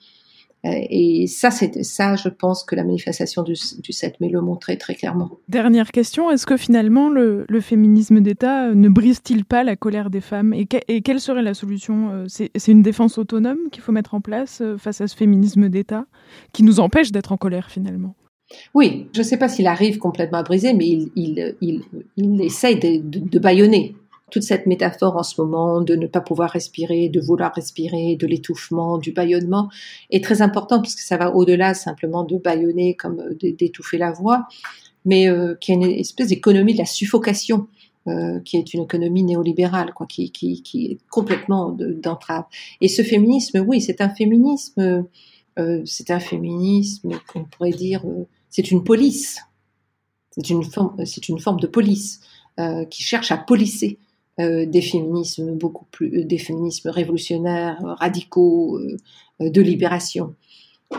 Euh, 0.66 0.70
et 0.90 1.26
ça, 1.26 1.50
c'est 1.50 1.82
ça, 1.82 2.16
je 2.16 2.28
pense 2.28 2.64
que 2.64 2.74
la 2.74 2.84
manifestation 2.84 3.42
du, 3.42 3.54
du 3.82 3.92
7 3.92 4.20
mai 4.20 4.28
le 4.28 4.40
montrait 4.42 4.76
très 4.76 4.94
clairement. 4.94 5.30
Dernière 5.48 5.90
question, 5.90 6.30
est-ce 6.30 6.44
que 6.44 6.56
finalement 6.56 7.08
le, 7.08 7.46
le 7.48 7.60
féminisme 7.60 8.20
d'État 8.20 8.68
euh, 8.68 8.74
ne 8.74 8.88
brise-t-il 8.88 9.44
pas 9.44 9.64
la 9.64 9.76
colère 9.76 10.10
des 10.10 10.20
femmes 10.20 10.52
et, 10.52 10.66
que, 10.66 10.76
et, 10.88 11.00
quelle 11.00 11.20
serait 11.20 11.42
la 11.42 11.54
solution 11.54 12.10
euh, 12.12 12.26
C'est 12.28 12.72
une 12.72 12.82
défense 12.82 13.16
autonome 13.16 13.70
qu'il 13.72 13.82
faut 13.82 13.92
mettre 13.92 14.14
en 14.14 14.20
place 14.20 14.62
face 14.78 15.00
à 15.00 15.08
ce 15.08 15.16
féminisme 15.16 15.68
d'État 15.68 16.04
qui 16.52 16.62
nous 16.62 16.78
empêche 16.78 17.10
d'être 17.10 17.32
en 17.32 17.36
colère 17.38 17.70
finalement? 17.70 18.14
Oui, 18.74 19.06
je 19.14 19.20
ne 19.20 19.24
sais 19.24 19.36
pas 19.38 19.48
s'il 19.48 19.66
arrive 19.66 19.98
complètement 19.98 20.38
à 20.38 20.42
briser, 20.42 20.74
mais 20.74 20.88
il, 20.88 21.10
il, 21.14 21.56
il, 21.60 21.82
il 22.16 22.40
essaye 22.42 22.78
de, 22.78 23.00
de, 23.00 23.20
de 23.20 23.38
bâillonner 23.38 23.94
toute 24.30 24.42
cette 24.42 24.66
métaphore 24.66 25.16
en 25.16 25.22
ce 25.22 25.40
moment 25.40 25.80
de 25.80 25.94
ne 25.96 26.06
pas 26.06 26.20
pouvoir 26.20 26.50
respirer, 26.50 27.08
de 27.08 27.20
vouloir 27.20 27.52
respirer, 27.54 28.16
de 28.16 28.26
l'étouffement, 28.26 28.98
du 28.98 29.12
bâillonnement 29.12 29.68
est 30.10 30.22
très 30.22 30.42
important 30.42 30.80
puisque 30.80 31.00
ça 31.00 31.16
va 31.16 31.34
au-delà 31.34 31.74
simplement 31.74 32.24
de 32.24 32.36
bâillonner 32.36 32.94
comme 32.96 33.20
euh, 33.20 33.34
d'étouffer 33.34 33.98
la 33.98 34.12
voix, 34.12 34.46
mais 35.04 35.28
euh, 35.28 35.54
qui 35.60 35.72
est 35.72 35.74
une 35.74 35.82
espèce 35.82 36.28
d'économie 36.28 36.72
de 36.72 36.78
la 36.78 36.86
suffocation. 36.86 37.68
Euh, 38.08 38.40
qui 38.40 38.56
est 38.56 38.72
une 38.72 38.84
économie 38.84 39.22
néolibérale, 39.22 39.92
quoi, 39.92 40.06
qui, 40.06 40.32
est 40.74 40.98
complètement 41.10 41.70
d'entrave. 41.70 42.44
Et 42.80 42.88
ce 42.88 43.02
féminisme, 43.02 43.62
oui, 43.68 43.82
c'est 43.82 44.00
un 44.00 44.08
féminisme, 44.08 45.06
euh, 45.58 45.82
c'est 45.84 46.10
un 46.10 46.18
féminisme 46.18 47.20
qu'on 47.30 47.44
pourrait 47.44 47.72
dire, 47.72 48.02
c'est 48.48 48.70
une 48.70 48.84
police, 48.84 49.40
c'est 50.30 50.48
une 50.48 50.64
forme, 50.64 50.96
une 51.28 51.38
forme 51.38 51.60
de 51.60 51.66
police 51.66 52.20
qui 52.88 53.02
cherche 53.02 53.30
à 53.32 53.36
policer 53.36 53.98
des 54.66 54.82
féminismes 54.82 55.52
beaucoup 55.56 55.86
plus, 55.90 56.20
euh, 56.20 56.24
des 56.24 56.40
révolutionnaires, 56.84 57.84
euh, 57.84 57.94
radicaux, 57.94 58.80
de 59.40 59.60
libération. 59.62 60.34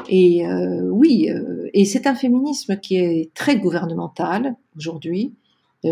Et 0.10 0.44
oui, 0.84 1.30
et 1.74 1.86
c'est 1.86 2.08
un 2.08 2.16
féminisme 2.16 2.78
qui 2.78 2.96
est 2.96 3.32
très 3.36 3.58
gouvernemental 3.60 4.56
aujourd'hui, 4.76 5.36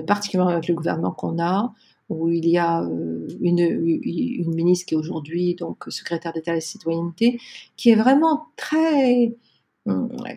particulièrement 0.07 0.53
avec 0.53 0.67
le 0.67 0.73
gouvernement 0.73 1.11
qu'on 1.11 1.37
a, 1.37 1.73
où 2.07 2.29
il 2.29 2.47
y 2.47 2.57
a 2.57 2.81
une, 3.41 4.47
ministre 4.47 4.87
qui 4.87 4.95
est 4.95 4.97
aujourd'hui 4.97 5.53
donc 5.53 5.83
secrétaire 5.89 6.33
d'État 6.33 6.51
de 6.51 6.55
la 6.55 6.61
citoyenneté, 6.61 7.39
qui 7.75 7.91
est 7.91 7.95
vraiment 7.95 8.45
très, 8.55 9.35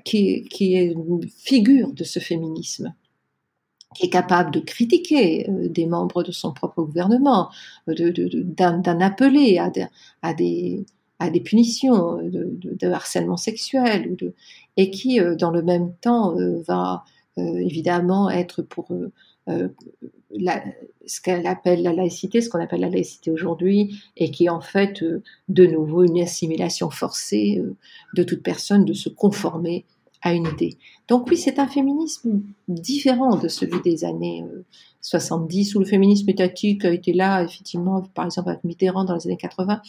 qui, 0.04 0.44
qui 0.50 0.74
est 0.74 0.88
une 0.88 1.22
figure 1.28 1.92
de 1.92 2.04
ce 2.04 2.18
féminisme 2.18 2.92
qui 3.94 4.06
est 4.06 4.10
capable 4.10 4.50
de 4.50 4.60
critiquer 4.60 5.48
euh, 5.48 5.68
des 5.68 5.86
membres 5.86 6.22
de 6.22 6.32
son 6.32 6.52
propre 6.52 6.82
gouvernement, 6.82 7.50
d'en 7.86 7.94
de, 7.94 8.10
de, 8.10 9.02
appeler 9.02 9.58
à, 9.58 10.34
des, 10.34 11.40
punitions 11.40 12.16
de, 12.22 12.88
harcèlement 12.88 13.36
sexuel, 13.36 14.16
et 14.76 14.90
qui, 14.90 15.20
euh, 15.20 15.34
dans 15.34 15.50
le 15.50 15.62
même 15.62 15.94
temps, 16.00 16.38
euh, 16.38 16.62
va 16.66 17.04
évidemment 17.38 18.28
être 18.28 18.60
pour 18.60 18.88
ce 19.48 21.20
qu'elle 21.22 21.46
appelle 21.46 21.82
la 21.82 21.94
laïcité, 21.94 22.42
ce 22.42 22.50
qu'on 22.50 22.60
appelle 22.60 22.82
la 22.82 22.90
laïcité 22.90 23.30
aujourd'hui, 23.30 24.02
et 24.18 24.30
qui 24.30 24.44
est 24.44 24.48
en 24.50 24.60
fait 24.60 25.02
de 25.48 25.66
nouveau 25.66 26.04
une 26.04 26.20
assimilation 26.20 26.90
forcée 26.90 27.62
de 28.14 28.22
toute 28.22 28.42
personne 28.42 28.84
de 28.84 28.92
se 28.92 29.08
conformer 29.08 29.86
à 30.22 30.32
une 30.32 30.46
idée. 30.46 30.78
Donc 31.08 31.28
oui, 31.28 31.36
c'est 31.36 31.58
un 31.58 31.66
féminisme 31.66 32.42
différent 32.68 33.36
de 33.36 33.48
celui 33.48 33.80
des 33.82 34.04
années 34.04 34.44
70, 35.00 35.74
euh, 35.74 35.76
où 35.76 35.80
le 35.80 35.86
féminisme 35.86 36.30
étatique 36.30 36.84
été 36.84 37.12
là, 37.12 37.42
effectivement, 37.42 38.02
par 38.14 38.26
exemple 38.26 38.50
avec 38.50 38.64
Mitterrand 38.64 39.04
dans 39.04 39.14
les 39.14 39.26
années 39.26 39.36
80, 39.36 39.82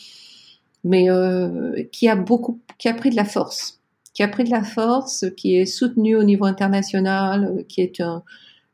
mais 0.83 1.09
euh, 1.09 1.83
qui 1.91 2.09
a 2.09 2.15
beaucoup, 2.15 2.59
qui 2.77 2.89
a 2.89 2.93
pris 2.93 3.11
de 3.11 3.15
la 3.15 3.25
force, 3.25 3.79
qui 4.13 4.23
a 4.23 4.27
pris 4.27 4.43
de 4.43 4.51
la 4.51 4.63
force, 4.63 5.25
qui 5.37 5.55
est 5.55 5.65
soutenu 5.65 6.15
au 6.15 6.23
niveau 6.23 6.45
international, 6.45 7.63
qui 7.69 7.81
est 7.81 8.01
un 8.01 8.23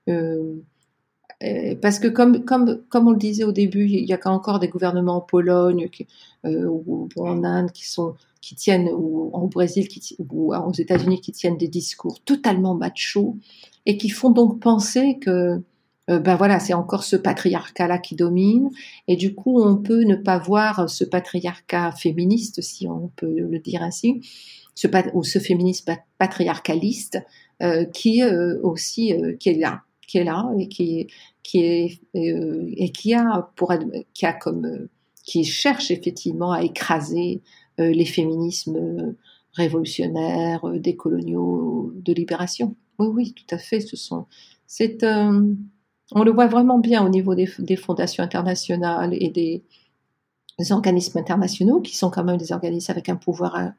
euh, 0.09 0.55
parce 1.81 1.99
que 1.99 2.09
comme, 2.09 2.43
comme, 2.43 2.81
comme 2.89 3.07
on 3.07 3.11
le 3.11 3.17
disait 3.17 3.45
au 3.45 3.53
début, 3.53 3.85
il 3.85 4.03
y 4.03 4.13
a 4.13 4.19
encore 4.25 4.59
des 4.59 4.67
gouvernements 4.67 5.17
en 5.17 5.21
Pologne 5.21 5.89
ou, 6.43 7.07
en 7.15 7.43
Inde 7.45 7.71
qui 7.71 7.87
sont 7.87 8.15
qui 8.41 8.55
tiennent 8.55 8.89
ou 8.93 9.31
en 9.33 9.47
Brésil 9.47 9.87
ou 10.19 10.53
aux 10.53 10.73
États-Unis 10.73 11.21
qui 11.21 11.31
tiennent 11.31 11.57
des 11.57 11.67
discours 11.67 12.21
totalement 12.21 12.75
macho 12.75 13.37
et 13.85 13.97
qui 13.97 14.09
font 14.09 14.29
donc 14.29 14.59
penser 14.59 15.17
que 15.19 15.61
euh, 16.09 16.19
ben 16.19 16.35
voilà 16.35 16.59
c'est 16.59 16.73
encore 16.73 17.03
ce 17.03 17.15
patriarcat 17.15 17.87
là 17.87 17.97
qui 17.97 18.15
domine 18.15 18.69
et 19.07 19.15
du 19.15 19.35
coup 19.35 19.61
on 19.61 19.77
peut 19.77 20.03
ne 20.03 20.15
pas 20.15 20.39
voir 20.39 20.89
ce 20.89 21.03
patriarcat 21.03 21.91
féministe 21.91 22.61
si 22.61 22.87
on 22.87 23.09
peut 23.15 23.39
le 23.39 23.59
dire 23.59 23.83
ainsi 23.83 24.21
ce 24.73 24.87
ou 25.13 25.23
ce 25.23 25.39
féminisme 25.39 25.95
patriarcaliste 26.17 27.19
euh, 27.61 27.85
qui 27.85 28.23
euh, 28.23 28.59
aussi 28.63 29.13
qui 29.39 29.49
est 29.49 29.59
là 29.59 29.81
qui 30.07 30.17
est 30.17 30.23
là 30.23 30.49
et 30.57 30.67
qui 30.67 31.07
qui 31.43 31.59
est 31.59 31.99
et 32.13 32.91
qui 32.91 33.13
a 33.13 33.51
pour 33.55 33.73
qui 34.13 34.25
a 34.25 34.33
comme 34.33 34.87
qui 35.23 35.43
cherche 35.43 35.91
effectivement 35.91 36.53
à 36.53 36.63
écraser 36.63 37.41
les 37.79 38.05
féminismes 38.05 39.15
révolutionnaires, 39.53 40.65
euh, 40.67 40.79
des 40.79 40.95
coloniaux, 40.95 41.91
de 41.95 42.13
libération. 42.13 42.75
Oui, 42.97 43.07
oui, 43.07 43.33
tout 43.33 43.55
à 43.55 43.57
fait. 43.57 43.81
Ce 43.81 43.95
sont, 43.95 44.25
c'est, 44.67 45.03
euh, 45.03 45.53
on 46.11 46.23
le 46.23 46.31
voit 46.31 46.47
vraiment 46.47 46.79
bien 46.79 47.05
au 47.05 47.09
niveau 47.09 47.35
des, 47.35 47.75
fondations 47.75 48.23
internationales 48.23 49.13
et 49.13 49.29
des, 49.29 49.63
organismes 50.71 51.19
internationaux 51.19 51.79
qui 51.79 51.95
sont 51.95 52.09
quand 52.09 52.25
même 52.25 52.37
des 52.37 52.51
organismes 52.51 52.91
avec 52.91 53.07
un 53.07 53.15
pouvoir 53.15 53.71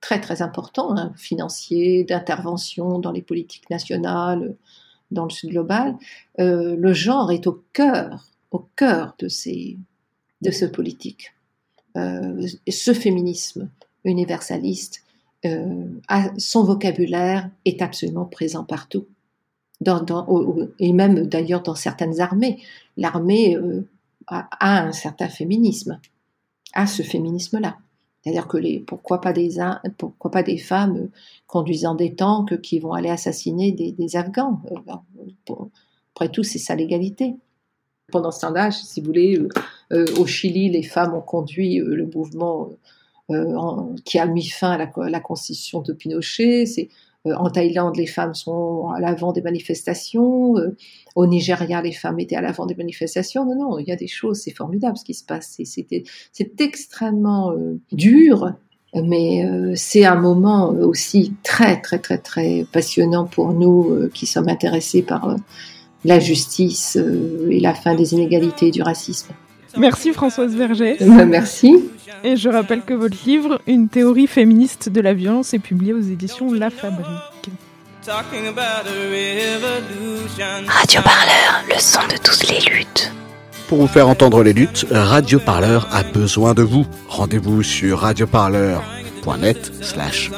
très 0.00 0.20
très 0.20 0.42
important, 0.42 0.96
hein, 0.96 1.12
financier, 1.16 2.02
d'intervention 2.02 2.98
dans 2.98 3.12
les 3.12 3.22
politiques 3.22 3.70
nationales, 3.70 4.56
dans 5.12 5.24
le 5.24 5.30
sud 5.30 5.50
global. 5.50 5.96
Euh, 6.40 6.74
le 6.76 6.92
genre 6.92 7.30
est 7.30 7.46
au 7.46 7.62
cœur, 7.72 8.24
au 8.50 8.66
cœur 8.74 9.14
de 9.20 9.28
ces, 9.28 9.78
de 10.42 10.50
ce 10.50 10.64
politique. 10.64 11.32
Euh, 11.96 12.46
ce 12.68 12.92
féminisme 12.92 13.68
universaliste, 14.04 15.02
euh, 15.44 15.84
son 16.36 16.64
vocabulaire 16.64 17.50
est 17.64 17.82
absolument 17.82 18.24
présent 18.24 18.64
partout. 18.64 19.06
Et 20.80 20.92
même 20.92 21.26
d'ailleurs 21.26 21.62
dans 21.62 21.74
certaines 21.74 22.20
armées. 22.20 22.60
L'armée 22.96 23.56
euh, 23.56 23.88
a, 24.26 24.48
a, 24.58 24.82
un 24.82 24.92
certain 24.92 25.28
féminisme, 25.28 26.00
a 26.74 26.86
ce 26.86 27.02
féminisme-là. 27.02 27.78
C'est-à-dire 28.22 28.48
que 28.48 28.58
les, 28.58 28.80
pourquoi 28.80 29.20
pas 29.20 29.32
des, 29.32 29.56
pourquoi 29.96 30.30
pas 30.30 30.42
des 30.42 30.58
femmes 30.58 31.08
conduisant 31.46 31.94
des 31.94 32.14
tanks 32.14 32.60
qui 32.60 32.80
vont 32.80 32.92
aller 32.92 33.08
assassiner 33.08 33.72
des, 33.72 33.92
des 33.92 34.16
Afghans. 34.16 34.60
Après 36.14 36.28
tout, 36.28 36.42
c'est 36.42 36.58
ça 36.58 36.74
l'égalité. 36.74 37.36
Pendant 38.10 38.30
ce 38.30 38.40
temps-là, 38.40 38.70
si 38.70 39.00
vous 39.00 39.06
voulez, 39.06 39.38
au 39.90 40.26
Chili, 40.26 40.70
les 40.70 40.82
femmes 40.82 41.14
ont 41.14 41.20
conduit 41.20 41.78
le 41.78 42.06
mouvement 42.06 42.70
qui 44.04 44.18
a 44.18 44.26
mis 44.26 44.46
fin 44.46 44.72
à 44.72 44.78
la, 44.78 44.90
la 45.08 45.20
constitution 45.20 45.82
de 45.82 45.92
Pinochet. 45.92 46.66
C'est 46.66 46.88
euh, 47.26 47.34
en 47.34 47.50
Thaïlande, 47.50 47.96
les 47.96 48.06
femmes 48.06 48.34
sont 48.34 48.90
à 48.94 49.00
l'avant 49.00 49.32
des 49.32 49.42
manifestations. 49.42 50.56
Euh, 50.56 50.76
au 51.16 51.26
Nigeria, 51.26 51.82
les 51.82 51.92
femmes 51.92 52.20
étaient 52.20 52.36
à 52.36 52.40
l'avant 52.40 52.66
des 52.66 52.74
manifestations. 52.74 53.44
Non, 53.44 53.56
non, 53.56 53.78
il 53.78 53.88
y 53.88 53.92
a 53.92 53.96
des 53.96 54.06
choses, 54.06 54.38
c'est 54.38 54.54
formidable 54.54 54.96
ce 54.96 55.04
qui 55.04 55.14
se 55.14 55.24
passe. 55.24 55.58
C'est 55.64 56.60
extrêmement 56.60 57.52
euh, 57.52 57.80
dur, 57.92 58.52
mais 58.94 59.44
c'est 59.74 60.06
un 60.06 60.14
moment 60.14 60.70
aussi 60.70 61.34
très, 61.42 61.80
très, 61.82 61.98
très, 61.98 62.16
très 62.16 62.64
passionnant 62.72 63.26
pour 63.26 63.52
nous 63.52 64.08
qui 64.14 64.24
sommes 64.24 64.48
intéressés 64.48 65.02
par 65.02 65.36
la 66.04 66.20
justice 66.20 66.96
et 67.50 67.60
la 67.60 67.74
fin 67.74 67.94
des 67.94 68.14
inégalités 68.14 68.68
et 68.68 68.70
du 68.70 68.82
racisme. 68.82 69.32
Merci 69.76 70.12
Françoise 70.12 70.54
Verger. 70.54 70.96
Merci. 71.00 71.76
Et 72.24 72.36
je 72.36 72.48
rappelle 72.48 72.82
que 72.82 72.94
votre 72.94 73.16
livre, 73.26 73.60
Une 73.66 73.88
théorie 73.88 74.26
féministe 74.26 74.88
de 74.88 75.00
la 75.00 75.14
violence, 75.14 75.54
est 75.54 75.58
publié 75.58 75.92
aux 75.92 76.00
éditions 76.00 76.52
La 76.52 76.70
Fabrique. 76.70 77.06
Radio 78.06 78.52
Parleur, 81.02 81.64
le 81.68 81.78
son 81.78 82.00
de 82.08 82.16
toutes 82.16 82.48
les 82.48 82.60
luttes. 82.70 83.12
Pour 83.68 83.78
vous 83.78 83.86
faire 83.86 84.08
entendre 84.08 84.42
les 84.42 84.54
luttes, 84.54 84.86
Radio 84.90 85.38
Parleur 85.38 85.86
a 85.92 86.02
besoin 86.02 86.54
de 86.54 86.62
vous. 86.62 86.86
Rendez-vous 87.08 87.62
sur 87.62 87.98
radioparleur.net 87.98 89.72
slash 89.82 90.30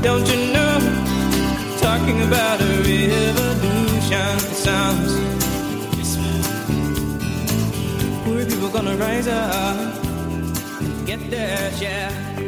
Don't 0.00 0.26
you 0.28 0.52
know? 0.52 0.78
Talking 1.80 2.22
about 2.22 2.60
a 2.60 2.70
revolution 2.86 4.38
sounds. 4.54 5.12
Poor 8.24 8.44
people 8.44 8.68
gonna 8.68 8.96
rise 8.96 9.26
up 9.26 10.04
and 10.80 11.06
get 11.06 11.30
their 11.30 11.72
share. 11.72 12.47